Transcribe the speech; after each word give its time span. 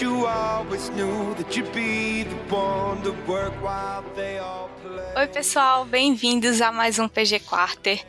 You 0.00 0.26
always 0.26 0.88
knew 0.90 1.34
that 1.34 1.54
you'd 1.54 1.70
be 1.74 2.24
the 2.24 2.54
one 2.54 3.02
to 3.02 3.12
work 3.30 3.52
while 3.62 4.02
they 4.16 4.38
all 4.38 4.70
play. 4.82 5.02
Oi, 5.14 5.26
pessoal, 5.26 5.84
bem-vindos 5.84 6.62
a 6.62 6.72
mais 6.72 6.98
um 6.98 7.06
PG 7.06 7.40
Quarter. 7.40 8.02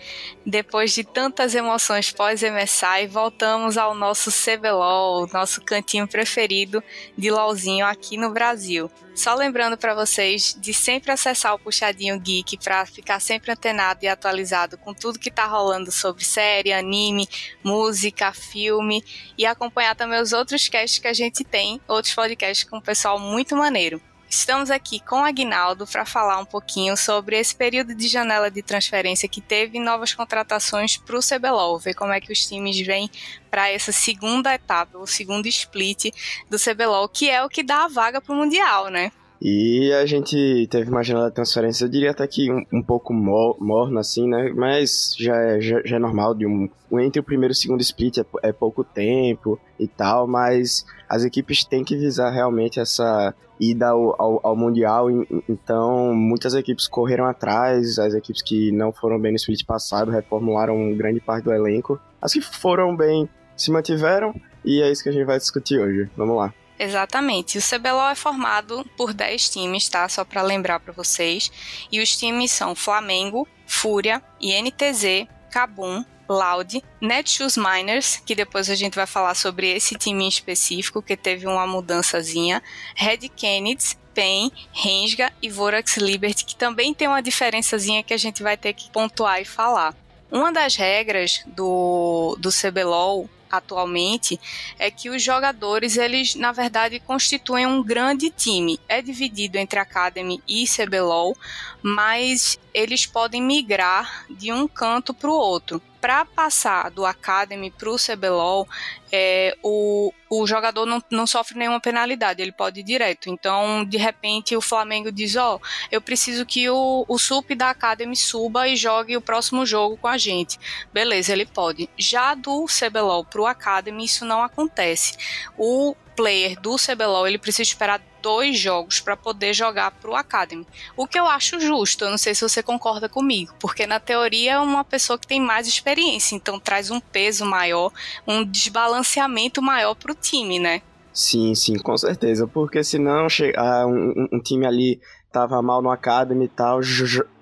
Depois 0.45 0.93
de 0.93 1.03
tantas 1.03 1.53
emoções 1.53 2.11
pós-MSI, 2.11 3.07
voltamos 3.07 3.77
ao 3.77 3.93
nosso 3.93 4.31
CBLOL, 4.31 5.27
nosso 5.33 5.61
cantinho 5.61 6.07
preferido 6.07 6.81
de 7.17 7.29
LOLzinho 7.29 7.85
aqui 7.85 8.15
no 8.15 8.31
Brasil. 8.31 8.89
Só 9.15 9.35
lembrando 9.35 9.77
para 9.77 9.93
vocês 9.93 10.57
de 10.59 10.73
sempre 10.73 11.11
acessar 11.11 11.53
o 11.53 11.59
Puxadinho 11.59 12.19
Geek 12.19 12.57
para 12.57 12.83
ficar 12.85 13.19
sempre 13.19 13.51
antenado 13.51 13.99
e 14.03 14.07
atualizado 14.07 14.75
com 14.75 14.91
tudo 14.91 15.19
que 15.19 15.29
tá 15.29 15.45
rolando 15.45 15.91
sobre 15.91 16.25
série, 16.25 16.73
anime, 16.73 17.29
música, 17.63 18.33
filme 18.33 19.03
e 19.37 19.45
acompanhar 19.45 19.95
também 19.95 20.19
os 20.19 20.33
outros 20.33 20.67
casts 20.67 20.97
que 20.97 21.07
a 21.07 21.13
gente 21.13 21.43
tem, 21.43 21.72
outros 21.87 22.13
podcasts 22.13 22.67
com 22.67 22.77
um 22.77 22.81
pessoal 22.81 23.19
muito 23.19 23.55
maneiro. 23.55 24.01
Estamos 24.29 24.71
aqui 24.71 24.99
com 24.99 25.21
o 25.21 25.23
Agnaldo 25.23 25.85
para 25.85 26.07
falar 26.07 26.39
um 26.39 26.45
pouquinho 26.45 26.97
sobre 26.97 27.37
esse 27.37 27.55
período 27.55 27.93
de 27.93 28.07
janela 28.07 28.49
de 28.49 28.63
transferência 28.63 29.29
que 29.29 29.39
teve 29.39 29.79
novas 29.79 30.11
contratações 30.15 30.97
para 30.97 31.15
o 31.15 31.19
CBLOL, 31.19 31.77
ver 31.77 31.93
como 31.93 32.11
é 32.11 32.19
que 32.19 32.33
os 32.33 32.43
times 32.47 32.79
vêm 32.81 33.11
para 33.51 33.69
essa 33.69 33.91
segunda 33.91 34.51
etapa, 34.51 34.97
o 34.97 35.05
segundo 35.05 35.45
split 35.45 36.11
do 36.49 36.57
CBLOL, 36.57 37.07
que 37.07 37.29
é 37.29 37.43
o 37.43 37.49
que 37.49 37.61
dá 37.61 37.83
a 37.83 37.87
vaga 37.87 38.19
para 38.19 38.33
o 38.33 38.35
Mundial, 38.35 38.87
né? 38.87 39.11
E 39.41 39.91
a 39.93 40.05
gente 40.05 40.67
teve 40.69 40.89
uma 40.89 41.03
janela 41.03 41.27
de 41.27 41.35
transferência, 41.35 41.83
eu 41.83 41.89
diria 41.89 42.11
até 42.11 42.25
que 42.25 42.49
um, 42.51 42.63
um 42.71 42.81
pouco 42.81 43.13
morna, 43.13 43.99
assim, 43.99 44.27
né? 44.27 44.53
Mas 44.55 45.15
já 45.19 45.35
é, 45.35 45.59
já, 45.59 45.81
já 45.83 45.95
é 45.97 45.99
normal 45.99 46.33
de 46.33 46.45
um. 46.45 46.69
Entre 46.93 47.19
o 47.19 47.23
primeiro 47.23 47.51
e 47.51 47.55
o 47.55 47.57
segundo 47.57 47.81
split 47.81 48.19
é, 48.19 48.25
é, 48.43 48.53
pouco 48.53 48.83
tempo 48.83 49.59
e 49.79 49.87
tal, 49.87 50.27
mas 50.27 50.85
as 51.09 51.25
equipes 51.25 51.65
têm 51.65 51.83
que 51.83 51.97
visar 51.97 52.29
realmente 52.29 52.79
essa 52.79 53.33
ida 53.59 53.89
ao, 53.89 54.21
ao, 54.21 54.39
ao 54.43 54.55
Mundial. 54.55 55.09
Então, 55.49 56.13
muitas 56.13 56.53
equipes 56.53 56.87
correram 56.87 57.25
atrás, 57.25 57.99
as 57.99 58.13
equipes 58.13 58.41
que 58.41 58.71
não 58.71 58.91
foram 58.93 59.19
bem 59.19 59.31
no 59.31 59.37
split 59.37 59.65
passado 59.65 60.11
reformularam 60.11 60.95
grande 60.95 61.19
parte 61.19 61.43
do 61.43 61.53
elenco. 61.53 61.99
As 62.21 62.31
que 62.31 62.41
foram 62.41 62.95
bem 62.95 63.27
se 63.57 63.71
mantiveram, 63.71 64.33
e 64.63 64.81
é 64.81 64.91
isso 64.91 65.03
que 65.03 65.09
a 65.09 65.11
gente 65.11 65.25
vai 65.25 65.37
discutir 65.37 65.79
hoje. 65.79 66.09
Vamos 66.15 66.37
lá. 66.37 66.53
Exatamente. 66.77 67.57
O 67.57 67.61
CBLOL 67.61 68.09
é 68.09 68.15
formado 68.15 68.85
por 68.97 69.13
10 69.13 69.49
times, 69.49 69.87
tá? 69.87 70.07
Só 70.09 70.25
para 70.25 70.41
lembrar 70.41 70.79
para 70.79 70.93
vocês. 70.93 71.51
E 71.91 72.01
os 72.01 72.17
times 72.17 72.51
são 72.51 72.75
Flamengo, 72.75 73.47
Fúria, 73.67 74.21
INTZ, 74.41 75.27
Kabum, 75.51 76.03
Loud, 76.27 76.83
Netshoes 76.99 77.57
Miners, 77.57 78.21
que 78.25 78.35
depois 78.35 78.69
a 78.69 78.75
gente 78.75 78.95
vai 78.95 79.05
falar 79.05 79.35
sobre 79.35 79.69
esse 79.69 79.95
time 79.95 80.25
em 80.25 80.27
específico, 80.27 81.01
que 81.01 81.15
teve 81.15 81.45
uma 81.45 81.67
mudançazinha, 81.67 82.61
Red 82.95 83.29
Kennedy, 83.29 83.97
PEN, 84.13 84.51
Rensga 84.71 85.31
e 85.41 85.49
Vorax 85.49 85.97
Liberty, 85.97 86.45
que 86.45 86.55
também 86.55 86.93
tem 86.93 87.07
uma 87.07 87.21
diferençazinha 87.21 88.03
que 88.03 88.13
a 88.13 88.17
gente 88.17 88.43
vai 88.43 88.55
ter 88.55 88.73
que 88.73 88.89
pontuar 88.89 89.41
e 89.41 89.45
falar. 89.45 89.95
Uma 90.31 90.51
das 90.51 90.75
regras 90.75 91.43
do, 91.45 92.35
do 92.39 92.49
CBLOL 92.49 93.29
atualmente 93.57 94.39
é 94.79 94.89
que 94.89 95.09
os 95.09 95.21
jogadores, 95.21 95.95
eles 95.95 96.35
na 96.35 96.51
verdade 96.51 96.99
constituem 96.99 97.67
um 97.67 97.83
grande 97.83 98.29
time. 98.29 98.79
É 98.89 99.01
dividido 99.01 99.57
entre 99.57 99.79
Academy 99.79 100.41
e 100.47 100.65
CBLOL, 100.65 101.37
mas 101.83 102.57
eles 102.73 103.05
podem 103.05 103.41
migrar 103.41 104.25
de 104.29 104.51
um 104.51 104.67
canto 104.67 105.13
para 105.13 105.29
o 105.29 105.33
outro 105.33 105.81
para 106.03 106.25
passar 106.25 106.91
do 106.91 107.05
Academy 107.05 107.71
para 107.71 107.89
o 107.89 107.95
CBLOL, 107.95 108.67
é, 109.09 109.57
o, 109.63 110.11
o 110.29 110.45
jogador 110.45 110.85
não, 110.85 111.01
não 111.09 111.25
sofre 111.25 111.57
nenhuma 111.57 111.79
penalidade, 111.79 112.41
ele 112.41 112.51
pode 112.51 112.81
ir 112.81 112.83
direto. 112.83 113.29
Então, 113.29 113.85
de 113.85 113.95
repente, 113.95 114.53
o 114.53 114.59
Flamengo 114.59 115.13
diz: 115.13 115.37
Ó, 115.37 115.55
oh, 115.55 115.67
eu 115.89 116.01
preciso 116.01 116.45
que 116.45 116.69
o, 116.69 117.05
o 117.07 117.17
SUP 117.17 117.55
da 117.55 117.69
Academy 117.69 118.17
suba 118.17 118.67
e 118.67 118.75
jogue 118.75 119.15
o 119.15 119.21
próximo 119.21 119.65
jogo 119.65 119.95
com 119.95 120.09
a 120.09 120.17
gente. 120.17 120.59
Beleza, 120.91 121.31
ele 121.31 121.45
pode. 121.45 121.89
Já 121.97 122.35
do 122.35 122.65
CBLOL 122.65 123.23
para 123.23 123.41
o 123.41 123.45
Academy, 123.45 124.03
isso 124.03 124.25
não 124.25 124.43
acontece. 124.43 125.15
O 125.57 125.95
player 126.17 126.59
do 126.59 126.75
CBLOL 126.75 127.25
ele 127.25 127.37
precisa 127.37 127.63
esperar 127.69 128.01
dois 128.23 128.57
jogos 128.57 129.01
para 129.01 129.17
poder 129.17 129.53
jogar 129.53 129.91
para 129.91 130.09
o 130.09 130.15
Academy. 130.15 130.65
O 130.95 131.05
que 131.05 131.19
eu 131.19 131.27
acho 131.27 131.59
justo, 131.59 132.05
eu 132.05 132.09
não 132.09 132.17
sei 132.17 132.33
se 132.33 132.41
você 132.41 132.63
concorda 132.63 133.09
comigo, 133.09 133.53
porque 133.59 133.85
na 133.85 133.99
teoria 133.99 134.53
é 134.53 134.59
uma 134.59 134.85
pessoa 134.85 135.19
que 135.19 135.27
tem 135.27 135.41
mais 135.41 135.67
experiência, 135.67 136.35
então 136.35 136.57
traz 136.57 136.89
um 136.89 137.01
peso 137.01 137.45
maior, 137.45 137.91
um 138.25 138.45
desbalanceamento 138.45 139.61
maior 139.61 139.93
para 139.93 140.13
o 140.13 140.15
time, 140.15 140.57
né? 140.57 140.81
Sim, 141.11 141.53
sim, 141.53 141.77
com 141.77 141.95
certeza, 141.95 142.47
porque 142.47 142.83
senão 142.83 143.27
ah, 143.55 143.85
um, 143.85 144.27
um 144.31 144.39
time 144.39 144.65
ali 144.65 144.99
tava 145.31 145.61
mal 145.61 145.81
no 145.81 145.89
Academy 145.89 146.45
e 146.45 146.47
tal, 146.47 146.79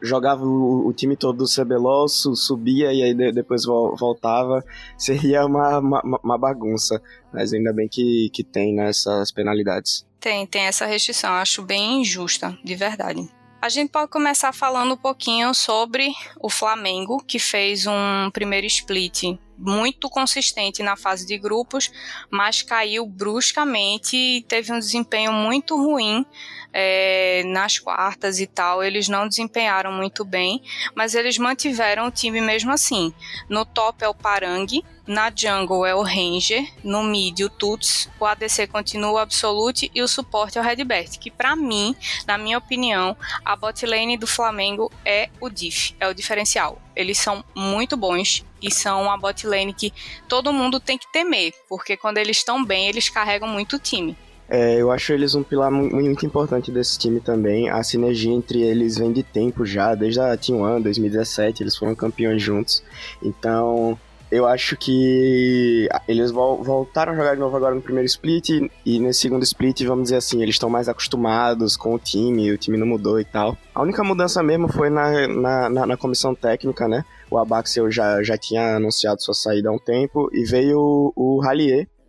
jogava 0.02 0.44
o, 0.44 0.88
o, 0.88 0.94
time 0.94 1.16
todo 1.16 1.38
do 1.38 1.46
CBLOL, 1.46 2.08
su, 2.08 2.36
subia 2.36 2.92
e 2.94 3.04
aí 3.04 3.14
de, 3.14 3.34
depois 3.34 3.66
voltava, 3.66 4.64
seria 4.98 5.46
uma, 5.46 5.80
uma, 5.80 6.20
uma, 6.24 6.38
bagunça. 6.38 7.02
Mas 7.34 7.54
ainda 7.54 7.72
bem 7.74 7.90
que, 7.90 8.30
que 8.34 8.44
tem 8.44 8.74
né, 8.74 8.90
essas 8.90 9.32
penalidades. 9.32 10.06
Tem, 10.22 10.46
tem 10.46 10.62
essa 10.62 10.86
restrição, 10.86 11.34
acho 11.34 11.64
bem 11.64 12.02
injusta, 12.02 12.56
de 12.64 12.76
verdade. 12.76 13.28
A 13.60 13.70
gente 13.70 13.92
pode 13.92 14.10
começar 14.10 14.54
falando 14.54 14.94
um 14.94 14.98
pouquinho 14.98 15.54
sobre 15.54 16.14
o 16.40 16.50
Flamengo, 16.50 17.24
que 17.26 17.40
fez 17.40 17.86
um 17.88 18.30
primeiro 18.32 18.68
split 18.68 19.38
muito 19.58 20.10
consistente 20.10 20.82
na 20.82 20.96
fase 20.96 21.26
de 21.26 21.38
grupos, 21.38 21.92
mas 22.30 22.62
caiu 22.64 23.06
bruscamente 23.06 24.18
e 24.18 24.42
teve 24.44 24.72
um 24.72 24.80
desempenho 24.80 25.32
muito 25.32 25.76
ruim 25.76 26.26
é, 26.74 27.44
nas 27.46 27.78
quartas 27.78 28.40
e 28.40 28.48
tal. 28.48 28.84
Eles 28.84 29.08
não 29.08 29.28
desempenharam 29.28 29.92
muito 29.92 30.26
bem, 30.26 30.62
mas 30.96 31.14
eles 31.14 31.38
mantiveram 31.38 32.08
o 32.08 32.12
time 32.12 32.42
mesmo 32.42 32.72
assim. 32.72 33.14
No 33.48 33.66
top 33.66 34.04
é 34.04 34.10
o 34.10 34.16
Parangue, 34.16 34.84
na 35.12 35.30
jungle 35.36 35.86
é 35.86 35.94
o 35.94 36.02
Ranger, 36.02 36.66
no 36.86 37.04
mid 37.04 37.42
o 37.42 37.50
Tuts, 37.50 38.10
o 38.18 38.26
ADC 38.26 38.68
continua 38.68 39.12
o 39.12 39.18
Absolute 39.18 39.92
e 39.94 40.02
o 40.02 40.08
suporte 40.08 40.58
é 40.58 40.62
o 40.62 40.64
Redbert, 40.64 41.20
que 41.20 41.30
para 41.30 41.54
mim, 41.54 41.94
na 42.26 42.38
minha 42.38 42.58
opinião, 42.58 43.16
a 43.44 43.54
bot 43.58 43.86
lane 43.86 44.16
do 44.16 44.26
Flamengo 44.26 44.90
é 45.04 45.30
o 45.42 45.50
diff, 45.50 45.94
é 46.00 46.08
o 46.08 46.14
diferencial. 46.14 46.82
Eles 46.96 47.18
são 47.18 47.44
muito 47.54 47.98
bons 47.98 48.46
e 48.62 48.72
são 48.72 49.04
uma 49.04 49.18
bot 49.18 49.46
lane 49.46 49.74
que 49.74 49.94
todo 50.30 50.54
mundo 50.54 50.80
tem 50.80 50.98
que 50.98 51.12
temer, 51.12 51.54
porque 51.68 51.98
quando 51.98 52.18
eles 52.18 52.38
estão 52.38 52.64
bem, 52.64 52.88
eles 52.88 53.10
carregam 53.10 53.50
muito 53.50 53.76
o 53.76 53.80
time. 53.80 54.16
É, 54.48 54.82
eu 54.82 54.92
acho 54.92 55.12
eles 55.12 55.36
um 55.36 55.44
pilar 55.44 55.72
muito 55.72 56.26
importante 56.26 56.72
desse 56.72 56.98
time 56.98 57.20
também. 57.20 57.70
A 57.70 57.84
sinergia 57.84 58.32
entre 58.32 58.62
eles 58.62 58.98
vem 58.98 59.12
de 59.12 59.24
tempo 59.24 59.66
já, 59.66 59.94
desde 59.94 60.22
a 60.22 60.38
Team 60.38 60.62
One 60.62 60.84
2017, 60.84 61.64
eles 61.64 61.76
foram 61.76 61.96
campeões 61.96 62.42
juntos. 62.42 62.82
Então, 63.22 63.98
eu 64.32 64.48
acho 64.48 64.78
que 64.78 65.90
eles 66.08 66.32
voltaram 66.32 67.12
a 67.12 67.16
jogar 67.16 67.34
de 67.34 67.40
novo 67.40 67.58
agora 67.58 67.76
no 67.76 67.82
primeiro 67.82 68.06
split 68.06 68.50
e 68.86 69.00
nesse 69.00 69.20
segundo 69.20 69.44
split, 69.44 69.84
vamos 69.84 70.04
dizer 70.04 70.16
assim, 70.16 70.42
eles 70.42 70.56
estão 70.56 70.70
mais 70.70 70.88
acostumados 70.88 71.76
com 71.76 71.94
o 71.94 72.00
time, 72.00 72.52
o 72.52 72.58
time 72.58 72.78
não 72.78 72.88
mudou 72.88 73.20
e 73.20 73.26
tal. 73.26 73.58
A 73.76 73.82
única 73.82 74.04
mudança 74.04 74.42
mesmo 74.42 74.70
foi 74.70 74.90
na, 74.90 75.28
na, 75.28 75.70
na, 75.70 75.86
na 75.86 75.98
comissão 75.98 76.34
técnica, 76.34 76.88
né? 76.88 77.04
O 77.30 77.38
Abaxel 77.38 77.92
já, 77.92 78.24
já 78.24 78.38
tinha 78.38 78.78
anunciado 78.78 79.22
sua 79.22 79.34
saída 79.34 79.70
há 79.70 79.74
um 79.74 79.80
tempo 79.80 80.30
e 80.32 80.46
veio 80.46 80.80
o, 80.80 81.14
o 81.16 81.42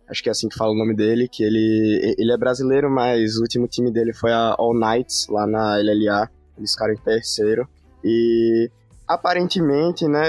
acho 0.09 0.23
que 0.23 0.29
é 0.29 0.31
assim 0.31 0.47
que 0.47 0.57
fala 0.57 0.71
o 0.71 0.77
nome 0.77 0.95
dele, 0.95 1.27
que 1.27 1.43
ele, 1.43 2.15
ele 2.17 2.31
é 2.31 2.37
brasileiro, 2.37 2.89
mas 2.89 3.37
o 3.37 3.41
último 3.41 3.67
time 3.67 3.91
dele 3.91 4.13
foi 4.13 4.31
a 4.31 4.55
All 4.57 4.73
Knights, 4.73 5.27
lá 5.29 5.45
na 5.45 5.75
LLA, 5.77 6.29
eles 6.57 6.71
ficaram 6.71 6.93
em 6.93 6.97
terceiro. 6.97 7.67
E 8.03 8.69
aparentemente, 9.13 10.07
né, 10.07 10.21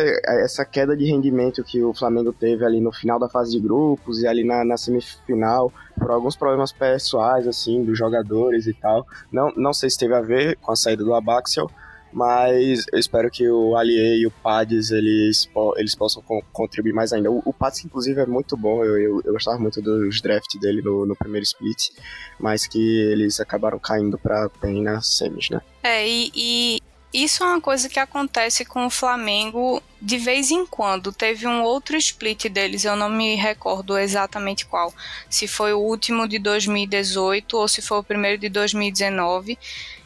essa 0.42 0.64
queda 0.64 0.96
de 0.96 1.04
rendimento 1.04 1.64
que 1.64 1.82
o 1.82 1.94
Flamengo 1.94 2.32
teve 2.32 2.64
ali 2.64 2.80
no 2.80 2.92
final 2.92 3.18
da 3.18 3.28
fase 3.28 3.52
de 3.52 3.60
grupos 3.60 4.22
e 4.22 4.26
ali 4.26 4.44
na, 4.44 4.64
na 4.64 4.76
semifinal, 4.76 5.72
por 5.98 6.10
alguns 6.10 6.36
problemas 6.36 6.72
pessoais, 6.72 7.46
assim, 7.46 7.84
dos 7.84 7.98
jogadores 7.98 8.66
e 8.66 8.74
tal, 8.74 9.06
não, 9.32 9.52
não 9.56 9.72
sei 9.72 9.90
se 9.90 9.98
teve 9.98 10.14
a 10.14 10.20
ver 10.20 10.56
com 10.56 10.72
a 10.72 10.76
saída 10.76 11.04
do 11.04 11.14
Abaxial, 11.14 11.70
mas 12.12 12.84
eu 12.92 12.98
espero 12.98 13.28
que 13.28 13.48
o 13.48 13.76
Alier 13.76 14.18
e 14.18 14.26
o 14.26 14.30
Pades 14.30 14.92
eles, 14.92 15.50
eles 15.76 15.96
possam 15.96 16.22
contribuir 16.52 16.92
mais 16.92 17.12
ainda. 17.12 17.28
O, 17.28 17.42
o 17.44 17.52
Pades, 17.52 17.84
inclusive, 17.84 18.20
é 18.20 18.26
muito 18.26 18.56
bom, 18.56 18.84
eu, 18.84 18.96
eu, 18.96 19.22
eu 19.24 19.32
gostava 19.32 19.58
muito 19.58 19.82
dos 19.82 20.22
drafts 20.22 20.60
dele 20.60 20.80
no, 20.80 21.04
no, 21.04 21.16
primeiro 21.16 21.42
split, 21.42 21.90
mas 22.38 22.68
que 22.68 22.78
eles 22.78 23.40
acabaram 23.40 23.80
caindo 23.80 24.16
para 24.16 24.48
bem 24.62 24.80
nas 24.80 25.08
semis, 25.08 25.50
né? 25.50 25.60
É, 25.82 26.08
e, 26.08 26.30
e 26.36 26.82
isso 27.14 27.44
é 27.44 27.46
uma 27.46 27.60
coisa 27.60 27.88
que 27.88 28.00
acontece 28.00 28.64
com 28.64 28.86
o 28.86 28.90
Flamengo 28.90 29.80
de 30.02 30.18
vez 30.18 30.50
em 30.50 30.66
quando 30.66 31.12
teve 31.12 31.46
um 31.46 31.62
outro 31.62 31.96
split 31.96 32.46
deles, 32.48 32.84
eu 32.84 32.96
não 32.96 33.08
me 33.08 33.36
recordo 33.36 33.96
exatamente 33.96 34.66
qual. 34.66 34.92
Se 35.30 35.46
foi 35.46 35.72
o 35.72 35.78
último 35.78 36.26
de 36.26 36.40
2018 36.40 37.56
ou 37.56 37.68
se 37.68 37.80
foi 37.80 37.98
o 37.98 38.02
primeiro 38.02 38.38
de 38.38 38.48
2019. 38.48 39.56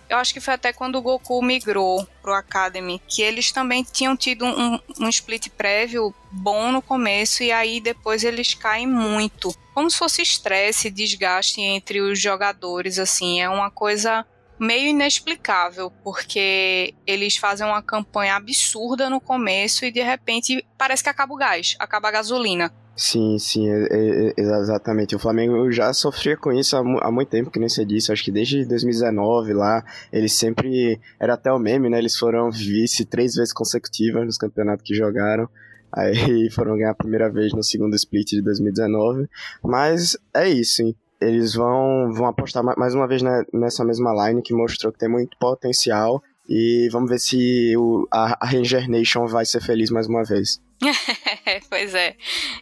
Eu 0.08 0.16
acho 0.16 0.32
que 0.32 0.40
foi 0.40 0.54
até 0.54 0.72
quando 0.72 0.96
o 0.96 1.02
Goku 1.02 1.42
migrou 1.42 2.06
pro 2.22 2.32
Academy, 2.32 3.00
que 3.06 3.20
eles 3.20 3.52
também 3.52 3.82
tinham 3.82 4.16
tido 4.16 4.44
um, 4.44 4.78
um 5.00 5.08
split 5.08 5.48
prévio 5.50 6.14
bom 6.30 6.72
no 6.72 6.80
começo 6.80 7.42
e 7.42 7.52
aí 7.52 7.80
depois 7.80 8.24
eles 8.24 8.54
caem 8.54 8.86
muito. 8.86 9.54
Como 9.74 9.90
se 9.90 9.98
fosse 9.98 10.22
estresse, 10.22 10.90
desgaste 10.90 11.60
entre 11.60 12.00
os 12.00 12.18
jogadores, 12.20 12.98
assim, 12.98 13.40
é 13.40 13.48
uma 13.50 13.70
coisa 13.70 14.26
meio 14.58 14.88
inexplicável, 14.88 15.90
porque 16.02 16.94
eles 17.06 17.36
fazem 17.36 17.66
uma 17.66 17.82
campanha 17.82 18.36
absurda 18.36 19.08
no 19.08 19.20
começo 19.20 19.84
e 19.84 19.92
de 19.92 20.02
repente 20.02 20.64
parece 20.76 21.02
que 21.02 21.08
acaba 21.08 21.32
o 21.32 21.36
gás, 21.36 21.76
acaba 21.78 22.08
a 22.08 22.12
gasolina. 22.12 22.72
Sim, 22.98 23.38
sim, 23.38 23.70
é, 23.70 23.86
é, 23.92 24.28
é, 24.36 24.40
exatamente. 24.40 25.14
O 25.14 25.20
Flamengo 25.20 25.70
já 25.70 25.92
sofria 25.92 26.36
com 26.36 26.52
isso 26.52 26.76
há, 26.76 26.80
há, 26.80 27.12
muito 27.12 27.28
tempo, 27.28 27.48
que 27.48 27.60
nem 27.60 27.68
você 27.68 27.84
disse. 27.84 28.10
Acho 28.10 28.24
que 28.24 28.32
desde 28.32 28.64
2019 28.64 29.52
lá, 29.52 29.84
eles 30.12 30.32
sempre. 30.32 31.00
Era 31.20 31.34
até 31.34 31.52
o 31.52 31.60
meme, 31.60 31.88
né? 31.88 31.98
Eles 31.98 32.16
foram 32.16 32.50
vice 32.50 33.04
três 33.04 33.36
vezes 33.36 33.52
consecutivas 33.52 34.26
nos 34.26 34.36
campeonatos 34.36 34.84
que 34.84 34.94
jogaram. 34.96 35.48
Aí 35.92 36.50
foram 36.50 36.76
ganhar 36.76 36.90
a 36.90 36.94
primeira 36.94 37.30
vez 37.30 37.52
no 37.52 37.62
segundo 37.62 37.94
split 37.94 38.30
de 38.30 38.42
2019. 38.42 39.28
Mas 39.62 40.18
é 40.34 40.48
isso, 40.48 40.82
hein? 40.82 40.96
Eles 41.20 41.54
vão, 41.54 42.12
vão 42.12 42.26
apostar 42.26 42.62
mais 42.62 42.94
uma 42.94 43.08
vez 43.08 43.22
nessa 43.52 43.84
mesma 43.84 44.12
line 44.28 44.42
que 44.42 44.54
mostrou 44.54 44.92
que 44.92 44.98
tem 44.98 45.08
muito 45.08 45.36
potencial. 45.38 46.22
E 46.48 46.88
vamos 46.90 47.10
ver 47.10 47.18
se 47.18 47.76
o, 47.76 48.08
a, 48.10 48.44
a 48.44 48.46
Ranger 48.46 48.88
Nation 48.88 49.26
vai 49.26 49.44
ser 49.44 49.60
feliz 49.60 49.90
mais 49.90 50.06
uma 50.06 50.24
vez. 50.24 50.58
pois 51.68 51.94
é. 51.94 52.16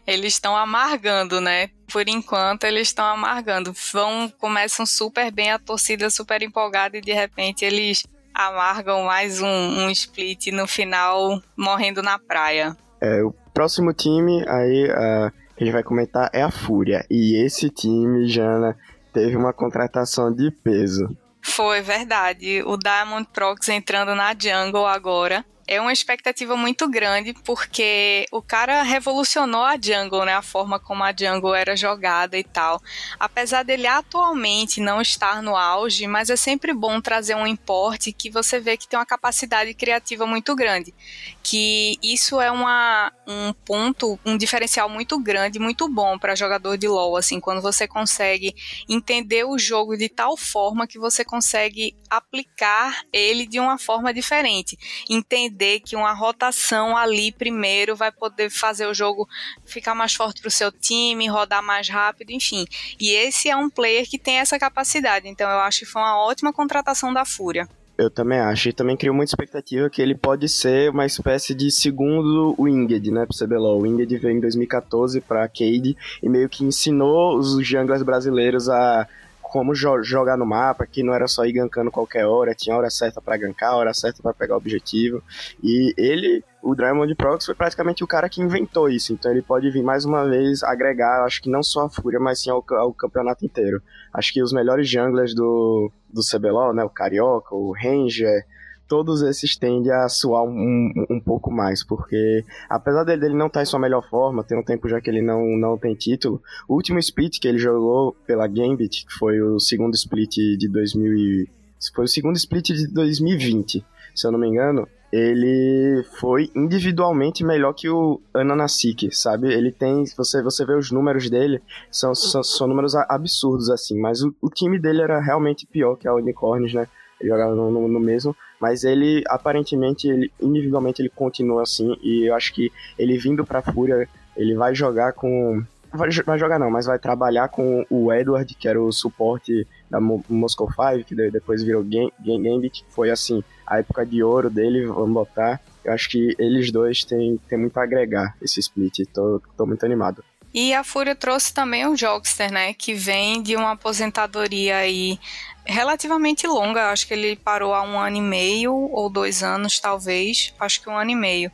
Eles 0.07 0.33
estão 0.33 0.57
amargando, 0.57 1.41
né? 1.41 1.71
Por 1.93 2.09
enquanto, 2.09 2.65
eles 2.65 2.89
estão 2.89 3.05
amargando. 3.05 3.73
Vão, 3.93 4.33
começam 4.39 4.85
super 4.85 5.31
bem, 5.31 5.53
a 5.53 5.59
torcida 5.59 6.11
super 6.11 6.43
empolgada 6.43 6.97
e 6.97 7.01
de 7.01 7.13
repente 7.13 7.65
eles 7.65 8.03
amargam 8.35 9.05
mais 9.05 9.41
um, 9.41 9.47
um 9.47 9.91
split 9.91 10.49
no 10.49 10.67
final, 10.67 11.41
morrendo 11.57 12.03
na 12.03 12.19
praia. 12.19 12.77
É, 13.01 13.23
o 13.23 13.33
próximo 13.55 13.93
time 13.93 14.45
aí 14.49 14.91
uh, 14.91 15.33
que 15.57 15.65
a 15.65 15.67
gente 15.67 15.75
vai 15.75 15.83
comentar 15.83 16.31
é 16.33 16.43
a 16.43 16.51
Fúria. 16.51 17.05
E 17.11 17.43
esse 17.45 17.71
time, 17.71 18.29
Jana, 18.29 18.77
teve 19.13 19.37
uma 19.37 19.53
contratação 19.53 20.33
de 20.33 20.51
peso. 20.51 21.17
Foi 21.43 21.81
verdade. 21.81 22.63
O 22.65 22.77
Diamond 22.77 23.29
Prox 23.33 23.69
entrando 23.69 24.15
na 24.15 24.35
Jungle 24.39 24.87
agora 24.87 25.45
é 25.69 25.81
uma 25.81 25.93
expectativa 25.93 26.57
muito 26.57 26.89
grande 26.89 27.35
porque 27.45 28.25
o 28.31 28.41
cara 28.41 28.83
revolucionou 28.83 29.65
a 29.65 29.75
jungle, 29.75 30.25
né? 30.25 30.35
A 30.35 30.43
forma 30.43 30.79
como 30.79 31.03
a 31.03 31.13
jungle 31.13 31.55
era 31.55 31.77
jogada 31.77 32.39
e 32.39 32.45
tal. 32.45 32.81
Apesar 33.19 33.65
dele 33.65 33.87
atualmente 33.87 34.81
não 34.81 35.01
estar 35.01 35.43
no 35.43 35.57
auge, 35.57 36.07
mas 36.07 36.31
é 36.31 36.37
sempre 36.37 36.73
bom 36.73 37.01
trazer 37.01 37.35
um 37.35 37.47
importe 37.47 38.13
que 38.13 38.31
você 38.31 38.61
vê 38.61 38.77
que 38.77 38.87
tem 38.87 38.99
uma 38.99 39.05
capacidade 39.05 39.75
criativa 39.75 40.25
muito 40.25 40.55
grande. 40.55 40.95
Que 41.43 41.99
isso 42.01 42.41
é 42.41 42.51
uma, 42.51 43.13
um 43.27 43.53
ponto, 43.53 44.19
um 44.25 44.37
diferencial 44.37 44.89
muito 44.89 45.19
grande, 45.19 45.59
muito 45.59 45.89
bom 45.89 46.17
para 46.17 46.37
jogador 46.37 46.77
de 46.79 46.87
LoL, 46.87 47.17
assim, 47.17 47.41
quando 47.41 47.61
você 47.61 47.89
consegue 47.89 48.55
entender 48.89 49.45
o 49.45 49.59
jogo 49.59 49.97
de 49.97 50.09
tal 50.09 50.37
forma 50.37 50.87
que 50.87 50.99
você 50.99 51.25
consegue 51.25 51.97
aplicar 52.09 53.03
ele 53.13 53.47
de 53.47 53.59
uma 53.59 53.79
forma 53.79 54.15
diferente. 54.15 54.77
Entender 55.09 55.56
entender 55.57 55.81
que 55.81 55.97
uma 55.97 56.13
rotação 56.13 56.97
ali 56.97 57.33
primeiro 57.33 57.97
vai 57.97 58.13
poder 58.13 58.51
fazer 58.51 58.87
o 58.87 58.95
jogo 58.95 59.27
ficar 59.65 59.95
mais 59.95 60.15
forte 60.15 60.41
para 60.41 60.49
o 60.49 60.51
seu 60.51 60.71
time, 60.71 61.27
rodar 61.27 61.63
mais 61.63 61.89
rápido, 61.89 62.31
enfim. 62.31 62.67
E 63.01 63.11
esse 63.11 63.49
é 63.49 63.57
um 63.57 63.71
player 63.71 64.09
que 64.09 64.19
tem 64.19 64.37
essa 64.37 64.59
capacidade, 64.59 65.27
então 65.27 65.49
eu 65.51 65.59
acho 65.61 65.81
que 65.81 65.87
foi 65.87 66.03
uma 66.03 66.19
ótima 66.19 66.53
contratação 66.53 67.13
da 67.13 67.25
Fúria. 67.25 67.67
Eu 67.99 68.11
também 68.11 68.39
acho, 68.39 68.69
e 68.69 68.75
também 68.75 68.95
criou 68.95 69.17
muita 69.17 69.31
expectativa 69.31 69.89
que 69.89 70.03
ele 70.03 70.15
pode 70.15 70.51
ser 70.51 70.91
uma 70.91 71.07
espécie 71.07 71.55
de 71.55 71.71
segundo 71.71 72.55
Winged, 72.59 73.11
né, 73.11 73.25
pro 73.25 73.35
CBLOL. 73.35 73.79
O 73.79 73.83
Winged 73.83 74.19
veio 74.19 74.37
em 74.37 74.41
2014 74.41 75.19
pra 75.23 75.49
Cade 75.49 75.97
e 76.23 76.29
meio 76.29 76.47
que 76.47 76.63
ensinou 76.63 77.39
os 77.39 77.67
junglers 77.67 78.03
brasileiros 78.03 78.69
a 78.69 79.09
como 79.57 79.75
jo 79.75 80.03
jogar 80.03 80.37
no 80.37 80.45
mapa, 80.45 80.87
que 80.87 81.03
não 81.03 81.15
era 81.15 81.27
só 81.27 81.47
ir 81.47 81.53
gankando 81.53 81.91
qualquer 81.91 82.27
hora, 82.27 82.55
tinha 82.55 82.77
hora 82.77 82.91
certa 82.91 83.23
para 83.23 83.39
gankar, 83.39 83.75
hora 83.75 83.95
certa 83.95 84.23
para 84.23 84.35
pegar 84.35 84.53
o 84.53 84.59
objetivo. 84.59 85.23
E 85.63 85.95
ele, 85.97 86.45
o 86.63 86.75
Diamond 86.75 87.15
Prox, 87.15 87.47
foi 87.47 87.55
praticamente 87.55 88.05
o 88.05 88.07
cara 88.07 88.29
que 88.29 88.43
inventou 88.43 88.87
isso. 88.91 89.15
Então 89.15 89.31
ele 89.31 89.41
pode 89.41 89.71
vir 89.71 89.83
mais 89.83 90.05
uma 90.05 90.29
vez 90.29 90.63
agregar, 90.63 91.25
acho 91.25 91.41
que 91.41 91.49
não 91.49 91.63
só 91.63 91.87
a 91.87 91.89
Fúria, 91.89 92.21
mas 92.21 92.43
sim 92.43 92.51
ao, 92.51 92.63
ao 92.73 92.93
campeonato 92.93 93.47
inteiro. 93.47 93.81
Acho 94.13 94.31
que 94.31 94.43
os 94.43 94.53
melhores 94.53 94.87
junglers 94.87 95.35
do, 95.35 95.91
do 96.13 96.21
CBLOL, 96.21 96.75
né, 96.75 96.85
o 96.85 96.91
Carioca, 96.91 97.55
o 97.55 97.73
Ranger, 97.73 98.45
todos 98.89 99.23
esses 99.23 99.57
tendem 99.57 99.93
a 99.93 100.09
suar 100.09 100.43
um, 100.45 100.93
um, 101.11 101.21
pouco 101.21 101.51
mais, 101.51 101.85
porque 101.85 102.45
apesar 102.69 103.05
dele, 103.05 103.35
não 103.35 103.47
estar 103.47 103.61
tá 103.61 103.63
em 103.63 103.67
sua 103.67 103.81
melhor 103.81 104.09
forma, 104.09 104.45
tem 104.45 104.59
um 104.59 104.63
tempo 104.63 104.89
já 104.89 105.01
que 105.01 105.11
ele 105.11 105.23
não, 105.23 105.57
não 105.57 105.77
tem 105.77 105.95
título, 105.95 106.41
o 106.69 106.75
último 106.75 106.99
split 106.99 107.39
que 107.41 107.49
ele 107.49 107.59
jogou 107.59 108.17
pela 108.27 108.47
Gambit, 108.47 109.07
que 109.07 109.13
foi 109.15 109.41
o 109.41 109.59
segundo 109.59 109.95
split 109.95 110.35
de 110.35 110.69
2000 110.69 111.47
foi 111.95 112.05
o 112.05 112.09
segundo 112.09 112.37
split 112.37 112.69
de 112.69 112.87
2020, 112.89 113.85
se 114.15 114.27
eu 114.27 114.33
não 114.33 114.39
me 114.39 114.49
engano, 114.49 114.89
ele 115.13 116.03
foi 116.19 116.51
individualmente 116.55 117.45
melhor 117.45 117.73
que 117.73 117.89
o 117.89 118.21
Ananasik, 118.35 119.15
sabe? 119.15 119.53
Ele 119.53 119.71
tem, 119.71 120.05
você 120.17 120.43
você 120.43 120.65
vê 120.65 120.75
os 120.75 120.91
números 120.91 121.31
dele, 121.31 121.63
são, 121.91 122.15
são, 122.15 122.43
são 122.43 122.67
números 122.67 122.95
absurdos 122.95 123.71
assim, 123.71 123.99
mas 124.01 124.23
o, 124.23 124.35
o 124.41 124.51
time 124.51 124.79
dele 124.79 125.03
era 125.03 125.21
realmente 125.21 125.67
pior 125.67 125.97
que 125.97 126.09
a 126.09 126.15
Unicorns, 126.15 126.75
né? 126.75 126.89
Ele 127.21 127.31
jogava 127.31 127.55
no, 127.55 127.71
no, 127.71 127.89
no 127.89 128.01
mesmo, 128.01 128.37
mas 128.61 128.85
ele 128.85 129.23
aparentemente 129.29 130.09
ele 130.09 130.33
individualmente 130.41 131.03
ele 131.03 131.09
continua 131.09 131.63
assim 131.63 131.97
e 132.03 132.29
eu 132.29 132.35
acho 132.35 132.53
que 132.53 132.73
ele 132.99 133.19
vindo 133.19 133.45
para 133.45 133.63
Fúria 133.63 134.09
ele 134.37 134.55
vai 134.55 134.75
jogar 134.75 135.13
com 135.13 135.63
vai, 135.93 136.11
vai, 136.11 136.39
jogar 136.39 136.59
não, 136.59 136.71
mas 136.71 136.87
vai 136.87 136.99
trabalhar 136.99 137.49
com 137.49 137.85
o 137.91 138.13
Edward, 138.13 138.55
que 138.55 138.69
era 138.69 138.81
o 138.81 138.93
suporte 138.93 139.67
da 139.91 140.01
Mo 140.01 140.23
Moscow 140.29 140.69
5, 140.71 141.05
que 141.05 141.15
depois 141.31 141.63
virou 141.63 141.85
Gambit, 141.85 142.85
que 142.85 142.95
foi 142.95 143.11
assim, 143.11 143.43
a 143.67 143.79
época 143.79 144.05
de 144.05 144.23
ouro 144.23 144.51
dele, 144.51 144.87
vamos 144.87 145.13
botar. 145.13 145.61
Eu 145.85 145.93
acho 145.93 146.11
que 146.11 146.35
eles 146.39 146.71
dois 146.71 147.05
têm, 147.05 147.39
têm 147.49 147.59
muito 147.59 147.79
a 147.79 147.83
agregar 147.83 148.37
esse 148.43 148.61
split, 148.61 149.07
tô, 149.13 149.41
tô 149.57 149.67
muito 149.67 149.85
animado. 149.85 150.23
E 150.59 150.73
a 150.73 150.83
Fúria 150.83 151.15
trouxe 151.15 151.53
também 151.53 151.87
o 151.87 151.95
Jogster, 151.95 152.51
né, 152.51 152.73
que 152.73 152.95
vem 152.95 153.43
de 153.43 153.55
uma 153.55 153.73
aposentadoria 153.73 154.79
aí 154.79 155.21
relativamente 155.67 156.47
longa, 156.47 156.91
acho 156.91 157.07
que 157.07 157.13
ele 157.13 157.37
parou 157.37 157.75
há 157.75 157.83
um 157.83 158.01
ano 158.01 158.17
e 158.17 158.23
meio 158.23 158.73
ou 158.73 159.11
dois 159.11 159.43
anos, 159.43 159.79
talvez, 159.79 160.55
acho 160.59 160.81
que 160.81 160.89
um 160.89 160.97
ano 160.97 161.11
e 161.11 161.15
meio. 161.15 161.53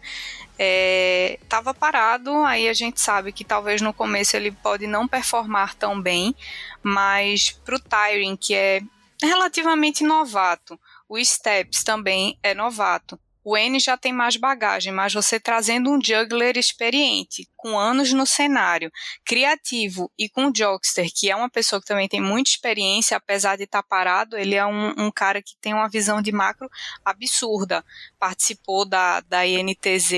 É, 0.57 1.37
tava 1.49 1.75
parado, 1.75 2.33
aí 2.45 2.69
a 2.69 2.73
gente 2.73 3.01
sabe 3.01 3.33
que 3.33 3.43
talvez 3.43 3.81
no 3.81 3.93
começo 3.93 4.37
ele 4.37 4.53
pode 4.53 4.87
não 4.87 5.09
performar 5.09 5.75
tão 5.75 6.01
bem, 6.01 6.33
mas 6.81 7.51
pro 7.65 7.81
Tyrion, 7.81 8.37
que 8.37 8.55
é 8.55 8.83
relativamente 9.21 10.05
novato, 10.05 10.79
o 11.09 11.19
Steps 11.19 11.83
também 11.83 12.39
é 12.41 12.55
novato. 12.55 13.19
O 13.45 13.57
N 13.57 13.81
já 13.81 13.97
tem 13.97 14.13
mais 14.13 14.37
bagagem, 14.37 14.93
mas 14.93 15.13
você 15.13 15.41
trazendo 15.41 15.91
um 15.91 16.01
juggler 16.03 16.57
experiente, 16.57 17.49
com 17.57 17.79
anos 17.79 18.13
no 18.13 18.25
cenário, 18.27 18.91
criativo 19.25 20.11
e 20.19 20.29
com 20.29 20.47
o 20.47 20.53
Jokster, 20.53 21.09
que 21.13 21.31
é 21.31 21.37
uma 21.37 21.51
pessoa 21.51 21.81
que 21.81 21.87
também 21.87 22.09
tem 22.09 22.21
muita 22.21 22.51
experiência, 22.51 23.17
apesar 23.17 23.57
de 23.57 23.65
estar 23.65 23.83
parado, 23.83 24.37
ele 24.37 24.55
é 24.55 24.65
um, 24.65 25.07
um 25.07 25.11
cara 25.11 25.43
que 25.43 25.57
tem 25.61 25.75
uma 25.75 25.89
visão 25.89 26.23
de 26.23 26.31
macro 26.31 26.69
absurda. 27.05 27.85
Participou 28.19 28.85
da, 28.85 29.21
da 29.21 29.47
INTZ, 29.47 30.13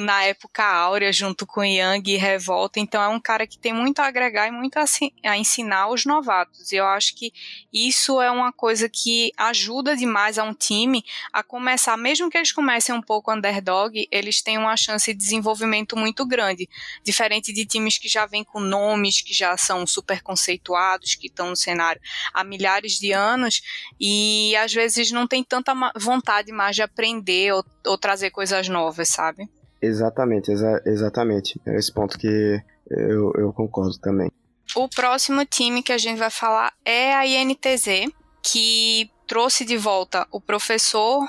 na 0.00 0.24
época 0.24 0.64
áurea 0.64 1.12
junto 1.12 1.46
com 1.46 1.64
Yang 1.64 2.12
e 2.12 2.16
Revolta, 2.16 2.78
então 2.80 3.02
é 3.02 3.08
um 3.08 3.20
cara 3.20 3.46
que 3.46 3.58
tem 3.58 3.72
muito 3.72 4.00
a 4.00 4.06
agregar 4.06 4.48
e 4.48 4.50
muito 4.50 4.76
a, 4.78 5.36
ensinar 5.36 5.82
aos 5.82 6.04
novatos. 6.04 6.72
E 6.72 6.76
eu 6.76 6.86
acho 6.86 7.14
que 7.14 7.32
isso 7.72 8.20
é 8.20 8.30
uma 8.30 8.52
coisa 8.52 8.88
que 8.88 9.32
ajuda 9.36 9.96
demais 9.96 10.38
a 10.38 10.44
um 10.44 10.54
time 10.54 11.04
a 11.32 11.42
começar, 11.42 11.96
mesmo 11.96 12.30
que 12.30 12.36
eles 12.36 12.52
comecem 12.52 12.94
um 12.94 13.02
pouco 13.02 13.32
underdog, 13.32 14.06
eles 14.10 14.42
têm 14.42 14.58
uma 14.58 14.76
chance 14.76 15.12
de 15.12 15.18
desenvolvimento 15.18 15.96
muito 15.96 16.26
grande, 16.26 16.68
diferente 17.04 17.52
de 17.52 17.66
times 17.66 17.98
que 17.98 18.08
já 18.08 18.26
vêm 18.26 18.44
com 18.44 18.60
nomes 18.60 19.20
que 19.20 19.32
já 19.32 19.56
são 19.56 19.86
super 19.86 20.22
conceituados, 20.22 21.14
que 21.14 21.26
estão 21.26 21.50
no 21.50 21.56
cenário 21.56 22.00
há 22.32 22.44
milhares 22.44 22.98
de 22.98 23.12
anos 23.12 23.62
e 24.00 24.54
às 24.56 24.72
vezes 24.72 25.10
não 25.10 25.26
tem 25.26 25.42
tanta 25.42 25.74
vontade 25.96 26.52
mais 26.52 26.76
de 26.76 26.82
aprender 26.82 27.52
ou, 27.52 27.64
ou 27.86 27.98
trazer 27.98 28.30
coisas 28.30 28.68
novas, 28.68 29.08
sabe? 29.08 29.48
Exatamente, 29.80 30.50
exa 30.50 30.82
exatamente. 30.84 31.60
É 31.66 31.76
esse 31.76 31.92
ponto 31.92 32.18
que 32.18 32.62
eu, 32.90 33.32
eu 33.36 33.52
concordo 33.52 33.98
também. 33.98 34.30
O 34.74 34.88
próximo 34.88 35.44
time 35.44 35.82
que 35.82 35.92
a 35.92 35.98
gente 35.98 36.18
vai 36.18 36.30
falar 36.30 36.72
é 36.84 37.14
a 37.14 37.26
INTZ, 37.26 38.10
que 38.42 39.10
trouxe 39.26 39.64
de 39.64 39.76
volta 39.76 40.26
o 40.30 40.40
professor 40.40 41.26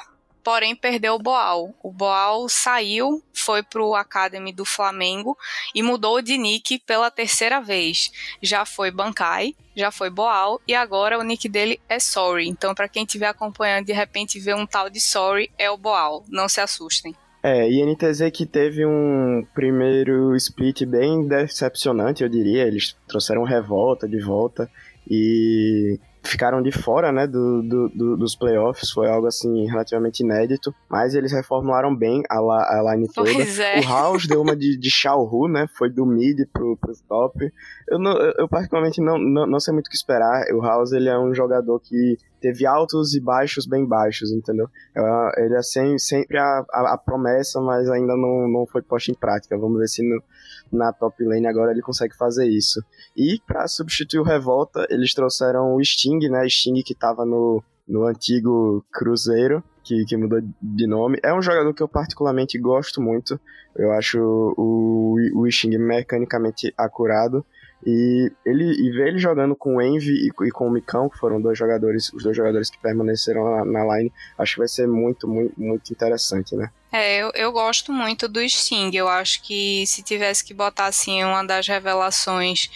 porém 0.48 0.74
perdeu 0.74 1.16
o 1.16 1.20
Boal. 1.20 1.76
O 1.84 1.92
Boal 1.92 2.48
saiu, 2.48 3.22
foi 3.34 3.62
pro 3.62 3.94
Academy 3.96 4.54
do 4.54 4.64
Flamengo 4.64 5.38
e 5.76 5.84
mudou 5.84 6.22
de 6.22 6.38
nick 6.38 6.80
pela 6.80 7.12
terceira 7.12 7.60
vez. 7.60 8.10
Já 8.42 8.64
foi 8.64 8.90
Bankai, 8.90 9.54
já 9.76 9.92
foi 9.92 10.10
Boal 10.10 10.62
e 10.66 10.74
agora 10.74 11.20
o 11.20 11.22
nick 11.22 11.50
dele 11.50 11.82
é 11.90 12.00
Sorry. 12.00 12.48
Então, 12.48 12.74
para 12.74 12.88
quem 12.88 13.04
estiver 13.04 13.28
acompanhando 13.28 13.88
de 13.88 13.92
repente 13.92 14.40
ver 14.40 14.56
um 14.56 14.66
tal 14.66 14.90
de 14.90 15.02
Sorry, 15.02 15.52
é 15.58 15.70
o 15.70 15.76
Boal. 15.76 16.24
Não 16.30 16.48
se 16.48 16.62
assustem. 16.62 17.14
É, 17.48 17.72
e 17.72 17.82
NTZ 17.82 18.30
que 18.34 18.46
teve 18.46 18.86
um 18.86 19.42
primeiro 19.56 20.36
split 20.36 20.84
bem 20.84 21.26
decepcionante, 21.26 22.22
eu 22.22 22.28
diria. 22.28 22.68
Eles 22.68 22.94
trouxeram 23.08 23.44
revolta 23.44 24.06
de 24.06 24.20
volta 24.20 24.70
e 25.10 25.98
ficaram 26.28 26.62
de 26.62 26.72
fora, 26.72 27.12
né, 27.12 27.26
do, 27.26 27.62
do, 27.62 27.90
do, 27.90 28.18
dos 28.18 28.36
playoffs, 28.36 28.92
foi 28.92 29.10
algo 29.10 29.28
assim 29.28 29.66
relativamente 29.68 30.22
inédito, 30.22 30.74
mas 30.90 31.16
eles 31.16 31.32
reformularam 31.32 31.96
bem 31.96 32.24
a, 32.30 32.38
a 32.38 32.94
line 32.94 33.08
toda. 33.14 33.30
É. 33.30 33.80
O 33.80 33.84
House 33.88 34.28
deu 34.28 34.42
uma 34.42 34.56
de, 34.56 34.78
de 34.78 34.90
Xiaohu, 34.90 35.48
né, 35.48 35.68
foi 35.78 35.90
do 35.90 36.06
mid 36.06 36.46
pro, 36.52 36.78
pro 36.78 36.94
top. 37.08 37.52
Eu, 37.90 38.00
não, 38.00 38.12
eu 38.38 38.48
particularmente 38.48 39.02
não, 39.02 39.18
não, 39.18 39.48
não 39.48 39.60
sei 39.60 39.74
muito 39.74 39.88
o 39.88 39.90
que 39.90 39.96
esperar, 39.96 40.44
o 40.54 40.62
House 40.62 40.92
ele 40.92 41.10
é 41.10 41.18
um 41.18 41.34
jogador 41.34 41.80
que 41.80 42.18
teve 42.40 42.66
altos 42.66 43.16
e 43.16 43.20
baixos 43.20 43.66
bem 43.66 43.86
baixos, 43.86 44.32
entendeu? 44.32 44.70
É 44.96 45.46
ele 45.46 45.56
é 45.56 45.62
sem, 45.62 45.98
sempre 45.98 46.38
a, 46.38 46.66
a, 46.72 46.94
a, 46.94 46.98
promessa, 46.98 47.60
mas 47.62 47.90
ainda 47.90 48.16
não, 48.16 48.48
não 48.48 48.66
foi 48.66 48.82
posto 48.82 49.12
em 49.12 49.16
prática. 49.16 49.58
Vamos 49.58 49.80
ver 49.80 49.88
se 49.88 50.08
no, 50.08 50.22
na 50.72 50.92
top 50.92 51.24
lane 51.24 51.48
agora 51.48 51.72
ele 51.72 51.82
consegue 51.82 52.16
fazer 52.16 52.48
isso. 52.48 52.84
E 53.16 53.40
para 53.46 53.68
substituir 53.68 54.20
o 54.20 54.24
Revolta, 54.24 54.86
eles 54.90 55.14
trouxeram 55.14 55.76
o 55.76 55.84
Sting, 55.84 56.30
né? 56.30 56.48
Sting 56.48 56.82
que 56.84 56.96
tava 56.96 57.26
no, 57.26 57.64
no 57.88 58.06
antigo 58.06 58.86
Cruzeiro, 58.92 59.64
que, 59.84 60.06
que 60.06 60.18
mudou 60.18 60.42
de 60.62 60.88
nome. 60.88 61.20
É 61.24 61.34
um 61.34 61.42
jogador 61.42 61.74
que 61.74 61.82
eu 61.82 61.88
particularmente 61.88 62.58
gosto 62.58 63.02
muito. 63.02 63.40
Eu 63.76 63.92
acho 63.92 64.20
o, 64.58 65.16
o 65.36 65.52
Sting 65.52 65.78
mecanicamente 65.78 66.74
acurado. 66.78 67.46
E 67.86 68.32
ele 68.46 68.64
e 68.64 68.92
ver 68.92 69.10
ele 69.10 69.20
jogando 69.20 69.56
com 69.56 69.76
o 69.76 69.82
Envy 69.82 70.28
e, 70.28 70.28
e, 70.28 70.52
com 70.52 70.68
o 70.68 70.72
Micão, 70.72 71.10
que 71.10 71.18
foram 71.18 71.40
dois 71.40 71.58
jogadores, 71.58 72.12
os 72.12 72.24
dois 72.24 72.36
jogadores 72.36 72.70
que 72.70 72.78
permaneceram 72.80 73.44
na, 73.44 73.66
na 73.66 73.98
line, 73.98 74.12
acho 74.38 74.54
que 74.54 74.60
vai 74.60 74.68
ser 74.68 74.88
muito, 74.88 75.28
muito, 75.28 75.54
muito 75.58 75.92
interessante, 75.92 76.56
né? 76.56 76.70
É, 76.92 77.22
eu, 77.22 77.32
eu 77.36 77.52
gosto 77.52 77.92
muito 77.92 78.28
do 78.28 78.42
Sting. 78.48 78.92
Eu 78.94 79.08
acho 79.08 79.44
que 79.44 79.86
se 79.86 80.02
tivesse 80.02 80.44
que 80.44 80.54
botar 80.54 80.88
assim 80.88 81.24
uma 81.24 81.44
das 81.44 81.68
revelações 81.68 82.70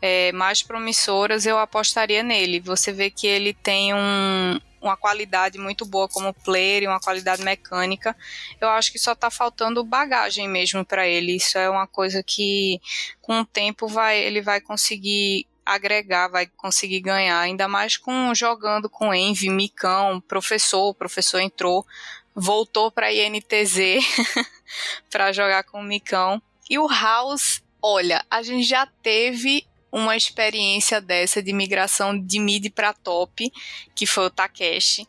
é, 0.00 0.30
mais 0.32 0.62
promissoras, 0.62 1.46
eu 1.46 1.58
apostaria 1.58 2.22
nele. 2.22 2.60
Você 2.60 2.92
vê 2.92 3.10
que 3.10 3.26
ele 3.26 3.54
tem 3.54 3.94
um, 3.94 4.60
uma 4.86 4.96
qualidade 4.96 5.58
muito 5.58 5.84
boa 5.84 6.08
como 6.08 6.32
player 6.32 6.82
e 6.82 6.86
uma 6.86 7.00
qualidade 7.00 7.42
mecânica. 7.42 8.16
Eu 8.60 8.68
acho 8.68 8.92
que 8.92 8.98
só 8.98 9.12
está 9.12 9.30
faltando 9.30 9.84
bagagem 9.84 10.48
mesmo 10.48 10.84
para 10.84 11.06
ele. 11.06 11.36
Isso 11.36 11.58
é 11.58 11.68
uma 11.68 11.86
coisa 11.86 12.22
que 12.22 12.80
com 13.20 13.40
o 13.40 13.44
tempo 13.44 13.88
vai 13.88 14.18
ele 14.18 14.40
vai 14.40 14.60
conseguir 14.60 15.46
agregar, 15.64 16.28
vai 16.28 16.46
conseguir 16.46 17.00
ganhar, 17.00 17.40
ainda 17.40 17.66
mais 17.66 17.96
com 17.96 18.34
jogando 18.34 18.90
com 18.90 19.14
Envy, 19.14 19.48
Micão, 19.48 20.20
professor, 20.20 20.90
o 20.90 20.94
professor 20.94 21.40
entrou, 21.40 21.86
voltou 22.34 22.90
para 22.90 23.12
INTZ 23.12 24.04
para 25.10 25.32
jogar 25.32 25.64
com 25.64 25.80
o 25.80 25.84
Micão. 25.84 26.42
E 26.68 26.78
o 26.78 26.86
House, 26.86 27.62
olha, 27.80 28.24
a 28.30 28.42
gente 28.42 28.66
já 28.66 28.86
teve 29.02 29.66
uma 29.94 30.16
experiência 30.16 31.00
dessa 31.00 31.40
de 31.40 31.52
migração 31.52 32.18
de 32.18 32.40
mid 32.40 32.68
para 32.74 32.92
top, 32.92 33.52
que 33.94 34.06
foi 34.06 34.26
o 34.26 34.30
Takeshi. 34.30 35.06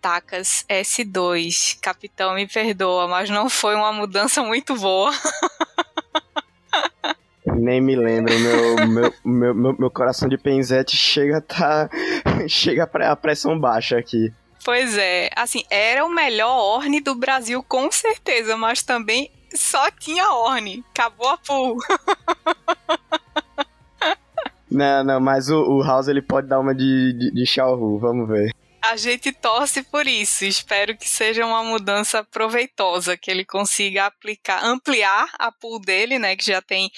Takas 0.00 0.66
S2. 0.68 1.78
Capitão, 1.80 2.34
me 2.34 2.46
perdoa, 2.46 3.06
mas 3.06 3.30
não 3.30 3.48
foi 3.48 3.76
uma 3.76 3.92
mudança 3.92 4.42
muito 4.42 4.74
boa. 4.74 5.12
Nem 7.46 7.80
me 7.80 7.94
lembro, 7.94 8.36
meu, 8.38 8.88
meu, 8.88 9.14
meu, 9.24 9.54
meu, 9.54 9.76
meu 9.78 9.90
coração 9.90 10.28
de 10.28 10.36
penzete 10.36 10.96
chega 10.96 11.38
a 11.38 11.40
tá, 11.40 11.88
chega 12.48 12.82
a 12.82 13.16
pressão 13.16 13.58
baixa 13.58 13.96
aqui. 13.96 14.32
Pois 14.64 14.98
é, 14.98 15.30
assim, 15.36 15.62
era 15.70 16.04
o 16.04 16.08
melhor 16.08 16.50
Orne 16.50 17.00
do 17.00 17.14
Brasil 17.14 17.62
com 17.62 17.90
certeza, 17.92 18.56
mas 18.56 18.82
também 18.82 19.30
só 19.54 19.90
tinha 19.92 20.32
Orne, 20.32 20.84
acabou 20.90 21.28
a 21.28 21.38
pool. 21.38 21.78
Não, 24.70 25.04
não, 25.04 25.20
mas 25.20 25.48
o, 25.48 25.60
o 25.62 25.82
House 25.82 26.08
ele 26.08 26.22
pode 26.22 26.48
dar 26.48 26.60
uma 26.60 26.74
de, 26.74 27.12
de, 27.12 27.30
de 27.30 27.46
Xiaohu, 27.46 27.98
vamos 27.98 28.28
ver. 28.28 28.54
A 28.84 28.96
gente 28.96 29.32
torce 29.32 29.82
por 29.82 30.06
isso. 30.06 30.44
Espero 30.44 30.94
que 30.94 31.08
seja 31.08 31.46
uma 31.46 31.64
mudança 31.64 32.22
proveitosa, 32.22 33.16
que 33.16 33.30
ele 33.30 33.42
consiga 33.42 34.04
aplicar, 34.04 34.62
ampliar 34.62 35.26
a 35.38 35.50
pool 35.50 35.80
dele, 35.80 36.18
né? 36.18 36.36
Que 36.36 36.44
já 36.44 36.60
tem 36.60 36.90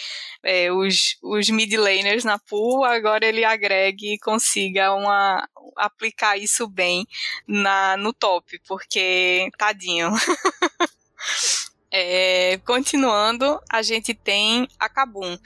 é, 0.42 0.73
os, 0.73 1.16
os 1.23 1.49
mid 1.49 1.73
laners 1.75 2.25
na 2.25 2.40
pool, 2.40 2.85
agora 2.85 3.25
ele 3.25 3.44
agregue 3.44 4.14
e 4.14 4.18
consiga 4.18 4.92
uma, 4.94 5.49
aplicar 5.76 6.37
isso 6.37 6.66
bem 6.66 7.06
na, 7.46 7.96
no 7.96 8.12
top, 8.12 8.61
porque 8.66 9.49
tadinho. 9.56 10.11
é, 11.90 12.58
continuando, 12.64 13.60
a 13.70 13.82
gente 13.82 14.14
tem 14.14 14.68
a 14.78 14.88
Kabum 14.88 15.38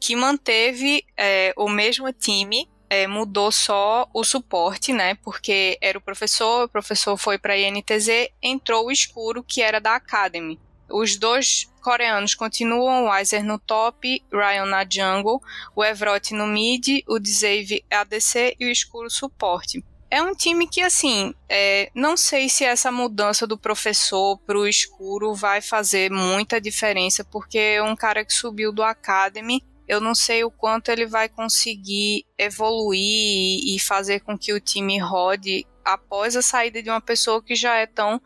que 0.00 0.16
manteve 0.16 1.04
é, 1.16 1.54
o 1.56 1.68
mesmo 1.68 2.12
time, 2.12 2.68
é, 2.90 3.06
mudou 3.06 3.52
só 3.52 4.08
o 4.12 4.24
suporte, 4.24 4.92
né? 4.92 5.14
Porque 5.14 5.78
era 5.80 5.96
o 5.96 6.00
professor, 6.00 6.64
o 6.64 6.68
professor 6.68 7.16
foi 7.16 7.38
para 7.38 7.52
a 7.54 7.58
INTZ, 7.58 8.28
entrou 8.42 8.86
o 8.86 8.90
escuro, 8.90 9.44
que 9.44 9.62
era 9.62 9.80
da 9.80 9.94
Academy. 9.94 10.58
Os 10.90 11.16
dois 11.16 11.70
coreanos 11.80 12.34
continuam, 12.34 13.04
o 13.04 13.10
Weiser 13.10 13.44
no 13.44 13.58
top, 13.58 14.22
Ryan 14.32 14.66
na 14.66 14.84
jungle, 14.88 15.40
o 15.74 15.84
Evrot 15.84 16.34
no 16.34 16.46
mid, 16.46 17.02
o 17.08 17.18
Dzave 17.18 17.84
ADC 17.90 18.56
e 18.58 18.66
o 18.66 18.70
escuro 18.70 19.08
suporte. 19.08 19.84
É 20.12 20.22
um 20.22 20.34
time 20.34 20.68
que, 20.68 20.82
assim, 20.82 21.34
é, 21.48 21.90
não 21.94 22.18
sei 22.18 22.46
se 22.46 22.66
essa 22.66 22.92
mudança 22.92 23.46
do 23.46 23.56
professor 23.56 24.36
pro 24.40 24.68
escuro 24.68 25.34
vai 25.34 25.62
fazer 25.62 26.10
muita 26.10 26.60
diferença, 26.60 27.24
porque 27.24 27.80
um 27.80 27.96
cara 27.96 28.22
que 28.22 28.34
subiu 28.34 28.70
do 28.70 28.82
Academy 28.82 29.64
eu 29.88 30.00
não 30.00 30.14
sei 30.14 30.44
o 30.44 30.50
quanto 30.50 30.90
ele 30.90 31.06
vai 31.06 31.28
conseguir 31.28 32.24
evoluir 32.38 33.60
e 33.64 33.78
fazer 33.80 34.20
com 34.20 34.38
que 34.38 34.52
o 34.52 34.60
time 34.60 34.98
rode 34.98 35.66
após 35.84 36.36
a 36.36 36.42
saída 36.42 36.82
de 36.82 36.90
uma 36.90 37.00
pessoa 37.00 37.42
que 37.42 37.54
já 37.54 37.74
é 37.76 37.86
tão 37.86 38.20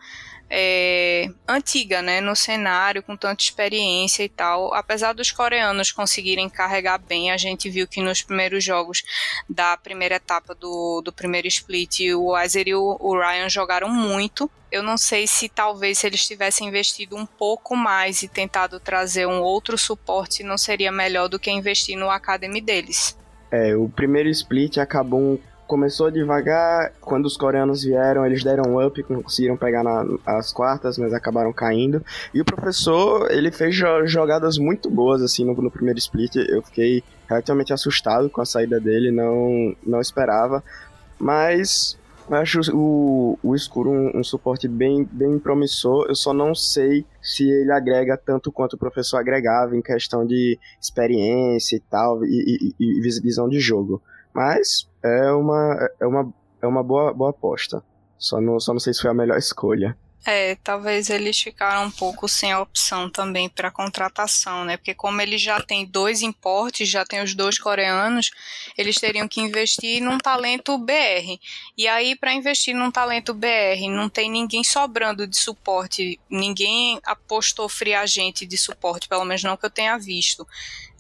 é, 0.48 1.28
antiga, 1.46 2.00
né, 2.00 2.20
no 2.20 2.36
cenário, 2.36 3.02
com 3.02 3.16
tanta 3.16 3.42
experiência 3.42 4.22
e 4.22 4.28
tal. 4.28 4.72
Apesar 4.72 5.12
dos 5.12 5.30
coreanos 5.30 5.90
conseguirem 5.92 6.48
carregar 6.48 6.98
bem, 6.98 7.30
a 7.30 7.36
gente 7.36 7.68
viu 7.68 7.86
que 7.86 8.00
nos 8.00 8.22
primeiros 8.22 8.62
jogos 8.62 9.02
da 9.48 9.76
primeira 9.76 10.16
etapa 10.16 10.54
do, 10.54 11.02
do 11.04 11.12
primeiro 11.12 11.48
split, 11.48 12.00
o 12.14 12.34
Azer 12.34 12.68
e 12.68 12.74
o, 12.74 12.96
o 13.00 13.18
Ryan 13.18 13.48
jogaram 13.48 13.88
muito. 13.88 14.50
Eu 14.70 14.82
não 14.82 14.96
sei 14.96 15.26
se 15.26 15.48
talvez 15.48 15.98
se 15.98 16.06
eles 16.06 16.26
tivessem 16.26 16.68
investido 16.68 17.16
um 17.16 17.26
pouco 17.26 17.76
mais 17.76 18.22
e 18.22 18.28
tentado 18.28 18.78
trazer 18.78 19.26
um 19.26 19.40
outro 19.40 19.78
suporte, 19.78 20.42
não 20.42 20.58
seria 20.58 20.92
melhor 20.92 21.28
do 21.28 21.38
que 21.38 21.50
investir 21.50 21.96
no 21.96 22.10
academy 22.10 22.60
deles. 22.60 23.16
É, 23.50 23.76
o 23.76 23.88
primeiro 23.88 24.28
split 24.28 24.78
acabou 24.78 25.40
começou 25.66 26.10
devagar, 26.10 26.92
quando 27.00 27.26
os 27.26 27.36
coreanos 27.36 27.82
vieram, 27.82 28.24
eles 28.24 28.42
deram 28.42 28.64
um 28.64 28.84
up, 28.84 29.02
conseguiram 29.02 29.56
pegar 29.56 29.82
na, 29.82 30.04
as 30.24 30.52
quartas, 30.52 30.96
mas 30.98 31.12
acabaram 31.12 31.52
caindo. 31.52 32.04
E 32.32 32.40
o 32.40 32.44
professor, 32.44 33.30
ele 33.30 33.50
fez 33.50 33.74
jogadas 33.74 34.58
muito 34.58 34.90
boas, 34.90 35.22
assim, 35.22 35.44
no, 35.44 35.54
no 35.54 35.70
primeiro 35.70 35.98
split. 35.98 36.36
Eu 36.36 36.62
fiquei 36.62 37.02
relativamente 37.28 37.72
assustado 37.72 38.30
com 38.30 38.40
a 38.40 38.46
saída 38.46 38.80
dele, 38.80 39.10
não, 39.10 39.74
não 39.84 40.00
esperava. 40.00 40.62
Mas 41.18 41.98
eu 42.28 42.36
acho 42.36 42.60
o, 42.74 43.38
o 43.42 43.54
escuro 43.54 43.90
um, 43.90 44.18
um, 44.18 44.24
suporte 44.24 44.66
bem, 44.66 45.08
bem 45.10 45.38
promissor. 45.38 46.06
Eu 46.08 46.14
só 46.14 46.32
não 46.32 46.54
sei 46.54 47.04
se 47.22 47.48
ele 47.48 47.72
agrega 47.72 48.16
tanto 48.16 48.50
quanto 48.50 48.74
o 48.74 48.78
professor 48.78 49.18
agregava 49.18 49.76
em 49.76 49.82
questão 49.82 50.26
de 50.26 50.58
experiência 50.80 51.76
e 51.76 51.80
tal, 51.80 52.24
e, 52.24 52.74
e, 52.78 52.98
e 52.98 53.00
visão 53.20 53.48
de 53.48 53.60
jogo. 53.60 54.02
Mas 54.36 54.86
é 55.02 55.32
uma, 55.32 55.90
é 55.98 56.06
uma, 56.06 56.34
é 56.60 56.66
uma 56.66 56.82
boa, 56.82 57.10
boa 57.14 57.30
aposta. 57.30 57.82
Só 58.18 58.38
não, 58.38 58.60
só 58.60 58.74
não 58.74 58.80
sei 58.80 58.92
se 58.92 59.00
foi 59.00 59.10
a 59.10 59.14
melhor 59.14 59.38
escolha. 59.40 59.96
É, 60.26 60.56
talvez 60.56 61.08
eles 61.08 61.40
ficaram 61.40 61.86
um 61.86 61.90
pouco 61.90 62.28
sem 62.28 62.52
a 62.52 62.60
opção 62.60 63.08
também 63.08 63.48
para 63.48 63.70
contratação, 63.70 64.64
né? 64.64 64.76
Porque 64.76 64.92
como 64.92 65.22
eles 65.22 65.40
já 65.40 65.58
têm 65.62 65.86
dois 65.86 66.20
importes, 66.20 66.86
já 66.86 67.02
tem 67.06 67.22
os 67.22 67.32
dois 67.32 67.58
coreanos, 67.58 68.30
eles 68.76 68.96
teriam 68.96 69.26
que 69.26 69.40
investir 69.40 70.02
num 70.02 70.18
talento 70.18 70.76
BR. 70.76 71.38
E 71.78 71.88
aí 71.88 72.14
para 72.14 72.34
investir 72.34 72.74
num 72.74 72.90
talento 72.90 73.32
BR, 73.32 73.88
não 73.88 74.08
tem 74.08 74.28
ninguém 74.28 74.64
sobrando 74.64 75.26
de 75.26 75.38
suporte, 75.38 76.20
ninguém 76.28 77.00
apostou 77.06 77.68
free 77.68 77.94
agente 77.94 78.44
de 78.44 78.58
suporte, 78.58 79.08
pelo 79.08 79.24
menos 79.24 79.44
não 79.44 79.56
que 79.56 79.64
eu 79.64 79.70
tenha 79.70 79.96
visto. 79.96 80.46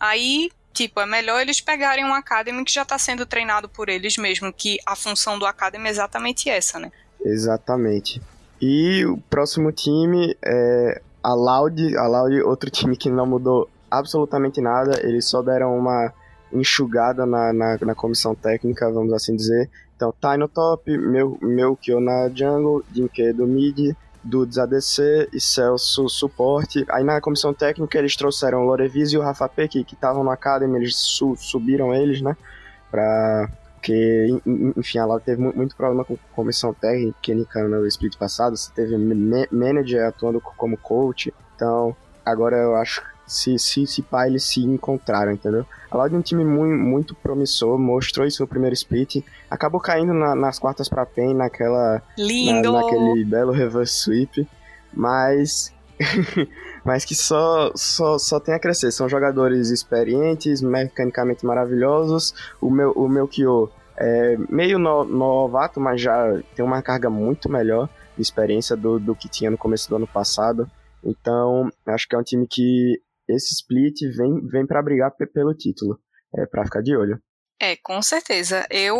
Aí 0.00 0.50
Tipo, 0.76 1.00
é 1.00 1.06
melhor 1.06 1.40
eles 1.40 1.58
pegarem 1.58 2.04
um 2.04 2.12
Academy 2.12 2.62
que 2.62 2.70
já 2.70 2.82
está 2.82 2.98
sendo 2.98 3.24
treinado 3.24 3.66
por 3.66 3.88
eles 3.88 4.18
mesmo, 4.18 4.52
que 4.52 4.76
a 4.84 4.94
função 4.94 5.38
do 5.38 5.46
Academy 5.46 5.86
é 5.86 5.90
exatamente 5.90 6.50
essa, 6.50 6.78
né? 6.78 6.92
Exatamente. 7.24 8.20
E 8.60 9.06
o 9.06 9.16
próximo 9.16 9.72
time 9.72 10.36
é 10.44 11.00
a 11.22 11.32
Loud. 11.32 11.96
A 11.96 12.06
Loud, 12.06 12.42
outro 12.42 12.68
time 12.68 12.94
que 12.94 13.08
não 13.08 13.24
mudou 13.24 13.70
absolutamente 13.90 14.60
nada. 14.60 15.00
Eles 15.02 15.24
só 15.24 15.40
deram 15.40 15.78
uma 15.78 16.12
enxugada 16.52 17.24
na, 17.24 17.54
na, 17.54 17.78
na 17.80 17.94
comissão 17.94 18.34
técnica, 18.34 18.92
vamos 18.92 19.14
assim 19.14 19.34
dizer. 19.34 19.70
Então, 19.96 20.12
Tai 20.20 20.36
no 20.36 20.46
top, 20.46 20.94
meu, 20.98 21.38
meu 21.40 21.74
Kyo 21.74 22.00
na 22.00 22.28
jungle, 22.28 22.84
Dinke 22.90 23.32
do 23.32 23.46
mid, 23.46 23.96
Dudes 24.26 24.58
ADC 24.58 25.30
e 25.32 25.40
Celso 25.40 26.08
suporte. 26.08 26.84
Aí 26.90 27.04
na 27.04 27.20
comissão 27.20 27.54
técnica 27.54 27.98
eles 27.98 28.16
trouxeram 28.16 28.62
o 28.62 28.66
Lorevis 28.66 29.12
e 29.12 29.18
o 29.18 29.22
Rafa 29.22 29.48
P, 29.48 29.68
que 29.68 29.86
estavam 29.90 30.24
no 30.24 30.30
Academy, 30.30 30.76
eles 30.76 30.96
su 30.96 31.36
subiram 31.36 31.94
eles, 31.94 32.20
né? 32.20 32.36
Pra 32.90 33.48
porque, 33.86 34.40
enfim, 34.76 34.98
ela 34.98 35.20
teve 35.20 35.40
muito 35.40 35.76
problema 35.76 36.04
com 36.04 36.18
comissão 36.34 36.74
técnica 36.74 37.62
no 37.68 37.86
split 37.86 38.16
passado, 38.16 38.56
você 38.56 38.68
teve 38.74 38.96
manager 39.52 40.08
atuando 40.08 40.40
como 40.40 40.76
coach, 40.76 41.32
então 41.54 41.94
agora 42.24 42.56
eu 42.56 42.74
acho 42.74 43.00
se, 43.26 43.58
se, 43.58 43.86
se 43.86 44.02
pá, 44.02 44.26
eles 44.26 44.44
se 44.44 44.60
encontraram, 44.60 45.32
entendeu? 45.32 45.66
A 45.90 45.96
Loud 45.96 46.14
é 46.14 46.18
um 46.18 46.22
time 46.22 46.44
muito, 46.44 46.76
muito 46.76 47.14
promissor, 47.14 47.78
mostrou 47.78 48.26
isso 48.26 48.42
no 48.42 48.48
primeiro 48.48 48.74
split, 48.74 49.24
acabou 49.50 49.80
caindo 49.80 50.14
na, 50.14 50.34
nas 50.34 50.58
quartas 50.58 50.88
pra 50.88 51.06
PEN, 51.06 51.34
naquela... 51.34 52.02
Lindo! 52.18 52.72
Na, 52.72 52.82
naquele 52.82 53.24
belo 53.24 53.52
reverse 53.52 53.94
sweep, 53.94 54.48
mas 54.92 55.74
mas 56.84 57.04
que 57.04 57.14
só, 57.14 57.72
só, 57.74 58.18
só 58.18 58.38
tem 58.38 58.54
a 58.54 58.58
crescer. 58.58 58.92
São 58.92 59.08
jogadores 59.08 59.70
experientes, 59.70 60.60
mecanicamente 60.62 61.44
maravilhosos. 61.44 62.34
O 62.60 62.70
meu, 62.70 62.92
o 62.92 63.08
meu 63.08 63.26
Kyo 63.26 63.70
é 63.96 64.36
meio 64.50 64.78
no, 64.78 65.04
novato, 65.04 65.80
mas 65.80 66.00
já 66.00 66.40
tem 66.54 66.64
uma 66.64 66.82
carga 66.82 67.08
muito 67.08 67.50
melhor 67.50 67.88
de 68.14 68.22
experiência 68.22 68.76
do, 68.76 68.98
do 68.98 69.14
que 69.14 69.28
tinha 69.28 69.50
no 69.50 69.58
começo 69.58 69.88
do 69.88 69.96
ano 69.96 70.06
passado. 70.06 70.70
Então, 71.02 71.70
acho 71.86 72.08
que 72.08 72.14
é 72.14 72.18
um 72.18 72.22
time 72.22 72.46
que 72.46 73.00
esse 73.28 73.54
split 73.54 74.00
vem, 74.16 74.46
vem 74.46 74.66
para 74.66 74.82
brigar 74.82 75.12
pelo 75.32 75.54
título. 75.54 76.00
É 76.34 76.46
para 76.46 76.64
ficar 76.64 76.82
de 76.82 76.96
olho. 76.96 77.20
É, 77.60 77.76
com 77.76 78.00
certeza. 78.02 78.66
Eu 78.70 78.98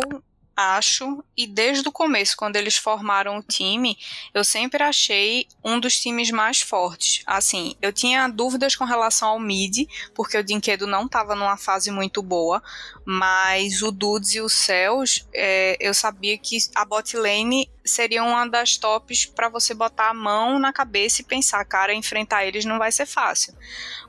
acho, 0.57 1.23
e 1.37 1.45
desde 1.45 1.87
o 1.87 1.91
começo, 1.91 2.35
quando 2.35 2.55
eles 2.55 2.75
formaram 2.75 3.37
o 3.37 3.43
time, 3.43 3.95
eu 4.33 4.43
sempre 4.43 4.81
achei 4.81 5.47
um 5.63 5.79
dos 5.79 5.99
times 6.01 6.31
mais 6.31 6.59
fortes. 6.61 7.21
Assim, 7.27 7.75
eu 7.79 7.93
tinha 7.93 8.27
dúvidas 8.27 8.75
com 8.75 8.83
relação 8.83 9.29
ao 9.29 9.39
mid, 9.39 9.87
porque 10.15 10.35
o 10.35 10.43
Dinquedo 10.43 10.87
não 10.87 11.05
estava 11.05 11.35
numa 11.35 11.57
fase 11.57 11.91
muito 11.91 12.23
boa, 12.23 12.63
mas 13.05 13.83
o 13.83 13.91
Dudes 13.91 14.33
e 14.33 14.41
o 14.41 14.49
Céus, 14.49 15.27
é, 15.31 15.77
eu 15.79 15.93
sabia 15.93 16.35
que 16.39 16.57
a 16.73 16.83
bot 16.83 17.15
lane 17.15 17.69
seria 17.85 18.23
uma 18.23 18.47
das 18.47 18.77
tops 18.77 19.27
para 19.27 19.49
você 19.49 19.75
botar 19.75 20.09
a 20.09 20.13
mão 20.13 20.57
na 20.57 20.73
cabeça 20.73 21.21
e 21.21 21.25
pensar, 21.25 21.63
cara, 21.65 21.93
enfrentar 21.93 22.45
eles 22.45 22.65
não 22.65 22.79
vai 22.79 22.91
ser 22.91 23.05
fácil. 23.05 23.53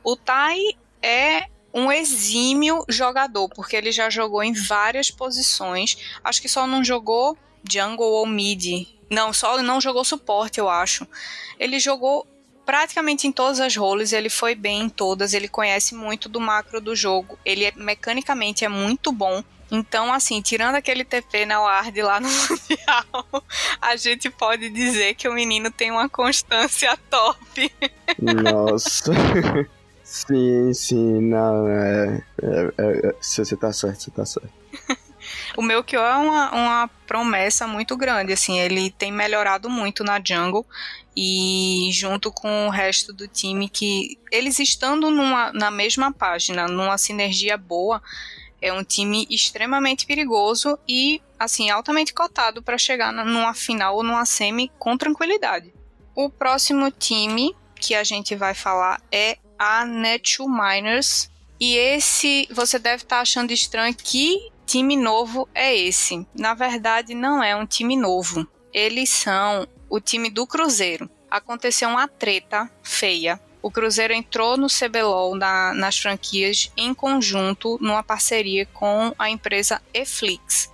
O 0.03 0.17
Tai 0.17 0.59
é 1.03 1.49
um 1.73 1.93
exímio 1.93 2.85
jogador, 2.89 3.49
porque 3.49 3.77
ele 3.77 3.93
já 3.93 4.09
jogou 4.09 4.43
em 4.43 4.53
várias 4.53 5.11
posições. 5.11 5.97
Acho 6.25 6.41
que 6.41 6.49
só 6.49 6.67
não 6.67 6.83
jogou 6.83 7.37
jungle 7.69 8.11
ou 8.11 8.27
mid. 8.27 8.87
Não, 9.11 9.33
só 9.33 9.63
não 9.63 9.81
jogou 9.81 10.05
suporte, 10.05 10.59
eu 10.59 10.69
acho. 10.69 11.07
Ele 11.59 11.79
jogou 11.79 12.27
praticamente 12.65 13.27
em 13.27 13.33
todas 13.33 13.61
as 13.61 13.75
roles, 13.75 14.13
ele 14.13 14.29
foi 14.29 14.55
bem 14.55 14.83
em 14.83 14.89
todas, 14.91 15.33
ele 15.33 15.49
conhece 15.49 15.95
muito 15.95 16.29
do 16.29 16.39
macro 16.39 16.83
do 16.83 16.95
jogo, 16.95 17.39
ele 17.43 17.65
é, 17.65 17.73
mecanicamente 17.75 18.63
é 18.63 18.69
muito 18.69 19.11
bom. 19.11 19.43
Então, 19.71 20.13
assim, 20.13 20.43
tirando 20.43 20.75
aquele 20.75 21.05
TP 21.05 21.47
na 21.47 21.61
Ward 21.61 22.03
lá 22.03 22.21
no 22.21 22.29
Mundial, 22.29 23.43
a 23.81 23.97
gente 23.97 24.31
pode 24.31 24.69
dizer 24.69 25.15
que 25.15 25.29
o 25.29 25.33
menino 25.33 25.71
tem 25.71 25.91
uma 25.91 26.09
constância 26.09 26.95
top. 27.09 27.73
Nossa. 28.21 29.13
Sim, 30.09 30.73
sim, 30.73 31.21
não, 31.21 31.69
é, 31.69 32.25
é, 32.43 32.73
é, 32.79 33.15
você 33.21 33.55
tá 33.55 33.71
certo, 33.71 34.05
você 34.05 34.11
tá 34.11 34.25
certo. 34.25 34.51
o 35.55 35.85
Kyo 35.85 36.01
é 36.01 36.17
uma, 36.17 36.51
uma 36.51 36.91
promessa 37.07 37.67
muito 37.67 37.95
grande, 37.95 38.33
assim, 38.33 38.59
ele 38.59 38.91
tem 38.91 39.13
melhorado 39.13 39.69
muito 39.69 40.03
na 40.03 40.19
jungle 40.19 40.65
e 41.15 41.91
junto 41.93 42.33
com 42.33 42.67
o 42.67 42.71
resto 42.71 43.13
do 43.13 43.29
time 43.29 43.69
que 43.69 44.19
eles 44.33 44.59
estando 44.59 45.11
numa, 45.11 45.53
na 45.53 45.71
mesma 45.71 46.11
página, 46.11 46.67
numa 46.67 46.97
sinergia 46.97 47.59
boa, 47.59 48.03
é 48.63 48.73
um 48.73 48.83
time 48.83 49.27
extremamente 49.29 50.07
perigoso 50.07 50.79
e 50.89 51.21
assim 51.39 51.69
altamente 51.69 52.15
cotado 52.15 52.63
para 52.63 52.79
chegar 52.79 53.13
numa 53.13 53.53
final 53.53 53.97
ou 53.97 54.03
numa 54.03 54.25
semi 54.25 54.73
com 54.79 54.97
tranquilidade. 54.97 55.71
O 56.15 56.31
próximo 56.31 56.91
time 56.91 57.55
que 57.79 57.95
a 57.95 58.03
gente 58.03 58.35
vai 58.35 58.55
falar 58.55 59.03
é 59.13 59.37
a 59.59 59.85
Net 59.85 60.39
Miners. 60.41 61.31
E 61.61 61.77
esse 61.77 62.47
você 62.51 62.79
deve 62.79 63.03
estar 63.03 63.17
tá 63.17 63.23
achando 63.23 63.53
estranho 63.53 63.95
que 63.95 64.51
time 64.65 64.97
novo 64.97 65.49
é 65.55 65.75
esse. 65.75 66.27
Na 66.35 66.55
verdade, 66.55 67.15
não 67.15 67.43
é 67.43 67.57
um 67.57 67.67
time 67.67 67.97
novo. 67.97 68.47
Eles 68.73 69.09
são 69.11 69.67
o 69.89 69.99
time 70.01 70.31
do 70.31 70.47
Cruzeiro. 70.47 71.11
Aconteceu 71.31 71.89
uma 71.89 72.07
treta 72.07 72.71
feia. 72.83 73.41
O 73.61 73.71
Cruzeiro 73.71 74.15
entrou 74.15 74.57
no 74.57 74.69
CBLOL 74.69 75.35
na, 75.35 75.75
nas 75.75 75.99
franquias 75.99 76.71
em 76.77 76.95
conjunto, 76.95 77.77
numa 77.81 78.03
parceria 78.03 78.67
com 78.67 79.13
a 79.19 79.29
empresa 79.29 79.83
Eflix. 79.93 80.71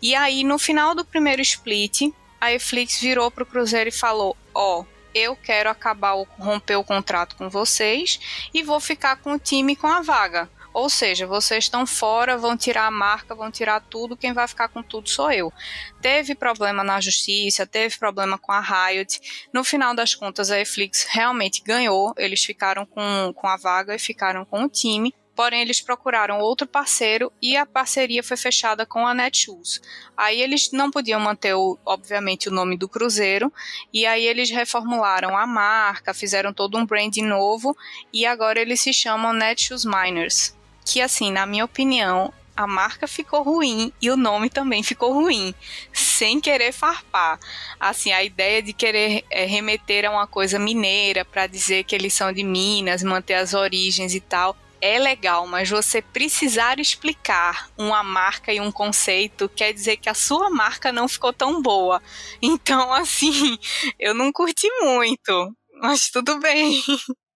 E 0.00 0.14
aí, 0.14 0.44
no 0.44 0.58
final 0.58 0.94
do 0.94 1.04
primeiro 1.04 1.42
split, 1.42 2.12
a 2.40 2.52
Eflix 2.52 3.00
virou 3.00 3.30
para 3.30 3.42
o 3.42 3.46
Cruzeiro 3.46 3.88
e 3.88 3.92
falou: 3.92 4.36
Ó, 4.54 4.80
oh, 4.80 4.86
eu 5.14 5.36
quero 5.36 5.70
acabar 5.70 6.14
o 6.14 6.26
romper 6.38 6.76
o 6.76 6.84
contrato 6.84 7.36
com 7.36 7.48
vocês 7.48 8.48
e 8.52 8.62
vou 8.62 8.80
ficar 8.80 9.16
com 9.16 9.32
o 9.32 9.38
time 9.38 9.76
com 9.76 9.86
a 9.86 10.00
vaga. 10.00 10.48
Ou 10.72 10.88
seja, 10.88 11.26
vocês 11.26 11.64
estão 11.64 11.86
fora, 11.86 12.36
vão 12.36 12.56
tirar 12.56 12.86
a 12.86 12.90
marca, 12.90 13.34
vão 13.34 13.50
tirar 13.50 13.80
tudo, 13.80 14.16
quem 14.16 14.32
vai 14.32 14.46
ficar 14.46 14.68
com 14.68 14.82
tudo 14.82 15.08
sou 15.08 15.30
eu. 15.32 15.52
Teve 16.00 16.34
problema 16.34 16.84
na 16.84 17.00
justiça, 17.00 17.66
teve 17.66 17.98
problema 17.98 18.38
com 18.38 18.52
a 18.52 18.60
Riot. 18.60 19.48
No 19.52 19.64
final 19.64 19.94
das 19.94 20.14
contas, 20.14 20.50
a 20.50 20.56
Netflix 20.56 21.06
realmente 21.08 21.62
ganhou, 21.64 22.14
eles 22.16 22.44
ficaram 22.44 22.86
com, 22.86 23.32
com 23.34 23.46
a 23.48 23.56
vaga 23.56 23.94
e 23.94 23.98
ficaram 23.98 24.44
com 24.44 24.64
o 24.64 24.68
time 24.68 25.14
porém 25.38 25.60
eles 25.60 25.80
procuraram 25.80 26.40
outro 26.40 26.66
parceiro 26.66 27.32
e 27.40 27.56
a 27.56 27.64
parceria 27.64 28.24
foi 28.24 28.36
fechada 28.36 28.84
com 28.84 29.06
a 29.06 29.14
Netshoes. 29.14 29.80
Aí 30.16 30.42
eles 30.42 30.72
não 30.72 30.90
podiam 30.90 31.20
manter, 31.20 31.54
o, 31.54 31.78
obviamente, 31.86 32.48
o 32.48 32.52
nome 32.52 32.76
do 32.76 32.88
Cruzeiro, 32.88 33.52
e 33.92 34.04
aí 34.04 34.26
eles 34.26 34.50
reformularam 34.50 35.38
a 35.38 35.46
marca, 35.46 36.12
fizeram 36.12 36.52
todo 36.52 36.76
um 36.76 36.84
branding 36.84 37.22
novo, 37.22 37.76
e 38.12 38.26
agora 38.26 38.60
eles 38.60 38.80
se 38.80 38.92
chamam 38.92 39.32
Netshoes 39.32 39.84
Miners. 39.84 40.56
Que, 40.84 41.00
assim, 41.00 41.30
na 41.30 41.46
minha 41.46 41.64
opinião, 41.64 42.34
a 42.56 42.66
marca 42.66 43.06
ficou 43.06 43.44
ruim 43.44 43.92
e 44.02 44.10
o 44.10 44.16
nome 44.16 44.50
também 44.50 44.82
ficou 44.82 45.12
ruim, 45.12 45.54
sem 45.92 46.40
querer 46.40 46.72
farpar. 46.72 47.38
Assim, 47.78 48.10
a 48.10 48.24
ideia 48.24 48.60
de 48.60 48.72
querer 48.72 49.24
é, 49.30 49.44
remeter 49.44 50.04
a 50.04 50.10
uma 50.10 50.26
coisa 50.26 50.58
mineira 50.58 51.24
para 51.24 51.46
dizer 51.46 51.84
que 51.84 51.94
eles 51.94 52.12
são 52.12 52.32
de 52.32 52.42
Minas, 52.42 53.04
manter 53.04 53.34
as 53.34 53.54
origens 53.54 54.16
e 54.16 54.20
tal, 54.20 54.56
é 54.80 54.98
legal, 54.98 55.46
mas 55.46 55.68
você 55.68 56.00
precisar 56.00 56.78
explicar 56.78 57.68
uma 57.76 58.02
marca 58.02 58.52
e 58.52 58.60
um 58.60 58.70
conceito 58.70 59.48
quer 59.48 59.72
dizer 59.72 59.96
que 59.96 60.08
a 60.08 60.14
sua 60.14 60.50
marca 60.50 60.92
não 60.92 61.08
ficou 61.08 61.32
tão 61.32 61.60
boa. 61.62 62.00
Então, 62.40 62.92
assim, 62.94 63.58
eu 63.98 64.14
não 64.14 64.32
curti 64.32 64.68
muito, 64.82 65.54
mas 65.80 66.10
tudo 66.10 66.38
bem. 66.40 66.82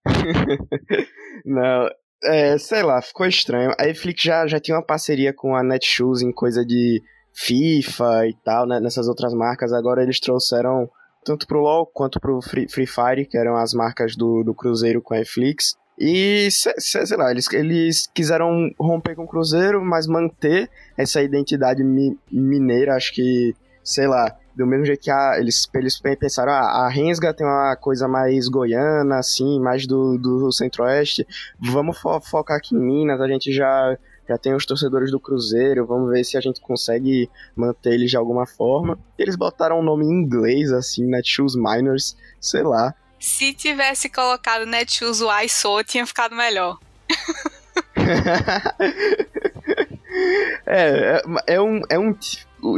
não, 1.45 1.89
é, 2.25 2.57
sei 2.59 2.83
lá, 2.83 3.01
ficou 3.03 3.27
estranho. 3.27 3.73
A 3.79 3.85
Netflix 3.85 4.23
já, 4.23 4.47
já 4.47 4.61
tinha 4.61 4.77
uma 4.77 4.87
parceria 4.87 5.33
com 5.33 5.57
a 5.57 5.63
Netshoes 5.63 6.23
em 6.23 6.33
coisa 6.33 6.65
de 6.65 7.03
FIFA 7.35 8.27
e 8.29 8.35
tal, 8.45 8.67
né, 8.67 8.79
nessas 8.81 9.09
outras 9.09 9.35
marcas. 9.35 9.73
Agora 9.73 10.03
eles 10.03 10.21
trouxeram 10.21 10.89
tanto 11.25 11.47
pro 11.47 11.61
LoL 11.61 11.87
quanto 11.87 12.21
pro 12.21 12.41
Free, 12.43 12.69
Free 12.69 12.87
Fire, 12.87 13.27
que 13.27 13.39
eram 13.39 13.57
as 13.57 13.73
marcas 13.73 14.17
do, 14.17 14.43
do 14.43 14.55
Cruzeiro 14.55 15.01
com 15.01 15.15
a 15.15 15.19
Netflix. 15.19 15.75
E, 15.99 16.49
sei 16.51 17.17
lá, 17.17 17.31
eles, 17.31 17.53
eles 17.53 18.11
quiseram 18.15 18.71
romper 18.79 19.15
com 19.15 19.25
o 19.25 19.29
Cruzeiro, 19.29 19.85
mas 19.85 20.07
manter 20.07 20.71
essa 20.97 21.23
identidade 21.23 21.85
mi, 21.85 22.19
mineira, 22.31 22.97
acho 22.97 23.13
que, 23.13 23.55
sei 23.85 24.07
lá, 24.07 24.35
do 24.57 24.67
mesmo 24.67 24.85
jeito 24.85 25.03
que 25.03 25.11
a, 25.11 25.39
eles, 25.39 25.69
eles 25.75 25.99
pensaram, 25.99 26.53
ah, 26.53 26.87
a 26.87 26.89
Rensga 26.89 27.33
tem 27.33 27.47
uma 27.47 27.77
coisa 27.77 28.07
mais 28.07 28.49
goiana, 28.49 29.19
assim, 29.19 29.61
mais 29.61 29.87
do, 29.87 30.19
do 30.19 30.51
centro-oeste, 30.53 31.27
vamos 31.59 31.99
fo 31.99 32.21
focar 32.21 32.57
aqui 32.57 32.75
em 32.75 32.79
Minas, 32.79 33.21
a 33.21 33.29
gente 33.29 33.53
já, 33.53 33.97
já 34.29 34.37
tem 34.37 34.55
os 34.55 34.67
torcedores 34.67 35.11
do 35.11 35.21
Cruzeiro, 35.21 35.87
vamos 35.87 36.11
ver 36.11 36.25
se 36.25 36.37
a 36.37 36.41
gente 36.41 36.61
consegue 36.61 37.31
manter 37.57 37.95
eles 37.95 38.11
de 38.11 38.17
alguma 38.17 38.47
forma. 38.47 38.99
Eles 39.19 39.37
botaram 39.37 39.81
um 39.81 39.83
nome 39.83 40.05
em 40.05 40.11
inglês, 40.11 40.73
assim, 40.73 41.07
Netshoes 41.07 41.55
Miners, 41.55 42.17
sei 42.41 42.63
lá, 42.63 42.95
se 43.23 43.55
tivesse 43.55 44.09
colocado 44.09 44.67
Netshoes 44.67 45.21
I 45.21 45.49
Sou, 45.49 45.85
tinha 45.85 46.05
ficado 46.05 46.35
melhor. 46.35 46.77
é, 50.67 50.67
é, 50.67 51.23
é, 51.47 51.61
um, 51.61 51.81
é 51.89 51.97
um. 51.97 52.13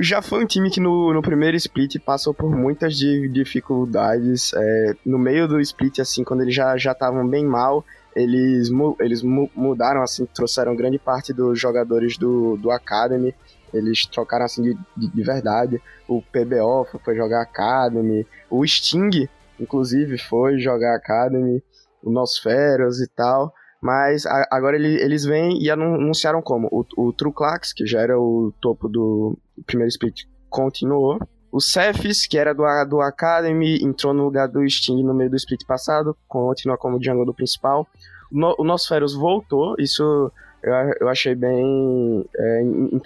já 0.03 0.21
foi 0.21 0.45
um 0.45 0.47
time 0.47 0.71
que 0.71 0.81
no, 0.81 1.15
no 1.15 1.23
primeiro 1.23 1.57
split 1.57 1.99
passou 1.99 2.35
por 2.35 2.55
muitas 2.55 2.95
dificuldades. 2.95 4.53
É, 4.55 4.95
no 5.07 5.19
meio 5.19 5.49
do 5.49 5.59
split, 5.61 6.01
assim, 6.01 6.23
quando 6.23 6.43
eles 6.43 6.55
já 6.55 6.77
estavam 6.77 7.27
bem 7.27 7.47
mal, 7.47 7.83
eles, 8.15 8.69
eles 9.01 9.23
mudaram, 9.23 10.03
assim, 10.03 10.27
trouxeram 10.27 10.77
grande 10.77 10.99
parte 10.99 11.33
dos 11.33 11.59
jogadores 11.59 12.19
do, 12.19 12.59
do 12.59 12.71
Academy. 12.71 13.35
Eles 13.73 14.05
trocaram, 14.05 14.45
assim, 14.45 14.63
de, 14.63 14.77
de, 14.95 15.09
de 15.09 15.23
verdade. 15.23 15.81
O 16.07 16.21
PBO 16.21 16.87
foi 17.03 17.17
jogar 17.17 17.41
Academy. 17.41 18.27
O 18.51 18.63
Sting, 18.67 19.27
inclusive, 19.59 20.19
foi 20.19 20.59
jogar 20.59 20.97
Academy. 20.97 21.63
O 22.03 22.11
Nosferos 22.11 23.01
e 23.01 23.09
tal. 23.09 23.53
Mas 23.81 24.25
a, 24.25 24.47
agora 24.51 24.77
ele, 24.77 25.01
eles 25.03 25.25
vêm 25.25 25.63
e 25.63 25.71
anunciaram 25.71 26.41
como? 26.41 26.69
O, 26.71 26.85
o 26.97 27.13
Truclax, 27.13 27.73
que 27.73 27.87
já 27.87 28.01
era 28.01 28.19
o 28.19 28.53
topo 28.61 28.89
do 28.89 29.39
primeiro 29.67 29.89
split, 29.89 30.23
continuou. 30.49 31.19
O 31.53 31.61
Cephis, 31.61 32.27
que 32.27 32.37
era 32.37 32.55
do, 32.55 32.65
do 32.89 33.01
Academy, 33.01 33.79
entrou 33.83 34.13
no 34.13 34.25
lugar 34.25 34.49
do 34.49 34.69
Sting 34.69 35.03
no 35.03 35.15
meio 35.15 35.31
do 35.31 35.37
split 35.37 35.65
passado, 35.67 36.17
continua 36.27 36.77
como 36.77 37.03
jungle 37.03 37.25
do 37.25 37.35
principal. 37.35 37.87
No, 38.33 38.55
o 38.59 38.65
Nosferos 38.65 39.15
voltou, 39.15 39.77
isso 39.79 40.33
eu, 40.65 40.73
eu 41.01 41.09
achei 41.11 41.35
bem 41.35 42.25
é, 42.35 42.63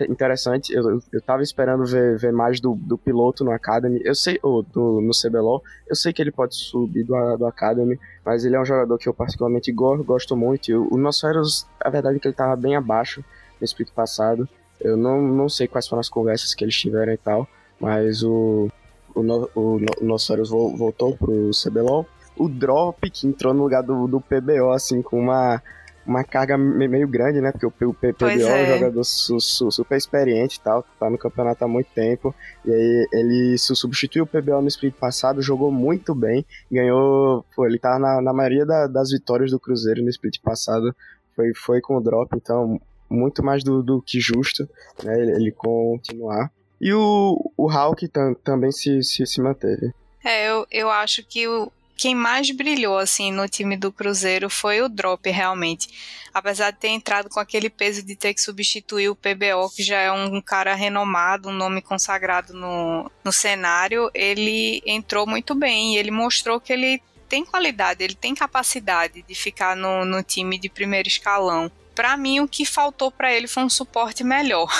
interessante. 0.09 0.73
Eu, 0.73 1.03
eu 1.12 1.21
tava 1.21 1.42
esperando 1.42 1.85
ver, 1.85 2.16
ver 2.16 2.33
mais 2.33 2.61
do, 2.61 2.77
do 2.77 2.97
piloto 2.97 3.44
no 3.44 3.51
Academy. 3.51 4.01
Eu 4.05 4.14
sei, 4.14 4.38
ou 4.44 4.62
do, 4.62 5.01
no 5.01 5.11
CBLOL. 5.11 5.61
Eu 5.88 5.97
sei 5.97 6.12
que 6.12 6.23
ele 6.23 6.31
pode 6.31 6.55
subir 6.55 7.03
do, 7.03 7.37
do 7.37 7.47
Academy, 7.47 7.99
mas 8.25 8.44
ele 8.44 8.55
é 8.55 8.61
um 8.61 8.64
jogador 8.64 8.97
que 8.97 9.09
eu 9.09 9.12
particularmente 9.14 9.73
go, 9.73 10.05
gosto 10.05 10.37
muito. 10.37 10.88
o 10.88 10.97
Nosferos, 10.97 11.66
a 11.81 11.90
verdade 11.90 12.18
é 12.18 12.21
que 12.21 12.29
ele 12.29 12.35
tava 12.35 12.55
bem 12.55 12.77
abaixo 12.77 13.25
no 13.61 13.64
split 13.64 13.90
passado. 13.90 14.49
Eu 14.81 14.97
não, 14.97 15.21
não 15.21 15.49
sei 15.49 15.66
quais 15.66 15.88
foram 15.88 15.99
as 15.99 16.09
conversas 16.09 16.55
que 16.55 16.64
eles 16.64 16.77
tiveram 16.77 17.12
e 17.12 17.16
tal, 17.16 17.49
mas 17.81 18.23
o, 18.23 18.68
o, 19.16 19.21
o, 19.21 19.81
o 20.01 20.05
Nosferos 20.05 20.51
voltou 20.51 21.16
pro 21.16 21.51
CBLOL. 21.51 22.07
O 22.37 22.49
Drop, 22.49 23.11
que 23.11 23.27
entrou 23.27 23.53
no 23.53 23.64
lugar 23.64 23.83
do, 23.83 24.07
do 24.07 24.21
PBO, 24.21 24.71
assim, 24.71 25.03
com 25.03 25.18
uma 25.18 25.61
uma 26.09 26.25
carga 26.25 26.57
meio 26.57 27.07
grande, 27.07 27.38
né? 27.38 27.53
Porque 27.53 27.66
o, 27.66 27.92
PPBO 27.92 28.27
é. 28.27 28.62
é 28.62 28.64
um 28.64 28.79
jogador 28.79 29.05
su, 29.05 29.38
su, 29.38 29.71
super 29.71 29.97
experiente 29.97 30.57
e 30.57 30.61
tal, 30.61 30.83
tá 30.99 31.11
no 31.11 31.18
campeonato 31.18 31.62
há 31.62 31.68
muito 31.68 31.90
tempo. 31.94 32.35
E 32.64 32.73
aí 32.73 33.09
ele 33.12 33.59
substituiu 33.59 34.25
o 34.25 34.27
PBO 34.27 34.62
no 34.62 34.68
split 34.68 34.94
passado, 34.94 35.42
jogou 35.42 35.71
muito 35.71 36.14
bem, 36.14 36.47
ganhou. 36.73 37.44
Pô, 37.55 37.66
ele 37.66 37.79
tá 37.79 37.99
na, 37.99 38.23
na 38.23 38.33
maioria 38.33 38.64
da, 38.64 38.87
das 38.87 39.11
vitórias 39.11 39.51
do 39.51 39.61
Cruzeiro 39.61 40.03
no 40.03 40.09
split 40.09 40.40
passado. 40.40 40.97
Foi, 41.37 41.53
foi 41.55 41.81
com 41.83 41.99
o 41.99 42.01
drop, 42.01 42.35
então 42.35 42.81
muito 43.11 43.44
mais 43.44 43.62
do, 43.62 43.83
do 43.83 44.01
que 44.01 44.18
justo, 44.18 44.66
né? 45.05 45.21
Ele, 45.21 45.33
ele 45.33 45.53
continuar. 45.53 46.51
E 46.81 46.92
o, 46.92 47.53
o 47.57 47.71
Hulk 47.71 48.09
tam, 48.09 48.35
também 48.35 48.73
se, 48.73 49.03
se, 49.03 49.27
se 49.27 49.40
manteve. 49.42 49.92
É, 50.25 50.49
eu, 50.51 50.66
eu 50.71 50.90
acho 50.90 51.25
que 51.25 51.47
o, 51.47 51.71
quem 51.99 52.15
mais 52.15 52.49
brilhou 52.53 52.97
assim 52.97 53.33
no 53.33 53.49
time 53.49 53.77
do 53.77 53.91
Cruzeiro 53.91 54.49
foi 54.49 54.81
o 54.81 54.89
Drop 54.89 55.29
realmente. 55.29 55.89
Apesar 56.33 56.71
de 56.71 56.79
ter 56.79 56.89
entrado 56.89 57.29
com 57.29 57.41
aquele 57.41 57.69
peso 57.69 58.05
de 58.05 58.15
ter 58.15 58.33
que 58.33 58.41
substituir 58.41 59.09
o 59.09 59.17
PBO, 59.17 59.69
que 59.75 59.83
já 59.83 59.99
é 59.99 60.13
um 60.13 60.41
cara 60.41 60.77
renomado, 60.77 61.49
um 61.49 61.53
nome 61.53 61.83
consagrado 61.83 62.55
no, 62.55 63.11
no 63.25 63.33
cenário, 63.33 64.09
ele 64.15 64.81
entrou 64.87 65.27
muito 65.27 65.57
bem 65.57 65.95
e 65.95 65.99
ele 65.99 66.13
mostrou 66.13 66.61
que 66.61 66.73
ele 66.73 67.03
tem 67.29 67.45
qualidade, 67.45 68.05
ele 68.05 68.15
tem 68.15 68.33
capacidade 68.33 69.23
de 69.23 69.35
ficar 69.35 69.75
no, 69.75 70.05
no 70.05 70.23
time 70.23 70.57
de 70.57 70.69
primeiro 70.69 71.09
escalão 71.09 71.71
para 71.99 72.17
mim 72.17 72.39
o 72.39 72.47
que 72.47 72.65
faltou 72.65 73.11
para 73.11 73.35
ele 73.35 73.49
foi 73.49 73.65
um 73.65 73.69
suporte 73.69 74.23
melhor. 74.23 74.73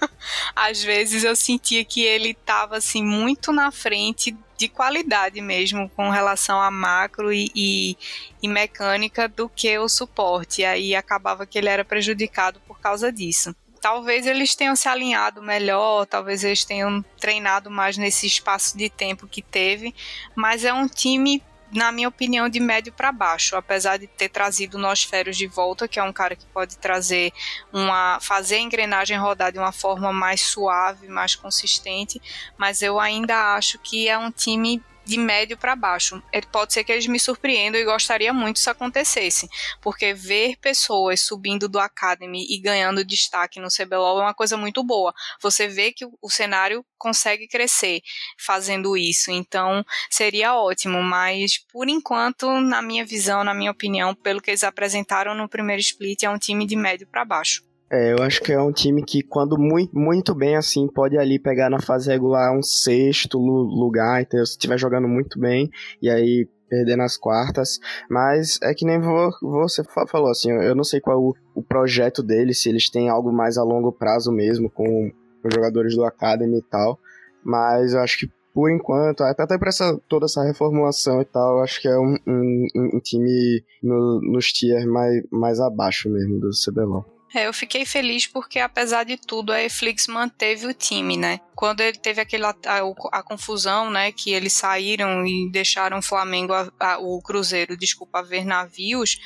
Às 0.54 0.84
vezes 0.84 1.24
eu 1.24 1.34
sentia 1.34 1.82
que 1.86 2.02
ele 2.02 2.32
estava 2.32 2.76
assim 2.76 3.02
muito 3.02 3.50
na 3.50 3.72
frente 3.72 4.36
de 4.56 4.68
qualidade 4.68 5.40
mesmo 5.40 5.88
com 5.90 6.08
relação 6.10 6.60
a 6.60 6.70
macro 6.70 7.32
e, 7.32 7.50
e, 7.54 7.96
e, 8.42 8.48
mecânica 8.48 9.28
do 9.28 9.48
que 9.48 9.78
o 9.78 9.88
suporte. 9.88 10.62
E 10.62 10.64
aí 10.64 10.94
acabava 10.94 11.46
que 11.46 11.58
ele 11.58 11.68
era 11.68 11.84
prejudicado 11.84 12.60
por 12.66 12.80
causa 12.80 13.12
disso. 13.12 13.54
Talvez 13.80 14.26
eles 14.26 14.54
tenham 14.54 14.74
se 14.74 14.88
alinhado 14.88 15.42
melhor, 15.42 16.06
talvez 16.06 16.42
eles 16.42 16.64
tenham 16.64 17.04
treinado 17.20 17.70
mais 17.70 17.96
nesse 17.96 18.26
espaço 18.26 18.76
de 18.76 18.88
tempo 18.88 19.28
que 19.28 19.42
teve, 19.42 19.94
mas 20.34 20.64
é 20.64 20.72
um 20.72 20.88
time 20.88 21.42
na 21.72 21.90
minha 21.90 22.08
opinião, 22.08 22.48
de 22.48 22.60
médio 22.60 22.92
para 22.92 23.12
baixo, 23.12 23.56
apesar 23.56 23.96
de 23.96 24.06
ter 24.06 24.28
trazido 24.28 24.78
Nosferos 24.78 25.36
de 25.36 25.46
volta, 25.46 25.88
que 25.88 25.98
é 25.98 26.02
um 26.02 26.12
cara 26.12 26.36
que 26.36 26.46
pode 26.46 26.76
trazer 26.78 27.32
uma. 27.72 28.18
fazer 28.20 28.56
a 28.56 28.60
engrenagem 28.60 29.18
rodar 29.18 29.52
de 29.52 29.58
uma 29.58 29.72
forma 29.72 30.12
mais 30.12 30.40
suave, 30.40 31.08
mais 31.08 31.34
consistente, 31.34 32.20
mas 32.56 32.82
eu 32.82 33.00
ainda 33.00 33.54
acho 33.54 33.78
que 33.78 34.08
é 34.08 34.16
um 34.16 34.30
time 34.30 34.82
de 35.06 35.18
médio 35.18 35.56
para 35.56 35.76
baixo. 35.76 36.20
Ele 36.32 36.46
pode 36.46 36.72
ser 36.72 36.82
que 36.82 36.90
eles 36.90 37.06
me 37.06 37.18
surpreendam 37.18 37.80
e 37.80 37.84
gostaria 37.84 38.32
muito 38.32 38.56
isso 38.56 38.68
acontecesse, 38.68 39.48
porque 39.80 40.12
ver 40.12 40.56
pessoas 40.56 41.20
subindo 41.20 41.68
do 41.68 41.78
Academy 41.78 42.44
e 42.50 42.58
ganhando 42.60 43.04
destaque 43.04 43.60
no 43.60 43.68
CBLOL 43.68 44.20
é 44.20 44.22
uma 44.24 44.34
coisa 44.34 44.56
muito 44.56 44.82
boa. 44.82 45.14
Você 45.40 45.68
vê 45.68 45.92
que 45.92 46.04
o 46.04 46.28
cenário 46.28 46.84
consegue 46.98 47.46
crescer 47.46 48.00
fazendo 48.38 48.96
isso, 48.96 49.30
então 49.30 49.84
seria 50.10 50.56
ótimo, 50.56 51.02
mas 51.02 51.58
por 51.72 51.88
enquanto, 51.88 52.60
na 52.60 52.82
minha 52.82 53.04
visão, 53.04 53.44
na 53.44 53.54
minha 53.54 53.70
opinião, 53.70 54.14
pelo 54.14 54.40
que 54.40 54.50
eles 54.50 54.64
apresentaram 54.64 55.34
no 55.34 55.48
primeiro 55.48 55.80
split, 55.80 56.24
é 56.24 56.30
um 56.30 56.38
time 56.38 56.66
de 56.66 56.74
médio 56.74 57.06
para 57.06 57.24
baixo. 57.24 57.65
É, 57.90 58.12
eu 58.12 58.22
acho 58.22 58.40
que 58.40 58.52
é 58.52 58.60
um 58.60 58.72
time 58.72 59.04
que, 59.04 59.22
quando 59.22 59.56
muito, 59.56 59.96
muito 59.96 60.34
bem 60.34 60.56
assim, 60.56 60.88
pode 60.88 61.16
ali 61.16 61.38
pegar 61.38 61.70
na 61.70 61.80
fase 61.80 62.10
regular 62.10 62.52
um 62.52 62.62
sexto 62.62 63.38
lugar, 63.38 64.22
então 64.22 64.44
se 64.44 64.52
estiver 64.52 64.76
jogando 64.76 65.06
muito 65.06 65.38
bem, 65.38 65.70
e 66.02 66.10
aí 66.10 66.48
perder 66.68 66.96
nas 66.96 67.16
quartas, 67.16 67.78
mas 68.10 68.58
é 68.60 68.74
que 68.74 68.84
nem 68.84 69.00
você 69.40 69.84
falou, 70.08 70.30
assim, 70.30 70.50
eu 70.50 70.74
não 70.74 70.82
sei 70.82 71.00
qual 71.00 71.32
o, 71.54 71.62
projeto 71.62 72.24
deles, 72.24 72.60
se 72.60 72.68
eles 72.68 72.90
têm 72.90 73.08
algo 73.08 73.32
mais 73.32 73.56
a 73.56 73.62
longo 73.62 73.92
prazo 73.92 74.32
mesmo, 74.32 74.68
com, 74.68 75.12
os 75.44 75.54
jogadores 75.54 75.94
do 75.94 76.04
Academy 76.04 76.58
e 76.58 76.62
tal, 76.62 76.98
mas 77.44 77.92
eu 77.92 78.00
acho 78.00 78.18
que 78.18 78.30
por 78.52 78.68
enquanto, 78.68 79.20
até 79.20 79.56
por 79.56 79.68
essa, 79.68 79.96
toda 80.08 80.24
essa 80.24 80.42
reformulação 80.42 81.20
e 81.20 81.24
tal, 81.24 81.62
acho 81.62 81.80
que 81.80 81.86
é 81.86 81.96
um, 81.96 82.16
um, 82.26 82.66
um 82.94 83.00
time 83.00 83.62
no, 83.80 84.20
nos 84.22 84.46
tiers 84.46 84.86
mais, 84.86 85.22
mais 85.30 85.60
abaixo 85.60 86.08
mesmo 86.10 86.40
do 86.40 86.48
CBLOL. 86.50 87.15
É, 87.34 87.46
eu 87.46 87.52
fiquei 87.52 87.84
feliz 87.84 88.26
porque, 88.26 88.58
apesar 88.58 89.04
de 89.04 89.16
tudo, 89.16 89.52
a 89.52 89.56
Netflix 89.56 90.06
manteve 90.06 90.66
o 90.66 90.72
time, 90.72 91.16
né? 91.16 91.40
Quando 91.54 91.80
ele 91.80 91.98
teve 91.98 92.20
aquela 92.20 92.54
a, 92.64 93.18
a, 93.18 93.22
confusão, 93.22 93.90
né? 93.90 94.12
Que 94.12 94.32
eles 94.32 94.52
saíram 94.52 95.26
e 95.26 95.50
deixaram 95.50 95.98
o 95.98 96.02
Flamengo, 96.02 96.52
a, 96.52 96.70
a, 96.78 96.98
o 96.98 97.20
Cruzeiro, 97.20 97.76
desculpa, 97.76 98.22
ver 98.22 98.44
navios, 98.44 99.18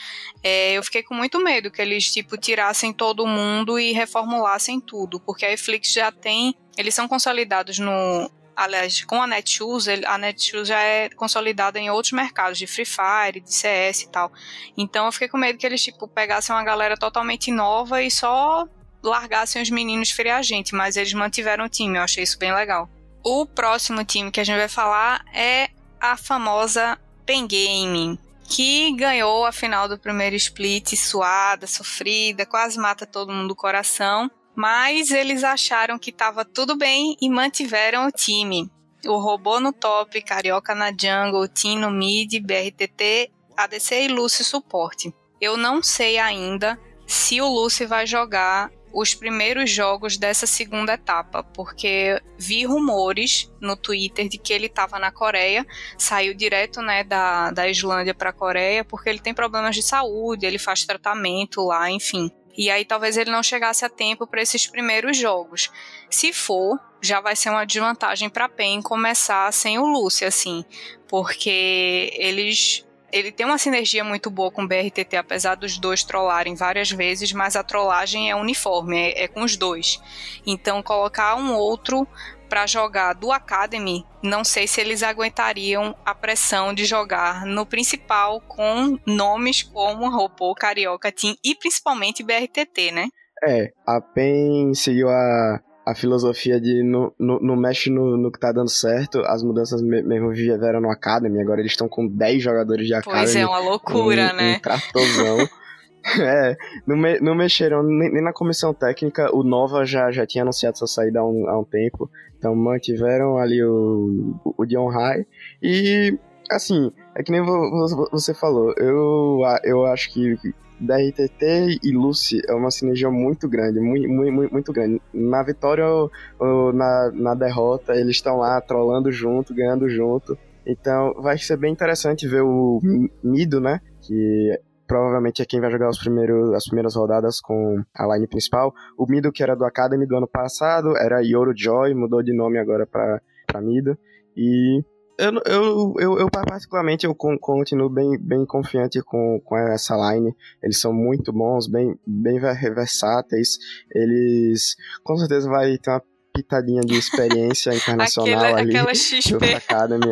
é, 0.43 0.73
eu 0.73 0.83
fiquei 0.83 1.03
com 1.03 1.15
muito 1.15 1.39
medo 1.39 1.71
que 1.71 1.83
eles, 1.83 2.11
tipo, 2.13 2.37
tirassem 2.37 2.93
todo 2.93 3.27
mundo 3.27 3.79
e 3.79 3.93
reformulassem 3.93 4.81
tudo, 4.81 5.21
porque 5.21 5.45
a 5.45 5.51
Netflix 5.51 5.93
já 5.93 6.11
tem 6.11 6.57
eles 6.77 6.95
são 6.95 7.07
consolidados 7.07 7.79
no, 7.79 8.31
aliás, 8.61 9.03
com 9.05 9.23
a 9.23 9.27
Netshoes, 9.27 9.89
a 10.07 10.19
Netshoes 10.19 10.69
já 10.69 10.79
é 10.83 11.09
consolidada 11.09 11.79
em 11.79 11.89
outros 11.89 12.13
mercados, 12.13 12.59
de 12.59 12.67
Free 12.67 12.85
Fire, 12.85 13.41
de 13.41 13.55
CS 13.55 14.03
e 14.03 14.09
tal. 14.11 14.31
Então 14.77 15.07
eu 15.07 15.13
fiquei 15.13 15.29
com 15.29 15.39
medo 15.39 15.59
que 15.59 15.67
eles, 15.67 15.83
tipo, 15.83 16.07
pegassem 16.07 16.55
uma 16.55 16.63
galera 16.63 16.95
totalmente 16.95 17.51
nova 17.51 18.03
e 18.03 18.11
só 18.11 18.69
largassem 19.03 19.63
os 19.63 19.71
meninos 19.71 20.11
friar 20.11 20.39
a 20.39 20.43
gente, 20.43 20.75
mas 20.75 20.97
eles 20.97 21.15
mantiveram 21.15 21.65
o 21.65 21.69
time, 21.71 21.97
eu 21.97 22.03
achei 22.03 22.23
isso 22.23 22.39
bem 22.39 22.55
legal. 22.55 22.89
O 23.25 23.47
próximo 23.47 24.05
time 24.05 24.31
que 24.31 24.41
a 24.41 24.45
gente 24.45 24.59
vai 24.59 24.69
falar 24.69 25.25
é 25.33 25.71
a 25.99 26.17
famosa 26.19 26.99
Pen 27.25 27.47
Gaming, 27.47 28.19
que 28.45 28.93
ganhou 28.93 29.47
a 29.47 29.53
final 29.53 29.89
do 29.89 29.99
primeiro 29.99 30.37
split, 30.37 30.95
suada, 30.97 31.67
sofrida, 31.67 32.45
quase 32.45 32.79
mata 32.79 33.07
todo 33.07 33.33
mundo 33.33 33.49
do 33.49 33.57
coração 33.57 34.31
mas 34.55 35.11
eles 35.11 35.45
acharam 35.45 35.99
que 35.99 36.11
estava 36.11 36.45
tudo 36.45 36.77
bem 36.77 37.17
e 37.21 37.29
mantiveram 37.29 38.07
o 38.07 38.13
time. 38.13 38.71
O 39.07 39.19
robô 39.19 39.59
no 39.61 39.73
top, 39.73 40.21
Carioca 40.23 40.75
na 40.75 40.91
jungle, 40.91 41.49
Tim 41.49 41.79
no 41.79 41.91
mid, 41.91 42.39
BRTT, 42.41 43.31
ADC 43.57 44.03
e 44.05 44.09
Lucy 44.09 44.45
suporte. 44.45 45.15
Eu 45.41 45.57
não 45.57 45.83
sei 45.83 46.19
ainda 46.19 46.79
se 47.07 47.41
o 47.41 47.49
Lucy 47.49 47.87
vai 47.87 48.07
jogar 48.07 48.71
os 48.93 49.15
primeiros 49.15 49.71
jogos 49.71 50.17
dessa 50.17 50.47
segunda 50.47 50.95
etapa, 50.95 51.43
porque 51.43 52.21
vi 52.37 52.65
rumores 52.65 53.51
no 53.61 53.77
Twitter 53.77 54.29
de 54.29 54.37
que 54.37 54.53
ele 54.53 54.67
estava 54.67 54.99
na 54.99 55.13
Coreia, 55.13 55.65
saiu 55.97 56.35
direto 56.35 56.83
né, 56.83 57.05
da, 57.05 57.51
da 57.51 57.69
Islândia 57.69 58.15
para 58.15 58.31
a 58.31 58.33
Coreia, 58.33 58.85
porque 58.85 59.09
ele 59.09 59.21
tem 59.21 59.33
problemas 59.33 59.77
de 59.77 59.83
saúde, 59.83 60.45
ele 60.45 60.59
faz 60.59 60.85
tratamento 60.85 61.65
lá, 61.65 61.91
enfim. 61.91 62.31
E 62.57 62.71
aí 62.71 62.85
talvez 62.85 63.17
ele 63.17 63.31
não 63.31 63.43
chegasse 63.43 63.85
a 63.85 63.89
tempo 63.89 64.27
para 64.27 64.43
esses 64.43 64.67
primeiros 64.67 65.17
jogos. 65.17 65.71
Se 66.11 66.33
for, 66.33 66.79
já 67.01 67.21
vai 67.21 67.37
ser 67.37 67.51
uma 67.51 67.65
desvantagem 67.65 68.29
para 68.29 68.49
PEN 68.49 68.83
começar 68.83 69.53
sem 69.53 69.79
o 69.79 69.87
Lúcio, 69.87 70.27
assim, 70.27 70.65
porque 71.09 72.13
eles 72.15 72.85
ele 73.13 73.33
tem 73.33 73.45
uma 73.45 73.59
sinergia 73.59 74.05
muito 74.05 74.31
boa 74.31 74.51
com 74.51 74.63
o 74.63 74.69
BRTT, 74.69 75.17
apesar 75.17 75.57
dos 75.57 75.79
dois 75.79 76.05
trollarem 76.05 76.55
várias 76.55 76.91
vezes, 76.91 77.33
mas 77.33 77.57
a 77.57 77.63
trollagem 77.65 78.31
é 78.31 78.37
uniforme, 78.37 78.97
é, 78.97 79.25
é 79.25 79.29
com 79.29 79.43
os 79.43 79.57
dois. 79.57 80.01
Então, 80.47 80.81
colocar 80.81 81.35
um 81.35 81.55
outro 81.57 82.07
para 82.51 82.67
jogar 82.67 83.15
do 83.15 83.31
Academy, 83.31 84.05
não 84.21 84.43
sei 84.43 84.67
se 84.67 84.81
eles 84.81 85.05
aguentariam 85.05 85.95
a 86.05 86.13
pressão 86.13 86.75
de 86.75 86.85
jogar 86.85 87.47
no 87.47 87.65
principal 87.65 88.41
com 88.41 88.99
nomes 89.07 89.63
como 89.63 90.11
Robô, 90.11 90.53
Carioca 90.53 91.13
Team 91.13 91.37
e 91.45 91.55
principalmente 91.55 92.25
BRTT, 92.25 92.91
né? 92.91 93.09
É, 93.47 93.71
a 93.87 94.01
PEN 94.01 94.75
seguiu 94.75 95.09
a, 95.09 95.61
a 95.87 95.95
filosofia 95.95 96.61
de 96.61 96.83
não 96.83 97.13
no, 97.19 97.39
no 97.39 97.57
mexe 97.57 97.89
no, 97.89 98.17
no, 98.17 98.33
que 98.33 98.41
tá 98.41 98.51
dando 98.51 98.69
certo, 98.69 99.21
as 99.27 99.45
mudanças 99.45 99.81
mesmo 99.81 100.31
vieram 100.33 100.81
no 100.81 100.91
Academy, 100.91 101.41
agora 101.41 101.61
eles 101.61 101.73
estão 101.73 101.89
com 101.89 102.07
10 102.07 102.43
jogadores 102.43 102.87
de 102.87 102.95
Academy. 102.95 103.23
Pois 103.23 103.37
é, 103.37 103.47
uma 103.47 103.61
loucura, 103.61 104.33
um, 104.33 104.37
né? 104.37 104.57
Um 104.57 104.61
tratorzão. 104.61 105.49
É, 106.21 106.57
não, 106.87 106.97
me, 106.97 107.21
não 107.21 107.35
mexeram 107.35 107.83
nem, 107.83 108.11
nem, 108.13 108.23
na 108.23 108.33
comissão 108.33 108.73
técnica. 108.73 109.35
O 109.35 109.43
Nova 109.43 109.85
já, 109.85 110.11
já 110.11 110.27
tinha 110.27 110.43
anunciado 110.43 110.79
sua 110.79 110.87
saída 110.87 111.21
há 111.21 111.27
um, 111.27 111.49
há 111.49 111.59
um 111.59 111.65
tempo. 111.65 112.11
Então 112.39 112.55
mantiveram 112.55 113.37
ali 113.39 113.63
o, 113.63 114.35
o 114.45 114.65
Dion 114.65 114.89
High. 114.89 115.27
E, 115.63 116.19
assim, 116.51 116.91
é 117.15 117.23
que 117.23 117.31
nem 117.31 117.43
você 117.43 118.33
falou. 118.35 118.73
Eu, 118.79 119.41
eu 119.65 119.85
acho 119.87 120.11
que 120.13 120.37
DRTT 120.81 121.81
e 121.83 121.93
Lucy 121.93 122.41
é 122.49 122.55
uma 122.55 122.71
sinergia 122.71 123.11
muito 123.11 123.47
grande, 123.49 123.79
muito, 123.79 124.09
muito, 124.09 124.53
muito 124.53 124.73
grande. 124.73 125.01
Na 125.13 125.43
vitória 125.43 125.85
ou, 125.87 126.73
na, 126.73 127.11
na 127.13 127.35
derrota, 127.35 127.95
eles 127.95 128.17
estão 128.17 128.39
lá 128.39 128.61
trolando 128.61 129.13
junto, 129.13 129.55
ganhando 129.55 129.89
junto. 129.89 130.37
Então 130.67 131.15
vai 131.15 131.37
ser 131.37 131.57
bem 131.57 131.73
interessante 131.73 132.27
ver 132.27 132.43
o 132.43 132.81
Mido, 133.23 133.61
né? 133.61 133.81
Que 134.01 134.59
provavelmente 134.91 135.41
é 135.41 135.45
quem 135.45 135.61
vai 135.61 135.71
jogar 135.71 135.89
os 135.89 135.99
primeiros, 136.01 136.53
as 136.53 136.65
primeiras 136.65 136.97
rodadas 136.97 137.41
com 137.41 137.81
a 137.95 138.13
line 138.13 138.27
principal. 138.27 138.75
O 138.99 139.07
Mido, 139.07 139.31
que 139.31 139.41
era 139.41 139.55
do 139.55 139.65
Academy 139.65 140.05
do 140.05 140.17
ano 140.17 140.27
passado, 140.27 140.97
era 140.97 141.23
Yoro 141.23 141.53
Joy, 141.57 141.95
mudou 141.95 142.25
de 142.25 142.35
nome 142.35 142.59
agora 142.59 142.85
para 142.85 143.61
Mido. 143.63 143.97
E 144.37 144.83
eu, 145.17 145.33
eu, 145.47 145.95
eu, 145.97 146.19
eu, 146.19 146.29
particularmente 146.29 147.07
eu 147.07 147.15
continuo 147.15 147.89
bem, 147.89 148.19
bem 148.19 148.45
confiante 148.45 149.01
com, 149.01 149.41
com 149.45 149.57
essa 149.57 149.95
line. 149.95 150.35
Eles 150.61 150.81
são 150.81 150.93
muito 150.93 151.33
bons, 151.33 151.69
bem, 151.69 151.97
bem 152.05 152.41
versáteis. 152.41 153.59
Eles 153.95 154.75
com 155.05 155.17
certeza 155.17 155.49
vai 155.49 155.79
ter 155.79 155.91
uma 155.91 156.03
pitadinha 156.35 156.81
de 156.81 156.99
experiência 156.99 157.71
internacional 157.79 158.45
aquela, 158.45 158.59
ali. 158.59 158.77
Aquela 158.77 158.93
XP. 158.93 159.55
Academy, 159.55 160.07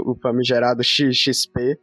o 0.00 0.14
famigerado 0.20 0.84
XP. 0.84 1.78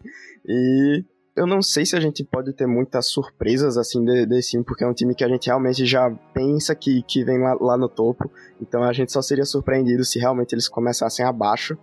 E 0.47 1.03
eu 1.39 1.47
não 1.47 1.61
sei 1.61 1.85
se 1.85 1.95
a 1.95 2.01
gente 2.01 2.21
pode 2.21 2.51
ter 2.51 2.67
muitas 2.67 3.07
surpresas 3.07 3.77
assim 3.77 4.03
desse 4.03 4.51
time, 4.51 4.63
porque 4.63 4.83
é 4.83 4.87
um 4.87 4.93
time 4.93 5.15
que 5.15 5.23
a 5.23 5.27
gente 5.29 5.47
realmente 5.47 5.85
já 5.85 6.11
pensa 6.33 6.75
que, 6.75 7.01
que 7.03 7.23
vem 7.23 7.39
lá, 7.39 7.55
lá 7.61 7.77
no 7.77 7.87
topo. 7.87 8.29
Então 8.61 8.83
a 8.83 8.91
gente 8.91 9.13
só 9.13 9.21
seria 9.21 9.45
surpreendido 9.45 10.03
se 10.03 10.19
realmente 10.19 10.53
eles 10.53 10.67
começassem 10.67 11.25
abaixo. 11.25 11.77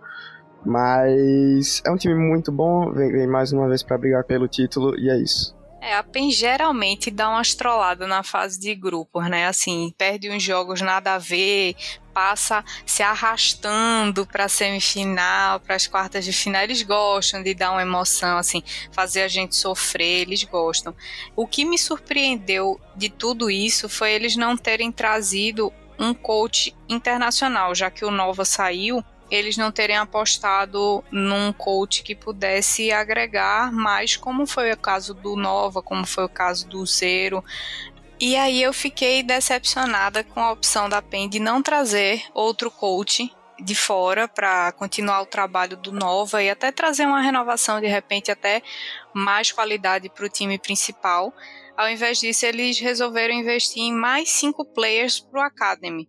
Mas 0.63 1.81
é 1.83 1.89
um 1.89 1.95
time 1.95 2.13
muito 2.13 2.51
bom, 2.51 2.91
vem, 2.91 3.11
vem 3.11 3.25
mais 3.25 3.51
uma 3.51 3.67
vez 3.67 3.81
para 3.81 3.97
brigar 3.97 4.23
pelo 4.25 4.47
título 4.47 4.95
e 4.95 5.09
é 5.09 5.17
isso. 5.17 5.56
É, 5.79 5.95
a 5.95 6.03
PEN 6.03 6.31
geralmente 6.31 7.11
dá 7.11 7.29
umas 7.29 7.53
trolladas 7.53 8.09
na 8.09 8.23
fase 8.23 8.59
de 8.59 8.73
grupos, 8.73 9.29
né? 9.29 9.47
Assim, 9.47 9.93
perde 9.97 10.29
uns 10.29 10.41
jogos 10.41 10.81
nada 10.81 11.13
a 11.13 11.17
ver, 11.19 11.75
passa 12.13 12.65
se 12.83 13.03
arrastando 13.03 14.25
para 14.25 14.49
semifinal, 14.49 15.59
para 15.59 15.75
as 15.75 15.85
quartas 15.85 16.25
de 16.25 16.33
final. 16.33 16.63
Eles 16.63 16.81
gostam 16.81 17.43
de 17.43 17.53
dar 17.53 17.71
uma 17.71 17.83
emoção, 17.83 18.37
assim, 18.37 18.63
fazer 18.91 19.21
a 19.21 19.27
gente 19.27 19.55
sofrer, 19.55 20.21
eles 20.21 20.43
gostam. 20.43 20.95
O 21.35 21.45
que 21.45 21.63
me 21.63 21.77
surpreendeu 21.77 22.81
de 22.95 23.09
tudo 23.09 23.49
isso 23.51 23.87
foi 23.87 24.13
eles 24.13 24.35
não 24.35 24.57
terem 24.57 24.91
trazido 24.91 25.71
um 25.99 26.13
coach 26.13 26.75
internacional, 26.89 27.75
já 27.75 27.91
que 27.91 28.03
o 28.03 28.11
Nova 28.11 28.45
saiu 28.45 29.03
eles 29.29 29.57
não 29.57 29.71
terem 29.71 29.97
apostado 29.97 31.03
num 31.11 31.51
coach 31.51 32.03
que 32.03 32.15
pudesse 32.15 32.91
agregar 32.91 33.71
mais, 33.71 34.15
como 34.15 34.47
foi 34.47 34.71
o 34.71 34.77
caso 34.77 35.13
do 35.13 35.35
Nova, 35.35 35.81
como 35.81 36.05
foi 36.05 36.25
o 36.25 36.29
caso 36.29 36.67
do 36.67 36.85
Zero. 36.85 37.43
E 38.19 38.35
aí 38.35 38.63
eu 38.63 38.73
fiquei 38.73 39.21
decepcionada 39.21 40.23
com 40.23 40.39
a 40.41 40.51
opção 40.51 40.89
da 40.89 41.01
PEN 41.01 41.29
de 41.29 41.39
não 41.39 41.61
trazer 41.61 42.23
outro 42.33 42.71
coach 42.71 43.31
de 43.59 43.75
fora 43.75 44.27
para 44.27 44.71
continuar 44.71 45.21
o 45.21 45.25
trabalho 45.25 45.75
do 45.77 45.91
Nova 45.91 46.41
e 46.41 46.49
até 46.49 46.71
trazer 46.71 47.05
uma 47.05 47.21
renovação, 47.21 47.81
de 47.81 47.87
repente 47.87 48.31
até 48.31 48.61
mais 49.13 49.51
qualidade 49.51 50.09
para 50.09 50.25
o 50.25 50.29
time 50.29 50.57
principal. 50.57 51.33
Ao 51.75 51.89
invés 51.89 52.19
disso, 52.19 52.45
eles 52.45 52.79
resolveram 52.79 53.33
investir 53.33 53.83
em 53.83 53.93
mais 53.93 54.29
cinco 54.29 54.65
players 54.65 55.19
para 55.19 55.41
o 55.41 55.43
Academy. 55.43 56.07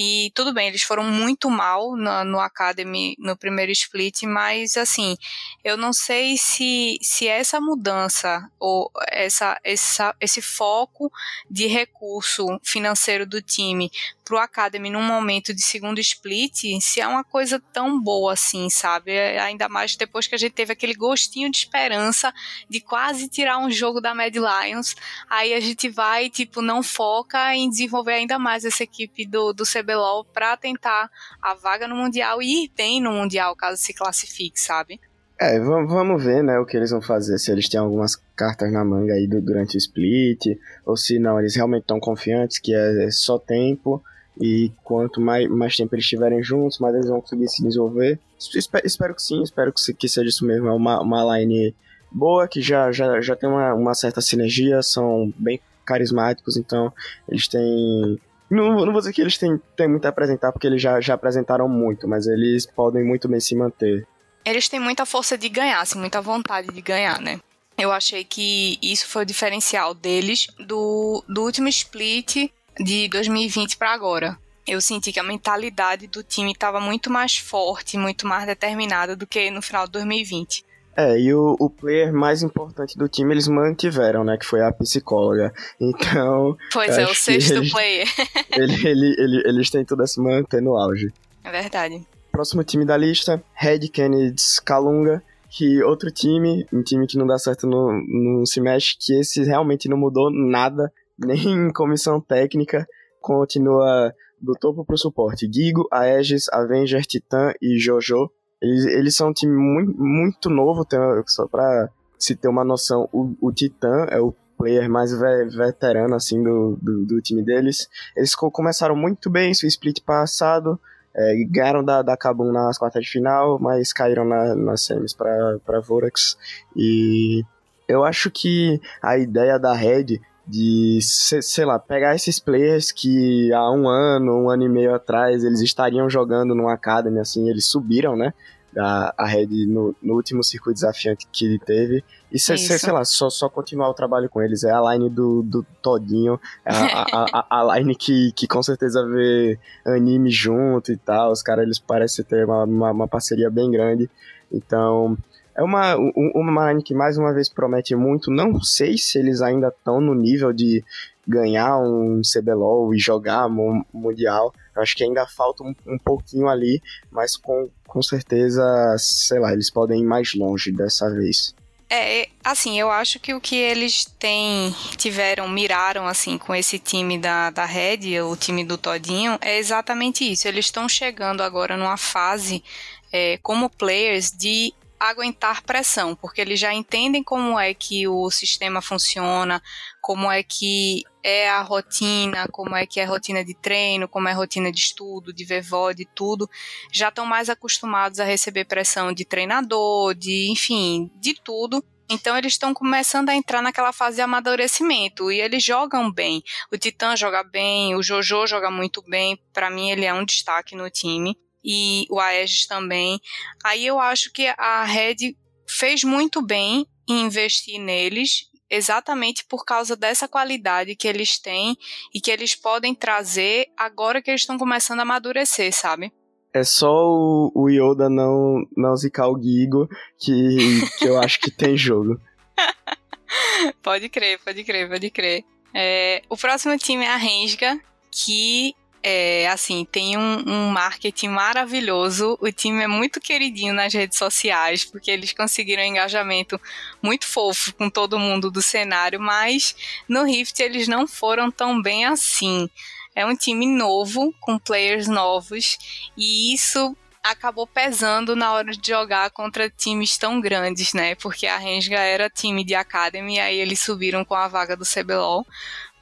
E 0.00 0.30
tudo 0.32 0.54
bem, 0.54 0.68
eles 0.68 0.84
foram 0.84 1.02
muito 1.02 1.50
mal 1.50 1.96
no, 1.96 2.24
no 2.24 2.38
Academy 2.38 3.16
no 3.18 3.36
primeiro 3.36 3.72
split, 3.72 4.22
mas 4.22 4.76
assim, 4.76 5.16
eu 5.64 5.76
não 5.76 5.92
sei 5.92 6.36
se, 6.38 7.00
se 7.02 7.26
essa 7.26 7.60
mudança 7.60 8.48
ou 8.60 8.92
essa, 9.08 9.58
essa, 9.64 10.14
esse 10.20 10.40
foco 10.40 11.10
de 11.50 11.66
recurso 11.66 12.46
financeiro 12.62 13.26
do 13.26 13.42
time 13.42 13.90
pro 14.28 14.36
Academy 14.36 14.90
num 14.90 15.02
momento 15.02 15.54
de 15.54 15.62
segundo 15.62 15.98
split, 16.00 16.64
se 16.82 17.00
é 17.00 17.08
uma 17.08 17.24
coisa 17.24 17.58
tão 17.72 17.98
boa 17.98 18.34
assim, 18.34 18.68
sabe? 18.68 19.10
É, 19.10 19.40
ainda 19.40 19.70
mais 19.70 19.96
depois 19.96 20.26
que 20.26 20.34
a 20.34 20.38
gente 20.38 20.52
teve 20.52 20.70
aquele 20.70 20.92
gostinho 20.92 21.50
de 21.50 21.56
esperança 21.56 22.30
de 22.68 22.78
quase 22.78 23.26
tirar 23.26 23.56
um 23.56 23.70
jogo 23.70 24.02
da 24.02 24.14
Mad 24.14 24.34
Lions, 24.34 24.94
aí 25.30 25.54
a 25.54 25.60
gente 25.60 25.88
vai, 25.88 26.28
tipo, 26.28 26.60
não 26.60 26.82
foca 26.82 27.54
em 27.54 27.70
desenvolver 27.70 28.12
ainda 28.12 28.38
mais 28.38 28.66
essa 28.66 28.82
equipe 28.82 29.26
do, 29.26 29.54
do 29.54 29.64
CBLOL 29.64 30.26
para 30.26 30.54
tentar 30.58 31.10
a 31.40 31.54
vaga 31.54 31.88
no 31.88 31.96
Mundial 31.96 32.42
e 32.42 32.64
ir 32.64 32.72
bem 32.76 33.00
no 33.00 33.12
Mundial, 33.12 33.56
caso 33.56 33.80
se 33.80 33.94
classifique, 33.94 34.60
sabe? 34.60 35.00
É, 35.40 35.58
vamos 35.58 36.22
ver, 36.22 36.42
né, 36.42 36.58
o 36.58 36.66
que 36.66 36.76
eles 36.76 36.90
vão 36.90 37.00
fazer, 37.00 37.38
se 37.38 37.50
eles 37.50 37.68
têm 37.68 37.80
algumas 37.80 38.16
cartas 38.36 38.70
na 38.70 38.84
manga 38.84 39.14
aí 39.14 39.26
durante 39.26 39.76
o 39.76 39.78
split, 39.78 40.58
ou 40.84 40.98
se 40.98 41.18
não, 41.18 41.38
eles 41.38 41.56
realmente 41.56 41.82
estão 41.82 41.98
confiantes 41.98 42.58
que 42.58 42.74
é 42.74 43.08
só 43.10 43.38
tempo, 43.38 44.02
e 44.40 44.70
quanto 44.84 45.20
mais, 45.20 45.48
mais 45.48 45.76
tempo 45.76 45.94
eles 45.94 46.04
estiverem 46.04 46.42
juntos, 46.42 46.78
mais 46.78 46.94
eles 46.94 47.08
vão 47.08 47.20
conseguir 47.20 47.48
se 47.48 47.62
desenvolver. 47.62 48.18
Espero, 48.54 48.86
espero 48.86 49.14
que 49.14 49.22
sim, 49.22 49.42
espero 49.42 49.72
que, 49.72 49.94
que 49.94 50.08
seja 50.08 50.28
isso 50.28 50.46
mesmo. 50.46 50.68
É 50.68 50.72
uma, 50.72 51.00
uma 51.00 51.38
line 51.38 51.74
boa, 52.10 52.46
que 52.46 52.62
já, 52.62 52.92
já, 52.92 53.20
já 53.20 53.34
tem 53.34 53.48
uma, 53.48 53.74
uma 53.74 53.94
certa 53.94 54.20
sinergia, 54.20 54.82
são 54.82 55.32
bem 55.36 55.60
carismáticos, 55.84 56.56
então 56.56 56.92
eles 57.28 57.48
têm. 57.48 58.20
Não, 58.50 58.84
não 58.84 58.92
vou 58.92 59.00
dizer 59.00 59.12
que 59.12 59.20
eles 59.20 59.36
têm, 59.36 59.60
têm 59.76 59.88
muito 59.88 60.06
a 60.06 60.08
apresentar, 60.08 60.52
porque 60.52 60.66
eles 60.66 60.80
já, 60.80 61.00
já 61.00 61.14
apresentaram 61.14 61.68
muito, 61.68 62.06
mas 62.06 62.26
eles 62.26 62.64
podem 62.64 63.04
muito 63.04 63.28
bem 63.28 63.40
se 63.40 63.54
manter. 63.54 64.06
Eles 64.44 64.68
têm 64.68 64.80
muita 64.80 65.04
força 65.04 65.36
de 65.36 65.48
ganhar, 65.48 65.80
assim, 65.80 65.98
muita 65.98 66.20
vontade 66.22 66.68
de 66.68 66.80
ganhar, 66.80 67.20
né? 67.20 67.40
Eu 67.76 67.92
achei 67.92 68.24
que 68.24 68.78
isso 68.82 69.06
foi 69.06 69.22
o 69.22 69.26
diferencial 69.26 69.94
deles 69.94 70.48
do, 70.58 71.22
do 71.28 71.42
último 71.42 71.68
split 71.68 72.50
de 72.78 73.08
2020 73.08 73.76
para 73.76 73.92
agora. 73.92 74.38
Eu 74.66 74.80
senti 74.80 75.12
que 75.12 75.18
a 75.18 75.24
mentalidade 75.24 76.06
do 76.06 76.22
time 76.22 76.52
estava 76.52 76.78
muito 76.78 77.10
mais 77.10 77.38
forte, 77.38 77.96
muito 77.96 78.26
mais 78.26 78.46
determinada 78.46 79.16
do 79.16 79.26
que 79.26 79.50
no 79.50 79.62
final 79.62 79.86
de 79.86 79.92
2020. 79.92 80.64
É, 80.94 81.18
e 81.18 81.32
o, 81.32 81.56
o 81.60 81.70
player 81.70 82.12
mais 82.12 82.42
importante 82.42 82.98
do 82.98 83.08
time 83.08 83.32
eles 83.32 83.46
mantiveram, 83.46 84.24
né? 84.24 84.36
Que 84.36 84.44
foi 84.44 84.60
a 84.60 84.72
psicóloga. 84.72 85.52
Então. 85.80 86.56
Pois 86.72 86.98
é, 86.98 87.04
o 87.04 87.14
sexto 87.14 87.54
eles, 87.54 87.70
player. 87.70 88.06
ele, 88.50 88.88
ele, 88.88 89.16
ele, 89.16 89.42
eles 89.46 89.70
têm 89.70 89.84
tudo 89.84 90.02
a 90.02 90.06
se 90.06 90.20
manter 90.20 90.60
no 90.60 90.76
auge. 90.76 91.12
É 91.44 91.50
verdade. 91.50 92.04
Próximo 92.32 92.64
time 92.64 92.84
da 92.84 92.96
lista: 92.96 93.42
Red 93.54 93.88
Kennedy 93.88 94.42
Calunga. 94.64 95.22
Que 95.48 95.82
outro 95.82 96.10
time, 96.10 96.66
um 96.70 96.82
time 96.82 97.06
que 97.06 97.16
não 97.16 97.26
dá 97.26 97.38
certo 97.38 97.66
no, 97.66 97.90
no 98.06 98.44
se 98.44 98.60
mexe, 98.60 98.96
que 98.98 99.18
esse 99.18 99.42
realmente 99.44 99.88
não 99.88 99.96
mudou 99.96 100.30
nada 100.30 100.92
nem 101.18 101.70
comissão 101.74 102.20
técnica, 102.20 102.86
continua 103.20 104.14
do 104.40 104.54
topo 104.54 104.84
pro 104.84 104.96
suporte. 104.96 105.50
Gigo, 105.52 105.88
Aegis, 105.90 106.48
Avenger, 106.52 107.04
Titan 107.04 107.52
e 107.60 107.78
Jojo. 107.78 108.30
Eles, 108.60 108.86
eles 108.86 109.16
são 109.16 109.28
um 109.28 109.32
time 109.32 109.52
muito, 109.52 110.00
muito 110.00 110.50
novo, 110.50 110.86
só 111.26 111.46
pra 111.46 111.88
se 112.18 112.34
ter 112.34 112.48
uma 112.48 112.64
noção, 112.64 113.08
o, 113.12 113.34
o 113.40 113.52
Titan 113.52 114.06
é 114.10 114.20
o 114.20 114.34
player 114.58 114.90
mais 114.90 115.12
ve 115.12 115.44
veterano 115.56 116.16
assim 116.16 116.42
do, 116.42 116.76
do, 116.82 117.06
do, 117.06 117.22
time 117.22 117.42
deles. 117.44 117.88
Eles 118.16 118.34
começaram 118.34 118.96
muito 118.96 119.30
bem, 119.30 119.54
seu 119.54 119.68
split 119.68 120.02
passado, 120.02 120.78
é, 121.14 121.44
ganharam 121.48 121.84
da, 121.84 122.02
da 122.02 122.16
Kabum 122.16 122.50
nas 122.52 122.76
quartas 122.76 123.04
de 123.04 123.10
final, 123.10 123.58
mas 123.60 123.92
caíram 123.92 124.24
na, 124.24 124.56
nas 124.56 124.82
semis 124.82 125.14
para 125.14 125.80
Vorax. 125.80 126.36
E 126.76 127.44
eu 127.86 128.04
acho 128.04 128.30
que 128.30 128.80
a 129.00 129.16
ideia 129.16 129.58
da 129.58 129.72
Red 129.72 130.20
de, 130.48 130.98
sei 131.02 131.64
lá, 131.64 131.78
pegar 131.78 132.14
esses 132.14 132.38
players 132.38 132.90
que 132.90 133.52
há 133.52 133.70
um 133.70 133.88
ano, 133.88 134.44
um 134.44 134.50
ano 134.50 134.64
e 134.64 134.68
meio 134.68 134.94
atrás, 134.94 135.44
eles 135.44 135.60
estariam 135.60 136.08
jogando 136.08 136.54
no 136.54 136.68
Academy, 136.68 137.20
assim, 137.20 137.48
eles 137.48 137.66
subiram, 137.66 138.16
né? 138.16 138.32
a, 138.76 139.14
a 139.16 139.26
Red 139.26 139.66
no, 139.66 139.94
no, 140.02 140.14
último 140.14 140.42
circuito 140.42 140.74
desafiante 140.74 141.26
que 141.32 141.44
ele 141.44 141.58
teve. 141.58 142.04
E 142.30 142.38
se, 142.38 142.56
se, 142.58 142.78
sei 142.78 142.92
lá, 142.92 143.04
só, 143.04 143.30
só 143.30 143.48
continuar 143.48 143.88
o 143.88 143.94
trabalho 143.94 144.28
com 144.28 144.42
eles. 144.42 144.64
É 144.64 144.70
a 144.70 144.92
line 144.92 145.08
do, 145.08 145.42
do 145.42 145.64
Todinho, 145.82 146.38
é 146.64 146.72
a, 146.72 147.02
a, 147.02 147.46
a, 147.48 147.60
a, 147.60 147.78
line 147.78 147.94
que, 147.94 148.32
que 148.32 148.46
com 148.46 148.62
certeza 148.62 149.06
vê 149.06 149.58
anime 149.86 150.30
junto 150.30 150.92
e 150.92 150.96
tal. 150.96 151.32
Os 151.32 151.42
caras 151.42 151.64
eles 151.64 151.78
parecem 151.78 152.24
ter 152.24 152.44
uma, 152.44 152.64
uma, 152.64 152.90
uma 152.90 153.08
parceria 153.08 153.50
bem 153.50 153.70
grande. 153.70 154.10
Então, 154.52 155.16
é 155.58 155.62
uma, 155.62 155.96
uma 155.96 156.70
line 156.70 156.84
que 156.84 156.94
mais 156.94 157.18
uma 157.18 157.34
vez 157.34 157.48
promete 157.48 157.96
muito. 157.96 158.30
Não 158.30 158.62
sei 158.62 158.96
se 158.96 159.18
eles 159.18 159.42
ainda 159.42 159.68
estão 159.68 160.00
no 160.00 160.14
nível 160.14 160.52
de 160.52 160.84
ganhar 161.26 161.78
um 161.78 162.22
CBLOL 162.22 162.94
e 162.94 162.98
jogar 162.98 163.48
Mundial. 163.48 164.54
Eu 164.74 164.82
acho 164.82 164.96
que 164.96 165.02
ainda 165.02 165.26
falta 165.26 165.64
um, 165.64 165.74
um 165.84 165.98
pouquinho 165.98 166.48
ali, 166.48 166.80
mas 167.10 167.36
com, 167.36 167.68
com 167.88 168.00
certeza, 168.00 168.62
sei 168.98 169.40
lá, 169.40 169.52
eles 169.52 169.68
podem 169.68 170.00
ir 170.00 170.06
mais 170.06 170.32
longe 170.32 170.70
dessa 170.70 171.10
vez. 171.10 171.52
É, 171.90 172.28
assim, 172.44 172.78
eu 172.78 172.88
acho 172.88 173.18
que 173.18 173.34
o 173.34 173.40
que 173.40 173.56
eles 173.56 174.04
têm, 174.04 174.72
tiveram, 174.96 175.48
miraram, 175.48 176.06
assim, 176.06 176.38
com 176.38 176.54
esse 176.54 176.78
time 176.78 177.18
da, 177.18 177.50
da 177.50 177.64
Red, 177.64 178.20
o 178.20 178.36
time 178.36 178.64
do 178.64 178.78
Todinho, 178.78 179.36
é 179.40 179.58
exatamente 179.58 180.30
isso. 180.30 180.46
Eles 180.46 180.66
estão 180.66 180.88
chegando 180.88 181.42
agora 181.42 181.76
numa 181.76 181.96
fase, 181.96 182.62
é, 183.10 183.38
como 183.38 183.70
players, 183.70 184.30
de 184.30 184.72
aguentar 184.98 185.62
pressão, 185.62 186.14
porque 186.14 186.40
eles 186.40 186.58
já 186.58 186.74
entendem 186.74 187.22
como 187.22 187.58
é 187.58 187.72
que 187.72 188.08
o 188.08 188.30
sistema 188.30 188.82
funciona, 188.82 189.62
como 190.00 190.30
é 190.30 190.42
que 190.42 191.04
é 191.22 191.48
a 191.48 191.62
rotina, 191.62 192.48
como 192.48 192.74
é 192.74 192.86
que 192.86 193.00
é 193.00 193.04
a 193.04 193.08
rotina 193.08 193.44
de 193.44 193.54
treino, 193.54 194.08
como 194.08 194.28
é 194.28 194.32
a 194.32 194.34
rotina 194.34 194.72
de 194.72 194.78
estudo, 194.78 195.32
de 195.32 195.46
de 195.94 196.04
tudo, 196.14 196.48
já 196.92 197.08
estão 197.08 197.26
mais 197.26 197.48
acostumados 197.48 198.20
a 198.20 198.24
receber 198.24 198.64
pressão 198.64 199.12
de 199.12 199.24
treinador, 199.24 200.14
de, 200.14 200.50
enfim, 200.50 201.10
de 201.16 201.34
tudo. 201.34 201.84
Então 202.10 202.36
eles 202.38 202.54
estão 202.54 202.72
começando 202.72 203.28
a 203.28 203.34
entrar 203.34 203.60
naquela 203.60 203.92
fase 203.92 204.16
de 204.16 204.22
amadurecimento 204.22 205.30
e 205.30 205.40
eles 205.40 205.62
jogam 205.62 206.10
bem. 206.10 206.42
O 206.72 206.78
Titã 206.78 207.14
joga 207.14 207.42
bem, 207.42 207.94
o 207.94 208.02
Jojo 208.02 208.46
joga 208.46 208.70
muito 208.70 209.02
bem. 209.02 209.38
Para 209.52 209.68
mim 209.68 209.90
ele 209.90 210.06
é 210.06 210.14
um 210.14 210.24
destaque 210.24 210.74
no 210.74 210.88
time 210.88 211.38
e 211.64 212.06
o 212.10 212.20
Aegis 212.20 212.66
também. 212.66 213.20
Aí 213.64 213.86
eu 213.86 213.98
acho 213.98 214.32
que 214.32 214.46
a 214.56 214.84
Red 214.84 215.36
fez 215.66 216.04
muito 216.04 216.40
bem 216.40 216.86
em 217.08 217.22
investir 217.22 217.80
neles, 217.80 218.48
exatamente 218.70 219.44
por 219.48 219.64
causa 219.64 219.96
dessa 219.96 220.28
qualidade 220.28 220.94
que 220.94 221.08
eles 221.08 221.38
têm 221.38 221.76
e 222.14 222.20
que 222.20 222.30
eles 222.30 222.54
podem 222.54 222.94
trazer 222.94 223.66
agora 223.76 224.20
que 224.20 224.30
eles 224.30 224.42
estão 224.42 224.58
começando 224.58 225.00
a 225.00 225.02
amadurecer, 225.02 225.72
sabe? 225.72 226.12
É 226.52 226.64
só 226.64 226.90
o, 226.90 227.52
o 227.54 227.68
Yoda 227.68 228.08
não, 228.08 228.64
não 228.76 228.96
zicar 228.96 229.28
o 229.28 229.40
Gigo 229.40 229.88
que, 230.18 230.80
que 230.98 231.06
eu 231.06 231.18
acho 231.18 231.38
que 231.40 231.50
tem 231.50 231.76
jogo. 231.76 232.20
pode 233.82 234.08
crer, 234.08 234.38
pode 234.42 234.64
crer, 234.64 234.88
pode 234.88 235.10
crer. 235.10 235.44
É, 235.74 236.22
o 236.28 236.36
próximo 236.36 236.76
time 236.78 237.04
é 237.04 237.10
a 237.10 237.16
Rensga, 237.16 237.78
que 238.10 238.74
é, 239.10 239.48
assim, 239.48 239.86
tem 239.90 240.18
um, 240.18 240.44
um, 240.46 240.70
marketing 240.70 241.28
maravilhoso. 241.28 242.36
O 242.42 242.52
time 242.52 242.82
é 242.82 242.86
muito 242.86 243.22
queridinho 243.22 243.72
nas 243.72 243.94
redes 243.94 244.18
sociais, 244.18 244.84
porque 244.84 245.10
eles 245.10 245.32
conseguiram 245.32 245.82
um 245.82 245.86
engajamento 245.86 246.60
muito 247.02 247.26
fofo 247.26 247.72
com 247.72 247.88
todo 247.88 248.18
mundo 248.18 248.50
do 248.50 248.60
cenário, 248.60 249.18
mas 249.18 249.74
no 250.06 250.24
Rift 250.24 250.60
eles 250.60 250.86
não 250.86 251.08
foram 251.08 251.50
tão 251.50 251.80
bem 251.80 252.04
assim. 252.04 252.68
É 253.14 253.24
um 253.24 253.34
time 253.34 253.66
novo, 253.66 254.34
com 254.40 254.58
players 254.58 255.08
novos, 255.08 255.78
e 256.14 256.52
isso 256.52 256.94
acabou 257.22 257.66
pesando 257.66 258.36
na 258.36 258.52
hora 258.52 258.72
de 258.72 258.88
jogar 258.88 259.30
contra 259.30 259.70
times 259.70 260.18
tão 260.18 260.38
grandes, 260.38 260.92
né? 260.92 261.14
Porque 261.14 261.46
a 261.46 261.56
Rensga 261.56 261.98
era 261.98 262.28
time 262.28 262.62
de 262.62 262.74
Academy, 262.74 263.40
aí 263.40 263.58
eles 263.58 263.80
subiram 263.80 264.22
com 264.22 264.34
a 264.34 264.48
vaga 264.48 264.76
do 264.76 264.84
CBLOL. 264.84 265.46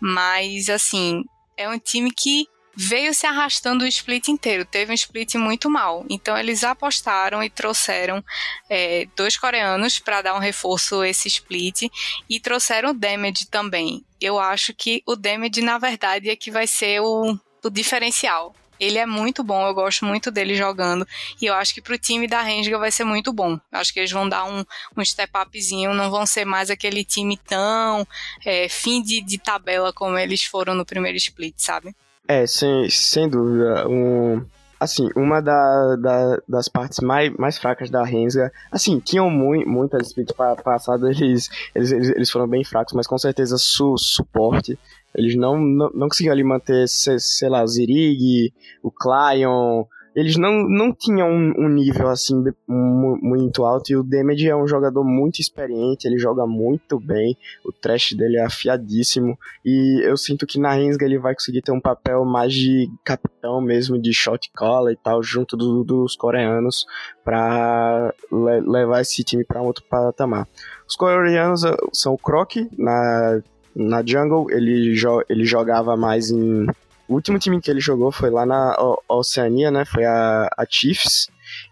Mas, 0.01 0.69
assim, 0.69 1.25
é 1.57 1.69
um 1.69 1.79
time 1.79 2.11
que 2.11 2.49
veio 2.77 3.15
se 3.15 3.27
arrastando 3.27 3.85
o 3.85 3.89
split 3.89 4.29
inteiro. 4.29 4.65
Teve 4.65 4.93
um 4.93 4.95
split 4.95 5.35
muito 5.37 5.71
mal. 5.71 6.05
Então 6.11 6.37
eles 6.37 6.63
apostaram 6.63 7.43
e 7.43 7.49
trouxeram 7.49 8.23
é, 8.69 9.09
dois 9.17 9.37
coreanos 9.39 9.99
para 9.99 10.21
dar 10.23 10.35
um 10.35 10.41
reforço 10.41 11.03
esse 11.03 11.29
split 11.29 11.91
e 12.29 12.39
trouxeram 12.39 12.91
o 12.91 12.95
Damage 12.95 13.47
também. 13.47 14.05
Eu 14.21 14.39
acho 14.39 14.75
que 14.75 15.03
o 15.07 15.17
Damage, 15.17 15.63
na 15.63 15.79
verdade, 15.79 16.29
é 16.29 16.37
que 16.37 16.51
vai 16.51 16.67
ser 16.67 17.01
o, 17.01 17.39
o 17.65 17.71
diferencial. 17.71 18.55
Ele 18.79 18.99
é 18.99 19.07
muito 19.07 19.43
bom, 19.43 19.67
eu 19.67 19.73
gosto 19.73 20.05
muito 20.05 20.31
dele 20.31 20.55
jogando. 20.55 21.07
E 21.41 21.47
eu 21.47 21.55
acho 21.55 21.73
que 21.73 21.81
pro 21.81 21.97
time 21.97 22.27
da 22.27 22.43
Renga 22.43 22.79
vai 22.79 22.91
ser 22.91 23.05
muito 23.05 23.33
bom. 23.33 23.59
Eu 23.73 23.79
acho 23.79 23.91
que 23.91 24.01
eles 24.01 24.13
vão 24.13 24.29
dar 24.29 24.45
um, 24.45 24.63
um 24.95 25.03
step 25.03 25.33
upzinho, 25.35 25.95
não 25.95 26.11
vão 26.11 26.27
ser 26.27 26.45
mais 26.45 26.71
aquele 26.71 27.03
time 27.03 27.39
tão 27.39 28.07
é, 28.45 28.69
fim 28.69 29.03
de, 29.03 29.23
de 29.23 29.39
tabela 29.39 29.95
como 29.95 30.19
eles 30.19 30.45
foram 30.45 30.75
no 30.75 30.85
primeiro 30.85 31.17
split, 31.17 31.55
sabe? 31.57 31.95
É, 32.29 32.47
sem, 32.47 32.89
sem 32.91 33.29
dúvida. 33.29 33.89
Um, 33.89 34.45
assim, 34.79 35.09
uma 35.17 35.41
da, 35.41 35.97
da, 35.97 36.43
das 36.49 36.69
partes 36.69 37.01
mais, 37.01 37.33
mais 37.37 37.59
fracas 37.59 37.91
da 37.91 38.05
Rensga, 38.05 38.53
assim, 38.71 38.99
tinham 38.99 39.31
muito, 39.31 39.69
muitas 39.69 40.09
splits 40.09 40.35
passadas, 40.63 41.19
eles, 41.21 41.49
eles, 41.75 41.91
eles 41.93 42.31
foram 42.31 42.49
bem 42.49 42.65
fracos, 42.65 42.95
mas 42.95 43.07
com 43.07 43.19
certeza 43.19 43.57
su, 43.59 43.97
suporte. 43.97 44.79
Eles 45.15 45.35
não, 45.35 45.59
não, 45.59 45.91
não 45.95 46.09
conseguiam 46.09 46.33
ali 46.33 46.45
manter, 46.45 46.87
sei, 46.89 47.19
sei 47.19 47.49
lá, 47.49 47.63
o 47.63 47.67
Zirig, 47.67 48.53
o 48.83 48.91
Clion, 48.91 49.85
eles 50.17 50.39
não, 50.39 50.67
não 50.67 50.95
tinham 50.95 51.29
um, 51.29 51.53
um 51.59 51.69
nível 51.69 52.09
assim 52.09 52.43
muito 52.67 53.67
alto 53.67 53.93
e 53.93 53.97
o 53.97 54.03
Damage 54.03 54.49
é 54.49 54.57
um 54.57 54.67
jogador 54.67 55.05
muito 55.05 55.41
experiente, 55.41 56.09
ele 56.09 56.17
joga 56.19 56.47
muito 56.47 56.99
bem, 56.99 57.37
o 57.63 57.71
trash 57.71 58.15
dele 58.15 58.39
é 58.39 58.45
afiadíssimo 58.45 59.39
e 59.63 60.01
eu 60.03 60.17
sinto 60.17 60.47
que 60.47 60.59
na 60.59 60.73
Rensga 60.73 61.05
ele 61.05 61.19
vai 61.19 61.35
conseguir 61.35 61.61
ter 61.61 61.71
um 61.71 61.81
papel 61.81 62.25
mais 62.25 62.55
de 62.55 62.91
capitão 63.05 63.61
mesmo, 63.61 64.01
de 64.01 64.15
shot 64.15 64.51
caller 64.55 64.95
e 64.95 64.97
tal, 64.97 65.23
junto 65.23 65.55
do, 65.55 65.85
dos 65.85 66.17
coreanos 66.17 66.87
para 67.23 68.15
le 68.33 68.61
levar 68.61 69.03
esse 69.03 69.23
time 69.23 69.45
para 69.45 69.61
um 69.61 69.67
outro 69.67 69.85
patamar. 69.85 70.49
Os 70.89 70.97
coreanos 70.97 71.63
uh, 71.63 71.77
são 71.93 72.15
o 72.15 72.19
Croc 72.19 72.57
na, 72.79 73.43
na 73.75 74.03
jungle, 74.03 74.51
ele, 74.51 74.95
jo 74.95 75.23
ele 75.29 75.45
jogava 75.45 75.95
mais 75.95 76.31
em 76.31 76.67
o 77.09 77.15
último 77.15 77.39
time 77.39 77.61
que 77.61 77.71
ele 77.71 77.81
jogou 77.81 78.11
foi 78.11 78.31
lá 78.31 78.45
na 78.45 78.77
Oceania, 79.09 79.71
né? 79.71 79.85
Foi 79.85 80.05
a, 80.05 80.49
a 80.57 80.65
Chiefs. 80.69 81.29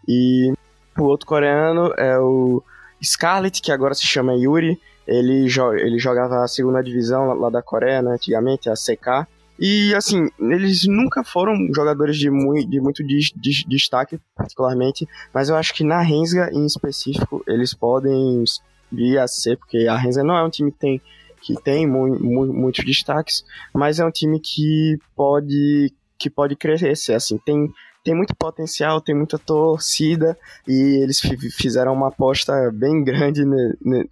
E 0.06 0.52
o 0.98 1.04
outro 1.04 1.26
coreano 1.26 1.92
é 1.96 2.18
o 2.18 2.62
Scarlet, 3.02 3.60
que 3.60 3.72
agora 3.72 3.94
se 3.94 4.06
chama 4.06 4.34
Yuri. 4.34 4.78
Ele, 5.06 5.48
jo 5.48 5.72
ele 5.74 5.98
jogava 5.98 6.42
a 6.42 6.48
segunda 6.48 6.82
divisão 6.82 7.26
lá, 7.26 7.34
lá 7.34 7.50
da 7.50 7.62
Coreia, 7.62 8.00
né? 8.00 8.12
Antigamente, 8.12 8.70
a 8.70 8.74
CK. 8.74 9.28
E, 9.58 9.94
assim, 9.94 10.28
eles 10.38 10.84
nunca 10.86 11.22
foram 11.22 11.54
jogadores 11.74 12.16
de, 12.16 12.28
de 12.66 12.80
muito 12.80 13.04
de, 13.04 13.32
de, 13.36 13.64
destaque, 13.68 14.18
particularmente, 14.34 15.06
mas 15.32 15.48
eu 15.48 15.54
acho 15.54 15.72
que 15.72 15.84
na 15.84 16.00
Rensga, 16.00 16.50
em 16.52 16.66
específico, 16.66 17.44
eles 17.46 17.72
podem 17.72 18.42
vir 18.90 19.18
a 19.18 19.28
ser, 19.28 19.56
porque 19.56 19.86
a 19.86 19.96
Rensga 19.96 20.24
não 20.24 20.36
é 20.36 20.42
um 20.42 20.50
time 20.50 20.72
que 20.72 20.78
tem 20.78 21.02
que 21.44 21.54
tem 21.62 21.86
mu 21.86 22.18
mu 22.18 22.52
muitos 22.52 22.84
destaques, 22.84 23.44
mas 23.72 24.00
é 24.00 24.04
um 24.04 24.10
time 24.10 24.40
que 24.40 24.96
pode 25.14 25.92
que 26.18 26.30
pode 26.30 26.56
crescer, 26.56 27.12
assim, 27.12 27.38
tem 27.38 27.68
tem 28.02 28.14
muito 28.14 28.34
potencial, 28.36 29.00
tem 29.00 29.14
muita 29.14 29.38
torcida 29.38 30.38
e 30.68 31.02
eles 31.02 31.20
fizeram 31.56 31.94
uma 31.94 32.08
aposta 32.08 32.70
bem 32.72 33.02
grande 33.02 33.42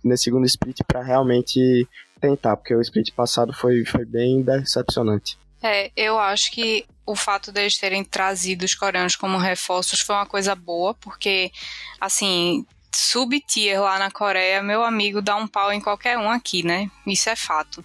nesse 0.03 0.25
segundo 0.25 0.47
split 0.47 0.79
para 0.87 1.03
realmente 1.03 1.87
tentar, 2.19 2.57
porque 2.57 2.75
o 2.75 2.81
split 2.81 3.13
passado 3.13 3.53
foi, 3.53 3.85
foi 3.85 4.07
bem 4.07 4.43
decepcionante. 4.43 5.37
É, 5.63 5.91
eu 5.95 6.19
acho 6.19 6.51
que 6.53 6.87
o 7.05 7.15
fato 7.15 7.53
deles 7.53 7.77
terem 7.77 8.03
trazido 8.03 8.65
os 8.65 8.75
coreanos 8.75 9.15
como 9.15 9.37
reforços 9.37 10.01
foi 10.01 10.15
uma 10.15 10.27
coisa 10.27 10.55
boa, 10.55 10.95
porque, 10.95 11.53
assim, 12.01 12.65
sub-tier 12.95 13.81
lá 13.81 13.99
na 13.99 14.11
Coreia, 14.11 14.63
meu 14.63 14.85
amigo 14.85 15.23
dá 15.23 15.37
um 15.37 15.47
pau 15.47 15.73
em 15.73 15.81
qualquer 15.81 16.19
um 16.19 16.31
aqui, 16.31 16.63
né? 16.63 16.91
Isso 17.07 17.29
é 17.31 17.37
fato. 17.37 17.85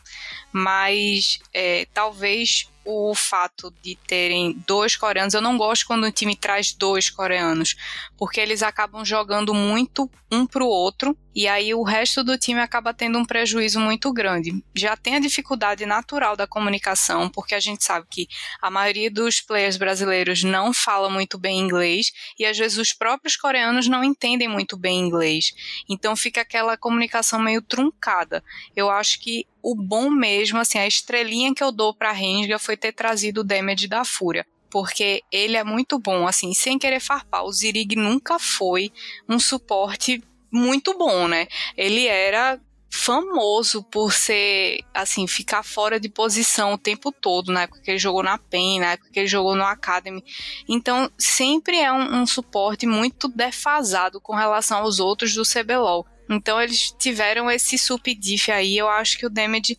Mas 0.51 1.39
é, 1.53 1.87
talvez 1.93 2.69
o 2.89 3.13
fato 3.13 3.73
de 3.83 3.97
terem 4.07 4.53
dois 4.65 4.95
coreanos, 4.95 5.33
eu 5.33 5.41
não 5.41 5.57
gosto 5.57 5.85
quando 5.85 6.05
o 6.05 6.11
time 6.11 6.37
traz 6.37 6.71
dois 6.71 7.09
coreanos, 7.09 7.75
porque 8.17 8.39
eles 8.39 8.63
acabam 8.63 9.03
jogando 9.03 9.53
muito 9.53 10.09
um 10.31 10.47
pro 10.47 10.65
outro 10.65 11.17
e 11.35 11.47
aí 11.47 11.73
o 11.73 11.83
resto 11.83 12.23
do 12.23 12.37
time 12.37 12.59
acaba 12.59 12.93
tendo 12.93 13.19
um 13.19 13.25
prejuízo 13.25 13.79
muito 13.79 14.11
grande. 14.11 14.63
Já 14.73 14.97
tem 14.97 15.15
a 15.15 15.19
dificuldade 15.19 15.85
natural 15.85 16.35
da 16.35 16.47
comunicação, 16.47 17.29
porque 17.29 17.53
a 17.53 17.59
gente 17.59 17.83
sabe 17.83 18.07
que 18.09 18.27
a 18.61 18.71
maioria 18.71 19.11
dos 19.11 19.41
players 19.41 19.77
brasileiros 19.77 20.43
não 20.43 20.73
fala 20.73 21.09
muito 21.09 21.37
bem 21.37 21.59
inglês 21.59 22.11
e 22.39 22.45
às 22.45 22.57
vezes 22.57 22.77
os 22.77 22.93
próprios 22.93 23.35
coreanos 23.35 23.87
não 23.87 24.03
entendem 24.03 24.47
muito 24.47 24.77
bem 24.77 24.99
inglês. 24.99 25.53
Então 25.89 26.15
fica 26.15 26.41
aquela 26.41 26.77
comunicação 26.77 27.39
meio 27.39 27.61
truncada. 27.61 28.43
Eu 28.75 28.89
acho 28.89 29.19
que 29.19 29.45
o 29.69 29.75
bom 29.75 30.09
mesmo, 30.09 30.59
assim, 30.59 30.77
a 30.77 30.87
estrelinha 30.87 31.53
que 31.53 31.61
eu 31.61 31.73
dou 31.73 31.93
pra 31.93 32.13
Renga 32.13 32.57
foi 32.57 32.77
ter 32.77 32.93
trazido 32.93 33.41
o 33.41 33.43
damage 33.43 33.85
da 33.85 34.05
Fúria 34.05 34.45
porque 34.69 35.23
ele 35.31 35.55
é 35.55 35.63
muito 35.63 35.97
bom, 35.97 36.27
assim, 36.27 36.53
sem 36.53 36.77
querer 36.77 36.99
farpar. 36.99 37.45
O 37.45 37.51
Zirig 37.51 37.95
nunca 37.95 38.37
foi 38.37 38.91
um 39.27 39.39
suporte 39.39 40.21
muito 40.51 40.97
bom, 40.97 41.27
né? 41.27 41.47
Ele 41.75 42.05
era 42.05 42.59
famoso 42.89 43.81
por 43.83 44.13
ser, 44.13 44.81
assim, 44.93 45.25
ficar 45.25 45.63
fora 45.63 45.99
de 45.99 46.09
posição 46.09 46.73
o 46.73 46.77
tempo 46.77 47.11
todo, 47.11 47.51
na 47.51 47.63
época 47.63 47.81
que 47.81 47.91
ele 47.91 47.97
jogou 47.97 48.23
na 48.23 48.37
PEN, 48.37 48.81
na 48.81 48.91
época 48.91 49.09
que 49.09 49.19
ele 49.19 49.27
jogou 49.27 49.55
no 49.55 49.63
Academy. 49.63 50.23
Então, 50.67 51.09
sempre 51.17 51.79
é 51.79 51.91
um, 51.91 52.21
um 52.21 52.27
suporte 52.27 52.85
muito 52.85 53.29
defasado 53.29 54.19
com 54.19 54.35
relação 54.35 54.79
aos 54.79 54.99
outros 54.99 55.33
do 55.33 55.43
CBLOL. 55.43 56.05
Então, 56.29 56.61
eles 56.61 56.91
tiveram 56.97 57.49
esse 57.49 57.77
subdiff 57.77 58.51
aí. 58.51 58.77
Eu 58.77 58.87
acho 58.87 59.17
que 59.17 59.25
o 59.25 59.29
Damage 59.29 59.77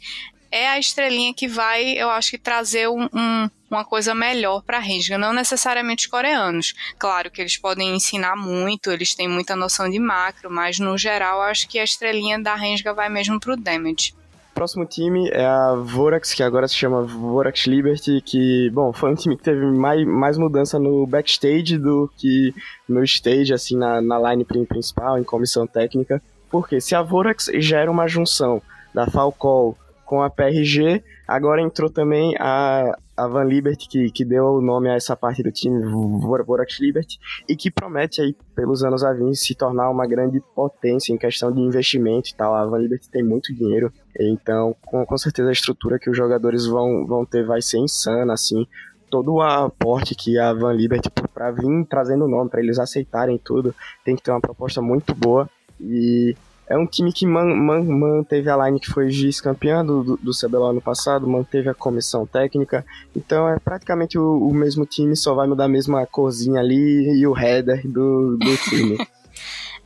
é 0.51 0.69
a 0.69 0.79
estrelinha 0.79 1.35
que 1.35 1.47
vai, 1.47 1.93
eu 1.93 2.09
acho 2.11 2.31
que 2.31 2.39
trazer 2.39 2.89
um, 2.89 3.09
um 3.13 3.51
uma 3.71 3.85
coisa 3.85 4.15
melhor 4.15 4.63
para 4.63 4.79
a 4.79 4.81
Renga, 4.81 5.19
não 5.19 5.33
necessariamente 5.33 6.07
os 6.07 6.11
coreanos. 6.11 6.75
Claro 6.99 7.31
que 7.31 7.41
eles 7.41 7.57
podem 7.57 7.95
ensinar 7.95 8.37
muito, 8.37 8.91
eles 8.91 9.15
têm 9.15 9.29
muita 9.29 9.55
noção 9.55 9.89
de 9.89 9.99
macro, 9.99 10.51
mas 10.51 10.79
no 10.79 10.97
geral 10.97 11.43
acho 11.43 11.69
que 11.69 11.79
a 11.79 11.85
estrelinha 11.85 12.41
da 12.41 12.55
Renga 12.55 12.95
vai 12.95 13.09
mesmo 13.09 13.39
pro 13.39 13.57
damage. 13.57 14.15
Próximo 14.55 14.85
time 14.85 15.29
é 15.29 15.47
a 15.47 15.75
Vorax, 15.75 16.35
que 16.35 16.43
agora 16.43 16.67
se 16.67 16.75
chama 16.75 17.03
Vorax 17.03 17.67
Liberty, 17.67 18.21
que, 18.25 18.69
bom, 18.71 18.93
foi 18.93 19.13
um 19.13 19.15
time 19.15 19.37
que 19.37 19.43
teve 19.45 19.65
mais, 19.65 20.05
mais 20.05 20.37
mudança 20.37 20.81
no 20.81 21.07
backstage 21.07 21.79
do 21.79 22.11
que 22.17 22.53
no 22.89 23.05
stage, 23.05 23.53
assim, 23.53 23.77
na, 23.77 24.01
na 24.01 24.19
line 24.19 24.45
principal, 24.45 25.17
em 25.17 25.23
comissão 25.23 25.65
técnica. 25.65 26.21
Porque 26.51 26.81
se 26.81 26.95
a 26.95 27.03
Vorax 27.03 27.51
já 27.55 27.81
era 27.81 27.91
uma 27.91 28.07
junção 28.07 28.63
da 28.95 29.07
Falcol 29.07 29.77
com 30.09 30.23
a 30.23 30.31
PRG, 30.31 31.05
agora 31.27 31.61
entrou 31.61 31.91
também 31.91 32.35
a, 32.41 32.97
a 33.15 33.27
Van 33.27 33.45
Liberty, 33.45 33.87
que, 33.87 34.11
que 34.11 34.25
deu 34.25 34.55
o 34.55 34.63
nome 34.63 34.89
a 34.89 34.95
essa 34.95 35.15
parte 35.15 35.43
do 35.43 35.53
time, 35.53 35.85
Vorax 35.85 36.81
Liberty, 36.81 37.19
e 37.47 37.55
que 37.55 37.71
promete 37.71 38.23
aí, 38.23 38.35
pelos 38.55 38.83
anos 38.83 39.05
a 39.05 39.13
vir, 39.13 39.35
se 39.35 39.55
tornar 39.55 39.91
uma 39.91 40.07
grande 40.07 40.41
potência 40.55 41.13
em 41.13 41.19
questão 41.19 41.53
de 41.53 41.61
investimento 41.61 42.31
e 42.31 42.35
tal. 42.35 42.55
A 42.55 42.65
Van 42.65 42.79
Liberty 42.79 43.11
tem 43.11 43.23
muito 43.23 43.55
dinheiro, 43.55 43.93
então 44.19 44.75
com, 44.87 45.05
com 45.05 45.19
certeza 45.19 45.51
a 45.51 45.53
estrutura 45.53 45.99
que 45.99 46.09
os 46.09 46.17
jogadores 46.17 46.65
vão, 46.65 47.07
vão 47.07 47.27
ter 47.27 47.45
vai 47.45 47.61
ser 47.61 47.77
insana, 47.79 48.33
assim. 48.33 48.67
Todo 49.11 49.35
o 49.35 49.43
aporte 49.43 50.15
que 50.15 50.39
a 50.39 50.55
Van 50.55 50.73
Liberty, 50.73 51.11
para 51.35 51.51
vir 51.51 51.85
trazendo 51.87 52.25
o 52.25 52.29
nome, 52.29 52.49
para 52.49 52.61
eles 52.61 52.79
aceitarem 52.79 53.37
tudo, 53.37 53.75
tem 54.05 54.17
que 54.17 54.23
ter 54.23 54.31
uma 54.31 54.41
proposta 54.41 54.81
muito 54.81 55.15
boa. 55.15 55.51
E 55.81 56.37
é 56.69 56.77
um 56.77 56.87
time 56.87 57.13
que 57.13 57.27
man, 57.27 57.47
man, 57.55 57.83
manteve 57.83 58.51
a 58.51 58.67
line 58.67 58.79
que 58.79 58.91
foi 58.91 59.09
vice-campeã 59.09 59.85
do, 59.85 60.05
do, 60.05 60.17
do 60.19 60.33
CBLOL 60.33 60.71
ano 60.71 60.83
passado, 60.83 61.27
manteve 61.27 61.69
a 61.71 61.75
comissão 61.75 62.27
técnica. 62.27 62.85
Então 63.17 63.49
é 63.49 63.59
praticamente 63.59 64.19
o, 64.19 64.49
o, 64.49 64.53
mesmo 64.53 64.85
time, 64.85 65.17
só 65.17 65.35
vai 65.35 65.47
mudar 65.47 65.65
a 65.65 65.69
mesma 65.69 66.05
corzinha 66.07 66.61
ali 66.61 67.19
e 67.19 67.27
o 67.27 67.37
header 67.37 67.81
do, 67.89 68.37
do 68.37 68.57
time. 68.59 68.99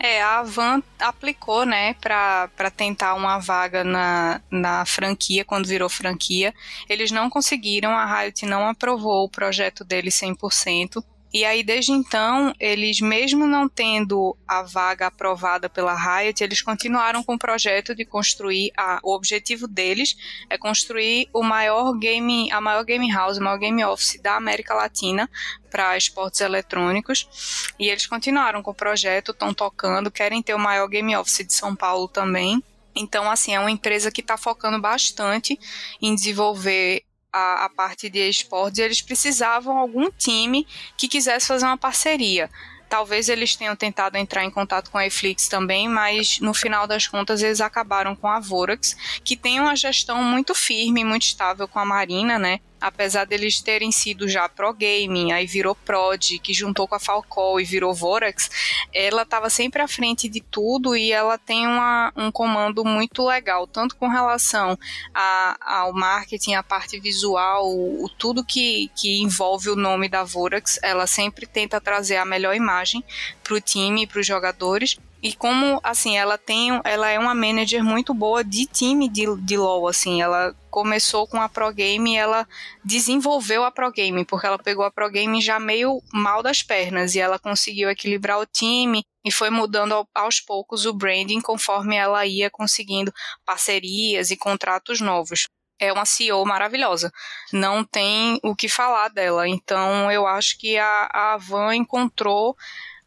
É, 0.04 0.20
a 0.20 0.42
Van 0.42 0.82
aplicou, 0.98 1.64
né, 1.64 1.94
para 1.94 2.70
tentar 2.76 3.14
uma 3.14 3.38
vaga 3.38 3.84
na, 3.84 4.40
na 4.50 4.84
franquia, 4.84 5.44
quando 5.44 5.68
virou 5.68 5.88
franquia. 5.88 6.52
Eles 6.88 7.12
não 7.12 7.30
conseguiram, 7.30 7.92
a 7.92 8.04
Riot 8.04 8.44
não 8.44 8.66
aprovou 8.66 9.24
o 9.24 9.28
projeto 9.28 9.84
dele 9.84 10.10
100%. 10.10 11.04
E 11.32 11.46
aí, 11.46 11.62
desde 11.62 11.92
então, 11.92 12.52
eles, 12.60 13.00
mesmo 13.00 13.46
não 13.46 13.66
tendo 13.66 14.36
a 14.46 14.62
vaga 14.62 15.06
aprovada 15.06 15.68
pela 15.68 15.94
Riot, 15.94 16.44
eles 16.44 16.60
continuaram 16.60 17.22
com 17.22 17.34
o 17.34 17.38
projeto 17.38 17.94
de 17.94 18.04
construir. 18.04 18.70
A, 18.76 19.00
o 19.02 19.14
objetivo 19.14 19.66
deles 19.66 20.14
é 20.50 20.58
construir 20.58 21.28
o 21.32 21.42
maior 21.42 21.96
game, 21.98 22.52
a 22.52 22.60
maior 22.60 22.84
game 22.84 23.10
house, 23.10 23.38
o 23.38 23.42
maior 23.42 23.58
game 23.58 23.82
office 23.82 24.20
da 24.20 24.36
América 24.36 24.74
Latina 24.74 25.28
para 25.70 25.96
esportes 25.96 26.42
eletrônicos. 26.42 27.72
E 27.78 27.88
eles 27.88 28.06
continuaram 28.06 28.62
com 28.62 28.72
o 28.72 28.74
projeto, 28.74 29.32
estão 29.32 29.54
tocando, 29.54 30.10
querem 30.10 30.42
ter 30.42 30.54
o 30.54 30.58
maior 30.58 30.86
game 30.86 31.16
office 31.16 31.46
de 31.46 31.54
São 31.54 31.74
Paulo 31.74 32.08
também. 32.08 32.62
Então, 32.94 33.30
assim, 33.30 33.54
é 33.54 33.60
uma 33.60 33.70
empresa 33.70 34.10
que 34.10 34.20
está 34.20 34.36
focando 34.36 34.78
bastante 34.78 35.58
em 36.00 36.14
desenvolver 36.14 37.04
a, 37.32 37.64
a 37.64 37.68
parte 37.68 38.10
de 38.10 38.28
esportes, 38.28 38.78
eles 38.78 39.00
precisavam 39.00 39.78
algum 39.78 40.10
time 40.10 40.66
que 40.96 41.08
quisesse 41.08 41.46
fazer 41.46 41.64
uma 41.64 41.78
parceria. 41.78 42.50
Talvez 42.88 43.30
eles 43.30 43.56
tenham 43.56 43.74
tentado 43.74 44.18
entrar 44.18 44.44
em 44.44 44.50
contato 44.50 44.90
com 44.90 44.98
a 44.98 45.06
Eflix 45.06 45.48
também, 45.48 45.88
mas 45.88 46.38
no 46.40 46.52
final 46.52 46.86
das 46.86 47.06
contas 47.06 47.42
eles 47.42 47.60
acabaram 47.60 48.14
com 48.14 48.28
a 48.28 48.38
Vorax, 48.38 48.94
que 49.24 49.34
tem 49.34 49.58
uma 49.58 49.74
gestão 49.74 50.22
muito 50.22 50.54
firme, 50.54 51.02
muito 51.02 51.22
estável 51.22 51.66
com 51.66 51.78
a 51.78 51.86
Marina, 51.86 52.38
né? 52.38 52.60
Apesar 52.82 53.24
deles 53.24 53.60
terem 53.60 53.92
sido 53.92 54.28
já 54.28 54.48
pro 54.48 54.74
gaming, 54.74 55.30
aí 55.30 55.46
virou 55.46 55.74
prod, 55.74 56.38
que 56.40 56.52
juntou 56.52 56.88
com 56.88 56.96
a 56.96 57.00
Falcol 57.00 57.60
e 57.60 57.64
virou 57.64 57.94
Vorax, 57.94 58.50
ela 58.92 59.22
estava 59.22 59.48
sempre 59.48 59.80
à 59.80 59.86
frente 59.86 60.28
de 60.28 60.40
tudo 60.40 60.96
e 60.96 61.12
ela 61.12 61.38
tem 61.38 61.66
uma, 61.66 62.12
um 62.16 62.32
comando 62.32 62.84
muito 62.84 63.24
legal, 63.24 63.66
tanto 63.68 63.94
com 63.96 64.08
relação 64.08 64.76
a, 65.14 65.56
ao 65.60 65.92
marketing, 65.92 66.54
a 66.54 66.62
parte 66.62 66.98
visual, 66.98 67.70
o, 67.72 68.10
tudo 68.18 68.44
que, 68.44 68.90
que 68.96 69.22
envolve 69.22 69.70
o 69.70 69.76
nome 69.76 70.08
da 70.08 70.24
Vorax, 70.24 70.80
ela 70.82 71.06
sempre 71.06 71.46
tenta 71.46 71.80
trazer 71.80 72.16
a 72.16 72.24
melhor 72.24 72.54
imagem 72.54 73.04
para 73.44 73.54
o 73.54 73.60
time 73.60 74.02
e 74.02 74.06
para 74.06 74.20
os 74.20 74.26
jogadores. 74.26 74.98
E 75.22 75.34
como, 75.34 75.80
assim, 75.84 76.16
ela 76.18 76.36
tem, 76.36 76.80
ela 76.82 77.08
é 77.08 77.16
uma 77.16 77.34
manager 77.34 77.84
muito 77.84 78.12
boa 78.12 78.42
de 78.42 78.66
time 78.66 79.08
de, 79.08 79.24
de 79.36 79.56
LoL, 79.56 79.86
assim, 79.86 80.20
ela 80.20 80.52
começou 80.68 81.28
com 81.28 81.40
a 81.40 81.48
Pro 81.48 81.72
Game 81.72 82.12
e 82.12 82.16
ela 82.16 82.48
desenvolveu 82.84 83.62
a 83.62 83.70
Pro 83.70 83.92
Game, 83.92 84.24
porque 84.24 84.46
ela 84.46 84.58
pegou 84.58 84.84
a 84.84 84.90
Pro 84.90 85.08
Game 85.10 85.40
já 85.40 85.60
meio 85.60 86.02
mal 86.12 86.42
das 86.42 86.62
pernas 86.62 87.14
e 87.14 87.20
ela 87.20 87.38
conseguiu 87.38 87.88
equilibrar 87.88 88.40
o 88.40 88.46
time 88.46 89.04
e 89.24 89.30
foi 89.30 89.48
mudando 89.48 90.06
aos 90.12 90.40
poucos 90.40 90.86
o 90.86 90.92
branding 90.92 91.40
conforme 91.40 91.94
ela 91.94 92.26
ia 92.26 92.50
conseguindo 92.50 93.12
parcerias 93.46 94.30
e 94.30 94.36
contratos 94.36 95.00
novos 95.00 95.46
é 95.82 95.92
uma 95.92 96.04
CEO 96.04 96.44
maravilhosa. 96.46 97.12
Não 97.52 97.84
tem 97.84 98.38
o 98.44 98.54
que 98.54 98.68
falar 98.68 99.08
dela. 99.08 99.48
Então 99.48 100.10
eu 100.12 100.26
acho 100.28 100.56
que 100.56 100.78
a, 100.78 101.10
a 101.12 101.36
Van 101.36 101.74
encontrou 101.74 102.56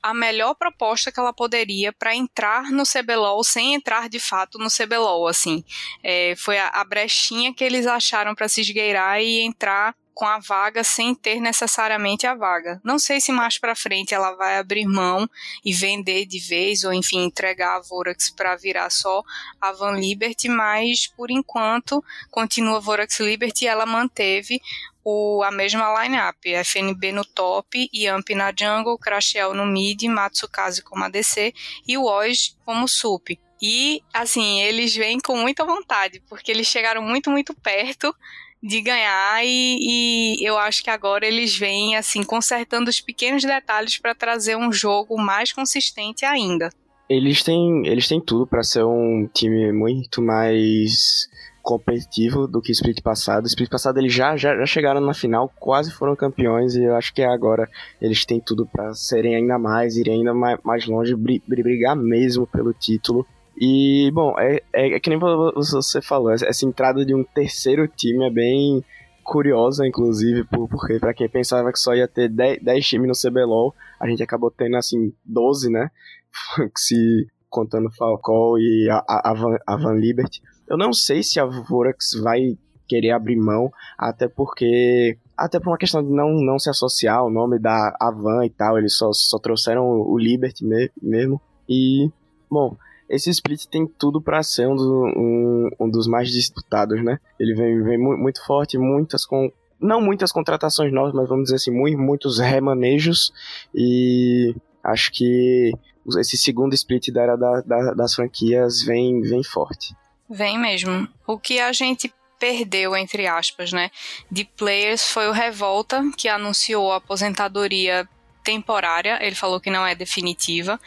a 0.06 0.14
melhor 0.14 0.54
proposta 0.54 1.12
que 1.12 1.20
ela 1.20 1.34
poderia 1.34 1.92
para 1.92 2.16
entrar 2.16 2.70
no 2.72 2.84
CBLOL 2.84 3.44
sem 3.44 3.74
entrar 3.74 4.08
de 4.08 4.20
fato 4.20 4.60
no 4.60 4.68
CBLOL, 4.70 5.28
assim. 5.28 5.64
É, 6.04 6.36
foi 6.38 6.60
a, 6.60 6.68
a 6.68 6.84
brechinha 6.84 7.52
que 7.52 7.64
eles 7.64 7.88
acharam 7.88 8.36
para 8.36 8.48
se 8.48 8.62
esgueirar 8.62 9.20
e 9.20 9.42
entrar 9.42 9.96
com 10.14 10.26
a 10.26 10.38
vaga 10.38 10.84
sem 10.84 11.16
ter 11.16 11.42
necessariamente 11.42 12.28
a 12.28 12.36
vaga. 12.36 12.80
Não 12.84 13.00
sei 13.00 13.20
se 13.20 13.32
mais 13.32 13.58
para 13.58 13.76
frente 13.76 14.14
ela 14.14 14.34
vai 14.34 14.58
abrir 14.58 14.86
mão 14.86 15.28
e 15.64 15.74
vender 15.74 16.28
de 16.28 16.40
vez 16.40 16.84
ou 16.84 16.94
enfim 16.94 17.26
entregar 17.26 17.76
a 17.76 17.82
Vorax 17.82 18.30
para 18.30 18.56
virar 18.56 18.92
só 18.92 19.24
a 19.60 19.72
Van 19.72 20.00
Liberty, 20.00 20.48
mas 20.48 21.08
por 21.08 21.32
enquanto 21.32 22.04
continua 22.30 22.80
Vorax 22.80 23.20
Liberty, 23.20 23.68
ela 23.68 23.88
manteve 23.88 24.62
o, 25.06 25.44
a 25.44 25.52
mesma 25.52 26.02
lineup, 26.02 26.44
FNB 26.44 27.12
no 27.12 27.24
top, 27.24 27.88
Yamp 27.94 28.28
na 28.32 28.52
jungle, 28.52 28.98
Crashel 28.98 29.54
no 29.54 29.66
mid, 29.66 30.02
Matsukaze 30.06 30.82
como 30.82 31.04
ADC 31.04 31.54
e 31.88 31.96
o 31.96 32.06
Oz 32.06 32.58
como 32.66 32.88
sup. 32.88 33.40
E, 33.62 34.02
assim, 34.12 34.62
eles 34.62 34.96
vêm 34.96 35.20
com 35.20 35.38
muita 35.38 35.64
vontade, 35.64 36.22
porque 36.28 36.52
eles 36.52 36.68
chegaram 36.68 37.04
muito, 37.04 37.30
muito 37.30 37.54
perto 37.54 38.14
de 38.62 38.82
ganhar 38.82 39.46
e, 39.46 40.40
e, 40.40 40.44
eu 40.44 40.58
acho 40.58 40.84
que 40.84 40.90
agora 40.90 41.26
eles 41.26 41.56
vêm 41.56 41.96
assim 41.96 42.24
consertando 42.24 42.90
os 42.90 43.00
pequenos 43.00 43.44
detalhes 43.44 44.00
para 44.00 44.16
trazer 44.16 44.58
um 44.58 44.74
jogo 44.74 45.18
mais 45.18 45.54
consistente 45.54 46.26
ainda. 46.26 46.72
Eles 47.08 47.44
têm, 47.44 47.86
eles 47.86 48.08
têm 48.08 48.20
tudo 48.20 48.48
para 48.48 48.64
ser 48.64 48.84
um 48.84 49.30
time 49.32 49.72
muito 49.72 50.20
mais 50.20 51.30
competitivo 51.66 52.48
do 52.48 52.62
que 52.62 52.72
o 52.72 52.74
split 52.74 53.02
passado. 53.02 53.46
O 53.46 53.48
split 53.48 53.68
passado 53.68 53.98
eles 53.98 54.14
já, 54.14 54.38
já, 54.38 54.56
já 54.56 54.66
chegaram 54.68 55.02
na 55.02 55.16
final, 55.16 55.52
quase 55.60 55.92
foram 55.92 56.16
campeões 56.16 56.76
e 56.76 56.84
eu 56.84 56.96
acho 56.96 57.12
que 57.12 57.24
agora 57.24 57.68
eles 58.00 58.24
têm 58.24 58.40
tudo 58.40 58.68
para 58.68 58.94
serem 58.94 59.36
ainda 59.36 59.58
mais, 59.58 59.98
irem 59.98 60.20
ainda 60.20 60.34
mais, 60.34 60.60
mais 60.64 60.86
longe, 60.86 61.16
brigar 61.16 61.96
mesmo 61.96 62.46
pelo 62.46 62.72
título. 62.72 63.26
E, 63.60 64.12
bom, 64.14 64.36
é, 64.38 64.62
é, 64.72 64.94
é 64.94 65.00
que 65.00 65.10
nem 65.10 65.18
você 65.18 66.02
falou, 66.02 66.32
essa 66.32 66.66
entrada 66.66 67.04
de 67.04 67.16
um 67.16 67.24
terceiro 67.24 67.88
time 67.88 68.28
é 68.28 68.30
bem 68.30 68.86
curiosa, 69.24 69.88
inclusive, 69.88 70.44
porque 70.44 71.00
para 71.00 71.16
quem 71.16 71.28
pensava 71.28 71.72
que 71.72 71.80
só 71.80 71.96
ia 71.96 72.08
ter 72.08 72.30
10, 72.30 72.62
10 72.62 72.88
times 72.88 73.08
no 73.08 73.32
CBLOL, 73.32 73.74
a 74.00 74.08
gente 74.08 74.22
acabou 74.22 74.52
tendo, 74.52 74.76
assim, 74.76 75.12
12, 75.26 75.72
né? 75.72 75.90
Se 76.78 77.28
contando 77.50 77.90
Falcão 77.90 78.56
e 78.60 78.88
a, 78.92 79.32
a, 79.32 79.34
Van, 79.34 79.58
a 79.66 79.78
Van 79.78 79.94
Liberty. 79.94 80.42
Eu 80.68 80.78
não 80.78 80.94
sei 80.94 81.22
se 81.24 81.40
a 81.40 81.46
Vorax 81.46 82.14
vai 82.22 82.58
querer 82.88 83.12
abrir 83.12 83.36
mão, 83.36 83.72
até 83.98 84.28
porque. 84.28 85.18
Até 85.38 85.60
por 85.60 85.70
uma 85.70 85.78
questão 85.78 86.02
de 86.02 86.10
não, 86.10 86.32
não 86.34 86.58
se 86.58 86.70
associar 86.70 87.18
ao 87.18 87.30
nome 87.30 87.60
da 87.60 87.96
Avan 88.00 88.46
e 88.46 88.50
tal, 88.50 88.78
eles 88.78 88.96
só, 88.96 89.12
só 89.12 89.38
trouxeram 89.38 89.86
o 89.86 90.18
Liberty 90.18 90.64
me, 90.64 90.90
mesmo. 91.02 91.42
E, 91.68 92.10
bom, 92.50 92.78
esse 93.10 93.30
split 93.30 93.66
tem 93.66 93.86
tudo 93.86 94.22
para 94.22 94.42
ser 94.44 94.68
um, 94.68 94.76
do, 94.78 95.04
um, 95.06 95.70
um, 95.78 95.90
dos 95.90 96.08
mais 96.08 96.30
disputados, 96.30 97.04
né? 97.04 97.20
Ele 97.38 97.54
vem, 97.54 97.84
vem 97.84 97.98
muito 97.98 98.46
forte, 98.46 98.78
muitas 98.78 99.26
com, 99.26 99.52
não 99.80 100.00
muitas 100.00 100.32
contratações 100.32 100.94
novas, 100.94 101.14
mas 101.14 101.28
vamos 101.28 101.46
dizer 101.46 101.56
assim, 101.58 101.72
muito, 101.72 101.98
muitos 101.98 102.40
remanejos. 102.40 103.34
E 103.74 104.56
acho 104.82 105.12
que 105.12 105.74
esse 106.18 106.38
segundo 106.38 106.74
split 106.74 107.12
da 107.12 107.22
era 107.22 107.36
da, 107.36 107.62
da, 107.62 107.94
das 107.94 108.14
franquias 108.14 108.84
vem, 108.84 109.22
vem 109.22 109.44
forte. 109.44 109.94
Vem 110.30 110.58
mesmo. 110.58 111.08
O 111.26 111.38
que 111.38 111.60
a 111.60 111.72
gente 111.72 112.14
perdeu, 112.40 112.96
entre 112.96 113.28
aspas, 113.28 113.72
né, 113.72 113.90
de 114.30 114.44
players 114.44 115.10
foi 115.10 115.28
o 115.28 115.32
Revolta, 115.32 116.04
que 116.18 116.28
anunciou 116.28 116.92
a 116.92 116.98
aposentadoria 116.98 118.08
temporária, 118.44 119.18
ele 119.22 119.36
falou 119.36 119.60
que 119.60 119.72
não 119.72 119.86
é 119.86 119.96
definitiva. 119.96 120.80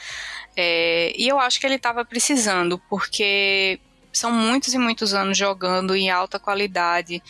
É, 0.56 1.12
e 1.16 1.26
eu 1.26 1.38
acho 1.38 1.58
que 1.58 1.66
ele 1.66 1.74
estava 1.74 2.04
precisando, 2.04 2.78
porque 2.88 3.80
são 4.12 4.30
muitos 4.30 4.74
e 4.74 4.78
muitos 4.78 5.14
anos 5.14 5.36
jogando 5.36 5.94
em 5.94 6.10
alta 6.10 6.38
qualidade, 6.38 7.22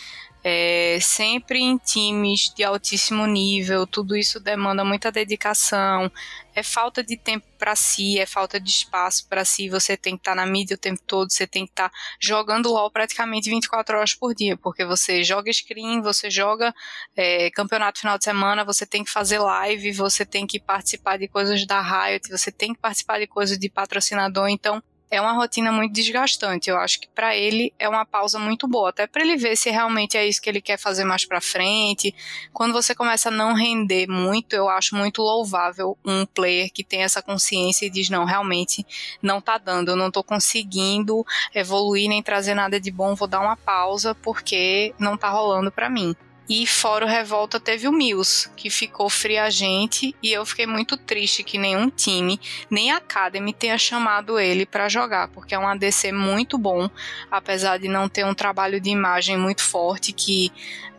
é, 0.43 0.99
sempre 1.01 1.61
em 1.61 1.77
times 1.77 2.53
de 2.55 2.63
altíssimo 2.63 3.27
nível, 3.27 3.87
tudo 3.87 4.17
isso 4.17 4.39
demanda 4.39 4.85
muita 4.85 5.11
dedicação, 5.11 6.11
é 6.55 6.63
falta 6.63 7.03
de 7.03 7.17
tempo 7.17 7.47
para 7.59 7.75
si, 7.75 8.19
é 8.19 8.27
falta 8.27 8.61
de 8.61 8.71
espaço 8.71 9.27
para 9.29 9.45
si, 9.45 9.69
você 9.69 9.97
tem 9.97 10.17
que 10.17 10.21
estar 10.21 10.33
tá 10.33 10.37
na 10.37 10.47
mídia 10.47 10.75
o 10.75 10.79
tempo 10.79 11.01
todo, 11.07 11.31
você 11.31 11.47
tem 11.47 11.65
que 11.65 11.73
estar 11.73 11.89
tá 11.89 11.97
jogando 12.21 12.73
LOL 12.73 12.91
praticamente 12.91 13.51
24 13.51 13.97
horas 13.97 14.15
por 14.15 14.35
dia, 14.35 14.57
porque 14.57 14.85
você 14.85 15.23
joga 15.25 15.53
screen, 15.53 16.01
você 16.01 16.31
joga 16.31 16.75
é, 17.17 17.51
campeonato 17.51 18.01
final 18.01 18.17
de 18.17 18.25
semana, 18.25 18.65
você 18.65 18.87
tem 18.87 19.03
que 19.03 19.11
fazer 19.11 19.39
live, 19.39 19.93
você 19.93 20.25
tem 20.25 20.47
que 20.47 20.61
participar 20.61 21.17
de 21.19 21.29
coisas 21.29 21.67
da 21.67 21.81
Riot, 21.81 22.29
você 22.31 22.53
tem 22.53 22.73
que 22.73 22.81
participar 22.81 23.19
de 23.19 23.27
coisas 23.27 23.59
de 23.59 23.69
patrocinador, 23.69 24.49
então 24.49 24.83
é 25.11 25.21
uma 25.21 25.33
rotina 25.33 25.73
muito 25.73 25.93
desgastante. 25.93 26.71
Eu 26.71 26.79
acho 26.79 27.01
que 27.01 27.09
para 27.09 27.37
ele 27.37 27.73
é 27.79 27.89
uma 27.89 28.05
pausa 28.05 28.39
muito 28.39 28.67
boa, 28.67 28.91
até 28.91 29.07
para 29.07 29.23
ele 29.23 29.37
ver 29.37 29.57
se 29.57 29.71
realmente 29.71 30.17
é 30.17 30.27
isso 30.27 30.41
que 30.41 30.49
ele 30.49 30.61
quer 30.61 30.79
fazer 30.79 31.05
mais 31.05 31.25
para 31.25 31.41
frente. 31.41 32.15
Quando 32.53 32.73
você 32.73 32.95
começa 32.95 33.29
a 33.29 33.33
não 33.33 33.55
render 33.55 34.07
muito, 34.09 34.55
eu 34.55 34.69
acho 34.69 34.95
muito 34.95 35.23
louvável 35.23 35.97
um 36.05 36.27
player 36.27 36.71
que 36.73 36.85
tem 36.85 37.03
essa 37.03 37.23
consciência 37.23 37.87
e 37.87 37.91
diz 37.91 38.11
não, 38.11 38.25
realmente 38.25 38.87
não 39.23 39.41
tá 39.41 39.59
dando, 39.59 39.91
eu 39.91 39.97
não 39.97 40.11
tô 40.11 40.23
conseguindo 40.23 41.25
evoluir 41.55 42.09
nem 42.09 42.23
trazer 42.23 42.55
nada 42.55 42.81
de 42.81 42.91
bom, 42.91 43.15
vou 43.15 43.29
dar 43.29 43.41
uma 43.41 43.57
pausa 43.57 44.15
porque 44.15 44.95
não 44.99 45.17
tá 45.17 45.31
rolando 45.31 45.71
para 45.71 45.89
mim. 45.89 46.15
E 46.49 46.67
fora 46.67 47.05
o 47.05 47.09
Revolta 47.09 47.61
teve 47.61 47.87
o 47.87 47.93
Mills, 47.93 48.49
que 48.57 48.71
ficou 48.71 49.11
friagente 49.11 50.17
e 50.23 50.33
eu 50.33 50.47
fiquei 50.47 50.67
muito 50.67 50.97
triste 50.97 51.45
que 51.45 51.59
nenhum 51.59 51.91
time, 51.91 52.41
nem 52.71 52.91
a 52.91 52.97
Academy 52.97 53.53
tenha 53.53 53.77
chamado 53.77 54.39
ele 54.39 54.65
para 54.65 54.89
jogar, 54.89 55.29
porque 55.29 55.55
é 55.55 55.59
um 55.59 55.69
ADC 55.69 56.11
muito 56.11 56.57
bom, 56.57 56.89
apesar 57.31 57.79
de 57.79 57.87
não 57.87 58.09
ter 58.09 58.25
um 58.25 58.33
trabalho 58.33 58.81
de 58.81 58.89
imagem 58.89 59.37
muito 59.37 59.63
forte 59.63 60.11
que 60.11 60.51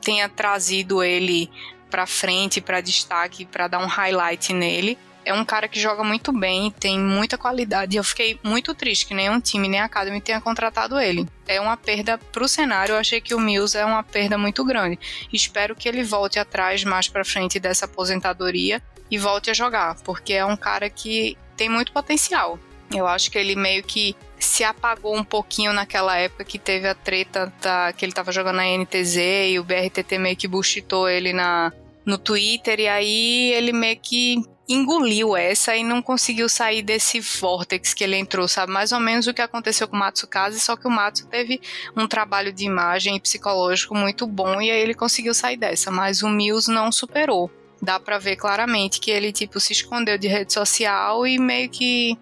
tenha 0.02 0.30
trazido 0.30 1.04
ele 1.04 1.50
para 1.90 2.06
frente, 2.06 2.62
para 2.62 2.80
destaque, 2.80 3.44
para 3.44 3.68
dar 3.68 3.80
um 3.80 3.88
highlight 3.88 4.54
nele 4.54 5.00
é 5.26 5.34
um 5.34 5.46
cara 5.46 5.68
que 5.68 5.80
joga 5.80 6.04
muito 6.04 6.32
bem, 6.32 6.72
tem 6.72 7.00
muita 7.00 7.38
qualidade. 7.38 7.98
Eu 7.98 8.04
fiquei 8.04 8.40
muito 8.44 8.74
triste 8.74 9.06
que 9.06 9.14
nenhum 9.14 9.40
time, 9.40 9.68
nem 9.68 9.80
a 9.80 9.86
Academy 9.86 10.22
tenha 10.22 10.42
contratado 10.42 11.00
ele. 11.00 11.28
É 11.48 11.60
uma 11.60 11.78
perda 11.78 12.18
pro 12.18 12.48
cenário. 12.48 12.94
Eu 12.94 13.00
achei 13.00 13.22
que 13.22 13.36
o 13.36 13.40
Mills 13.40 13.78
é 13.78 13.86
uma 13.86 14.04
perda 14.04 14.38
muito 14.38 14.64
grande. 14.64 15.00
Espero 15.32 15.76
que 15.76 15.88
ele 15.88 16.04
volte 16.04 16.40
atrás 16.40 16.84
mais 16.84 17.08
para 17.08 17.26
frente 17.26 17.60
dessa 17.60 17.86
aposentadoria 17.86 18.82
e 19.12 19.18
volte 19.18 19.50
a 19.50 19.54
jogar, 19.54 19.96
porque 20.04 20.34
é 20.34 20.46
um 20.46 20.56
cara 20.56 20.90
que 20.90 21.38
tem 21.58 21.70
muito 21.70 21.92
potencial. 21.92 22.60
Eu 22.94 23.08
acho 23.08 23.30
que 23.30 23.38
ele 23.38 23.56
meio 23.56 23.84
que 23.84 24.16
se 24.40 24.64
apagou 24.64 25.16
um 25.16 25.24
pouquinho 25.24 25.74
naquela 25.74 26.18
época 26.18 26.44
que 26.44 26.58
teve 26.58 26.88
a 26.88 26.96
treta 26.96 27.52
da, 27.62 27.94
que 27.94 28.06
ele 28.06 28.14
tava 28.14 28.32
jogando 28.32 28.56
na 28.56 28.66
NTZ 28.66 29.18
e 29.50 29.60
o 29.60 29.64
BRTT 29.64 30.18
meio 30.18 30.36
que 30.36 30.48
buchitou 30.48 31.08
ele 31.08 31.34
na, 31.34 31.72
no 32.06 32.18
Twitter 32.18 32.80
e 32.80 32.88
aí 32.88 33.52
ele 33.52 33.74
meio 33.74 33.98
que 33.98 34.42
engoliu 34.70 35.36
essa 35.36 35.76
e 35.76 35.84
não 35.84 36.00
conseguiu 36.00 36.48
sair 36.48 36.84
desse 36.84 37.20
vortex 37.20 37.94
que 37.94 38.04
ele 38.04 38.16
entrou, 38.16 38.48
sabe? 38.48 38.72
Mais 38.72 38.92
ou 38.92 39.00
menos 39.00 39.26
o 39.26 39.34
que 39.34 39.42
aconteceu 39.42 39.88
com 39.88 39.96
o 39.96 40.00
Matsukaze, 40.00 40.60
só 40.60 40.76
que 40.76 40.88
o 40.88 40.92
Matsu 40.92 41.26
teve 41.26 41.60
um 41.98 42.08
trabalho 42.08 42.54
de 42.54 42.66
imagem 42.66 43.16
e 43.16 43.20
psicológico 43.20 43.96
muito 43.96 44.28
bom 44.28 44.62
e 44.62 44.70
aí 44.70 44.80
ele 44.80 44.94
conseguiu 44.94 45.34
sair 45.34 45.58
dessa, 45.58 45.90
mas 45.90 46.22
o 46.22 46.30
Mills 46.30 46.72
não 46.72 46.92
superou. 46.92 47.50
Dá 47.82 48.00
para 48.00 48.20
ver 48.20 48.36
claramente 48.36 49.00
que 49.00 49.10
ele 49.10 49.32
tipo 49.32 49.60
se 49.60 49.74
escondeu 49.74 50.18
de 50.18 50.28
rede 50.28 50.54
social 50.54 51.26
e 51.26 51.40
meio 51.40 51.70
que 51.70 52.18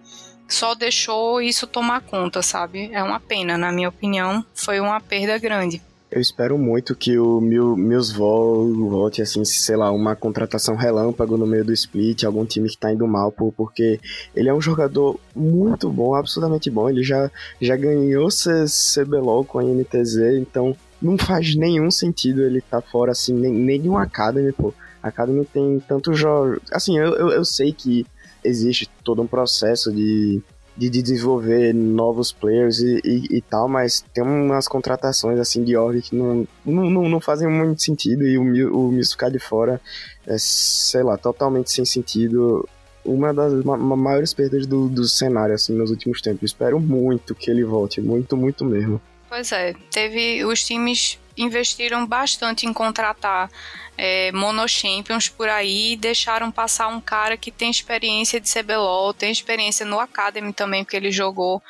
só 0.48 0.74
deixou 0.74 1.42
isso 1.42 1.68
tomar 1.68 2.02
conta, 2.02 2.42
sabe? 2.42 2.90
É 2.94 3.04
uma 3.04 3.20
pena, 3.20 3.58
na 3.58 3.72
minha 3.72 3.90
opinião, 3.90 4.46
foi 4.54 4.80
uma 4.80 5.02
perda 5.02 5.38
grande. 5.38 5.82
Eu 6.10 6.22
espero 6.22 6.58
muito 6.58 6.96
que 6.96 7.20
o 7.20 7.42
Mil, 7.42 7.76
Mills 7.76 8.14
volte, 8.14 9.22
assim, 9.22 9.44
sei 9.44 9.76
lá, 9.76 9.92
uma 9.92 10.16
contratação 10.16 10.76
relâmpago 10.76 11.38
no 11.38 11.46
meio 11.46 11.66
do 11.66 11.74
split, 11.74 12.24
algum 12.24 12.46
time 12.46 12.70
que 12.70 12.78
tá 12.78 12.92
indo 12.94 13.06
mal, 13.06 13.30
porque 13.30 14.00
ele 14.34 14.48
é 14.48 14.54
um 14.54 14.62
jogador 14.62 15.20
muito 15.36 15.90
bom, 15.90 16.16
absolutamente 16.16 16.70
bom. 16.70 16.90
Ele 16.90 17.04
já, 17.04 17.30
já 17.62 17.76
ganhou 17.76 18.30
CBLOL 18.30 19.44
com 19.44 19.60
a 19.60 19.64
NTZ, 19.64 20.40
então 20.40 20.74
não 21.02 21.18
faz 21.18 21.56
nenhum 21.56 21.92
sentido 21.92 22.42
ele 22.42 22.62
tá 22.62 22.82
fora, 22.82 23.12
assim, 23.12 23.34
nem, 23.34 23.54
nem 23.54 23.82
de 23.82 23.90
um 23.90 23.98
Academy, 23.98 24.54
pô. 24.54 24.74
Academy 25.04 25.46
tem 25.46 25.80
tantos 25.88 26.18
jogos. 26.18 26.60
Assim, 26.72 26.98
eu, 26.98 27.16
eu, 27.16 27.30
eu 27.32 27.44
sei 27.44 27.74
que 27.74 28.06
existe 28.44 28.90
todo 29.04 29.22
um 29.22 29.28
processo 29.28 29.92
de 29.92 30.42
de, 30.78 30.90
desenvolver 30.90 31.74
novos 31.74 32.32
players 32.32 32.80
e, 32.80 33.02
e, 33.04 33.38
e, 33.38 33.42
tal, 33.42 33.68
mas 33.68 34.06
tem 34.14 34.24
umas 34.24 34.68
contratações 34.68 35.40
assim 35.40 35.64
de 35.64 35.76
org 35.76 36.02
que 36.02 36.16
não, 36.16 36.48
não, 36.64 37.10
não, 37.10 37.20
fazem 37.20 37.48
muito 37.48 37.82
sentido 37.82 38.24
e 38.26 38.38
o, 38.38 38.42
o 38.78 38.92
Miss 38.92 39.12
ficar 39.12 39.30
de 39.30 39.40
fora 39.40 39.82
é, 40.28 40.36
sei 40.38 41.02
lá, 41.02 41.18
totalmente 41.18 41.72
sem 41.72 41.84
sentido. 41.84 42.68
Uma 43.04 43.34
das 43.34 43.54
ma 43.64 43.78
maiores 43.78 44.34
perdas 44.34 44.68
do, 44.68 44.90
do 44.90 45.06
cenário 45.06 45.56
assim 45.56 45.74
nos 45.74 45.90
últimos 45.90 46.22
tempos. 46.22 46.52
Espero 46.52 46.80
muito 46.80 47.34
que 47.34 47.50
ele 47.50 47.64
volte, 47.64 48.02
muito, 48.02 48.36
muito 48.36 48.66
mesmo. 48.66 49.02
Pois 49.30 49.52
é, 49.52 49.74
teve 49.92 50.44
os 50.46 50.64
times 50.64 51.18
investiram 51.38 52.06
bastante 52.06 52.66
em 52.66 52.74
contratar 52.74 53.50
é, 53.98 54.32
monochampions 54.32 55.28
por 55.28 55.50
aí 55.50 55.96
deixaram 55.96 56.52
passar 56.52 56.88
um 56.88 57.02
cara 57.02 57.36
que 57.36 57.52
tem 57.52 57.72
experiência 57.72 58.40
de 58.40 58.52
CBLOL, 58.52 59.14
tem 59.14 59.32
experiência 59.32 59.86
no 59.86 60.00
Academy 60.00 60.54
também, 60.54 60.84
porque 60.84 60.96
ele 60.96 61.12
jogou 61.12 61.62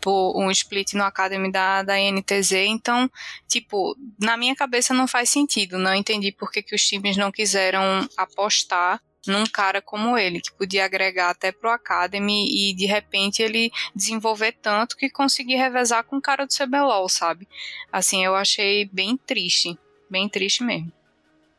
por 0.00 0.36
um 0.36 0.50
split 0.50 0.92
no 0.94 1.04
Academy 1.04 1.50
da, 1.50 1.82
da 1.82 1.94
NTZ, 1.96 2.52
então, 2.66 3.10
tipo, 3.48 3.96
na 4.20 4.36
minha 4.36 4.54
cabeça 4.54 4.94
não 4.94 5.08
faz 5.08 5.30
sentido, 5.30 5.78
não 5.78 5.94
entendi 5.94 6.30
por 6.30 6.50
que, 6.50 6.62
que 6.62 6.74
os 6.74 6.82
times 6.82 7.16
não 7.16 7.32
quiseram 7.32 8.08
apostar 8.16 9.00
num 9.26 9.44
cara 9.44 9.82
como 9.82 10.16
ele, 10.16 10.40
que 10.40 10.52
podia 10.52 10.84
agregar 10.84 11.30
até 11.30 11.50
pro 11.50 11.70
Academy 11.70 12.46
e 12.48 12.74
de 12.74 12.86
repente 12.86 13.42
ele 13.42 13.72
desenvolver 13.94 14.52
tanto 14.62 14.96
que 14.96 15.10
conseguir 15.10 15.56
revezar 15.56 16.04
com 16.04 16.16
o 16.16 16.22
cara 16.22 16.46
do 16.46 16.54
CBLOL, 16.54 17.08
sabe? 17.08 17.48
Assim, 17.90 18.24
eu 18.24 18.36
achei 18.36 18.88
bem 18.92 19.16
triste, 19.16 19.76
bem 20.08 20.28
triste 20.28 20.62
mesmo. 20.62 20.92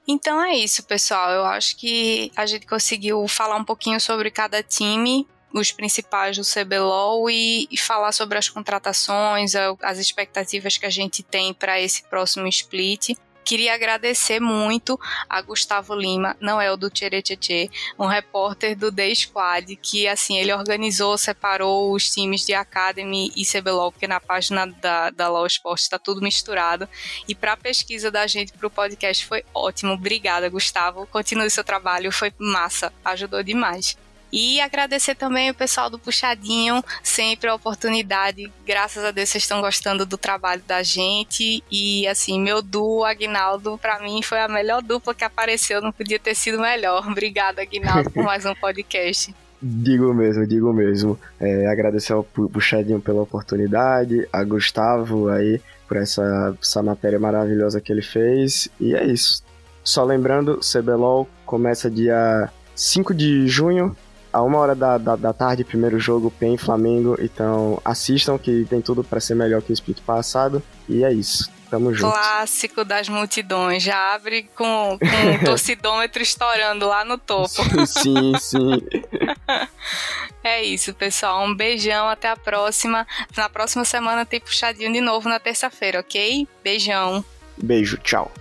Então 0.08 0.42
é 0.42 0.56
isso, 0.56 0.84
pessoal. 0.84 1.32
Eu 1.32 1.46
acho 1.46 1.76
que 1.76 2.32
a 2.36 2.46
gente 2.46 2.66
conseguiu 2.66 3.28
falar 3.28 3.58
um 3.58 3.66
pouquinho 3.66 4.00
sobre 4.00 4.32
cada 4.32 4.64
time, 4.64 5.28
os 5.54 5.72
principais 5.72 6.38
do 6.38 6.44
CBLOL 6.44 7.30
e, 7.30 7.68
e 7.70 7.78
falar 7.78 8.12
sobre 8.14 8.38
as 8.38 8.48
contratações, 8.48 9.54
as 9.82 9.98
expectativas 9.98 10.78
que 10.78 10.86
a 10.86 10.90
gente 10.90 11.22
tem 11.22 11.54
para 11.54 11.80
esse 11.82 12.04
próximo 12.04 12.48
split. 12.48 13.18
Queria 13.48 13.74
agradecer 13.74 14.42
muito 14.42 15.00
a 15.30 15.42
Gustavo 15.42 15.96
Lima, 15.96 16.36
não 16.38 16.60
é 16.60 16.70
o 16.70 16.76
do 16.76 16.90
Tcheretchê, 16.90 17.72
um 17.98 18.06
repórter 18.06 18.78
do 18.78 18.92
The 18.92 19.16
Squad, 19.16 19.74
que 19.78 20.06
assim, 20.06 20.38
ele 20.38 20.52
organizou, 20.52 21.18
separou 21.18 21.94
os 21.94 22.12
times 22.12 22.46
de 22.46 22.54
Academy 22.54 23.32
e 23.38 23.46
CBLOL, 23.46 23.90
porque 23.90 24.06
na 24.06 24.20
página 24.20 24.68
da, 24.68 25.12
da 25.12 25.30
Law 25.30 25.48
Sport 25.48 25.80
está 25.80 25.98
tudo 25.98 26.22
misturado. 26.22 26.90
E 27.26 27.34
para 27.34 27.54
a 27.54 27.58
pesquisa 27.58 28.12
da 28.12 28.28
gente 28.28 28.52
para 28.52 28.68
o 28.68 28.70
podcast 28.70 29.26
foi 29.26 29.46
ótimo. 29.54 29.94
Obrigada, 29.94 30.50
Gustavo. 30.50 31.08
Continue 31.08 31.50
seu 31.50 31.64
trabalho, 31.64 32.12
foi 32.12 32.34
massa, 32.38 32.92
ajudou 33.06 33.42
demais. 33.42 33.96
E 34.32 34.60
agradecer 34.60 35.16
também 35.16 35.50
o 35.50 35.54
pessoal 35.54 35.90
do 35.90 36.00
Puxadinho, 36.00 36.84
sempre 37.02 37.50
a 37.50 37.56
oportunidade. 37.56 38.52
Graças 38.66 39.04
a 39.04 39.12
Deus 39.12 39.30
vocês 39.30 39.44
estão 39.44 39.62
gostando 39.62 40.06
do 40.06 40.18
trabalho 40.18 40.62
da 40.68 40.84
gente. 40.84 41.64
E 41.72 42.08
assim, 42.08 42.40
meu 42.40 42.62
duo, 42.62 43.04
Agnaldo, 43.04 43.78
para 43.78 44.00
mim 44.00 44.22
foi 44.22 44.40
a 44.40 44.48
melhor 44.48 44.82
dupla 44.82 45.16
que 45.16 45.24
apareceu, 45.24 45.82
não 45.82 45.92
podia 45.92 46.20
ter 46.20 46.36
sido 46.36 46.60
melhor. 46.60 47.08
Obrigada, 47.08 47.62
Agnaldo, 47.62 48.12
por 48.12 48.24
mais 48.24 48.46
um 48.46 48.56
podcast. 48.56 49.34
Digo 49.60 50.14
mesmo, 50.14 50.46
digo 50.46 50.72
mesmo. 50.72 51.20
É, 51.40 51.66
agradecer 51.66 52.14
ao 52.14 52.24
Puxadinho 52.24 53.02
pela 53.02 53.24
oportunidade, 53.24 54.28
a 54.32 54.44
Gustavo 54.44 55.30
aí 55.30 55.60
por 55.88 55.98
essa, 55.98 56.56
essa 56.62 56.84
matéria 56.84 57.20
maravilhosa 57.20 57.82
que 57.82 57.92
ele 57.92 58.04
fez. 58.04 58.70
E 58.80 58.94
é 58.94 59.04
isso. 59.04 59.42
Só 59.84 60.04
lembrando, 60.04 60.60
CBLOL 60.60 61.28
começa 61.44 61.90
dia 61.90 62.52
5 62.76 63.14
de 63.16 63.48
junho 63.48 63.96
a 64.32 64.42
uma 64.42 64.58
hora 64.58 64.76
da, 64.76 64.98
da, 64.98 65.16
da, 65.16 65.34
tarde, 65.34 65.64
primeiro 65.64 66.00
jogo, 66.00 66.32
PEN 66.32 66.58
Flamengo. 66.58 67.18
Então 67.20 67.82
assistam 67.84 68.38
que 68.38 68.66
tem 68.66 68.82
tudo 68.82 69.04
para 69.04 69.20
ser 69.20 69.36
melhor 69.36 69.62
que 69.62 69.72
o 69.72 69.74
split 69.74 70.02
passado. 70.02 70.62
E 70.88 71.04
é 71.04 71.12
isso. 71.12 71.50
Tamo 71.70 71.94
junto. 71.94 72.14
Clássico 72.14 72.86
das 72.86 73.10
multidões. 73.10 73.84
Já 73.84 74.16
abre 74.16 74.44
com, 74.56 74.98
com 74.98 75.36
o 75.36 75.40
torcidômetro 75.46 76.22
estourando 76.22 76.88
lá 76.88 77.04
no 77.04 77.18
topo. 77.18 77.50
sim, 77.86 78.34
sim. 78.40 78.82
É 80.44 80.64
isso, 80.64 80.94
pessoal. 80.94 81.44
Um 81.44 81.54
beijão, 81.54 82.08
até 82.08 82.30
a 82.30 82.38
próxima. 82.38 83.06
Na 83.36 83.50
próxima 83.50 83.84
semana 83.84 84.26
tem 84.26 84.40
puxadinho 84.40 84.94
de 84.94 85.02
novo 85.02 85.28
na 85.28 85.40
terça-feira, 85.40 86.00
ok? 86.00 86.48
Beijão. 86.64 87.26
Beijo, 87.58 87.98
tchau. 87.98 88.32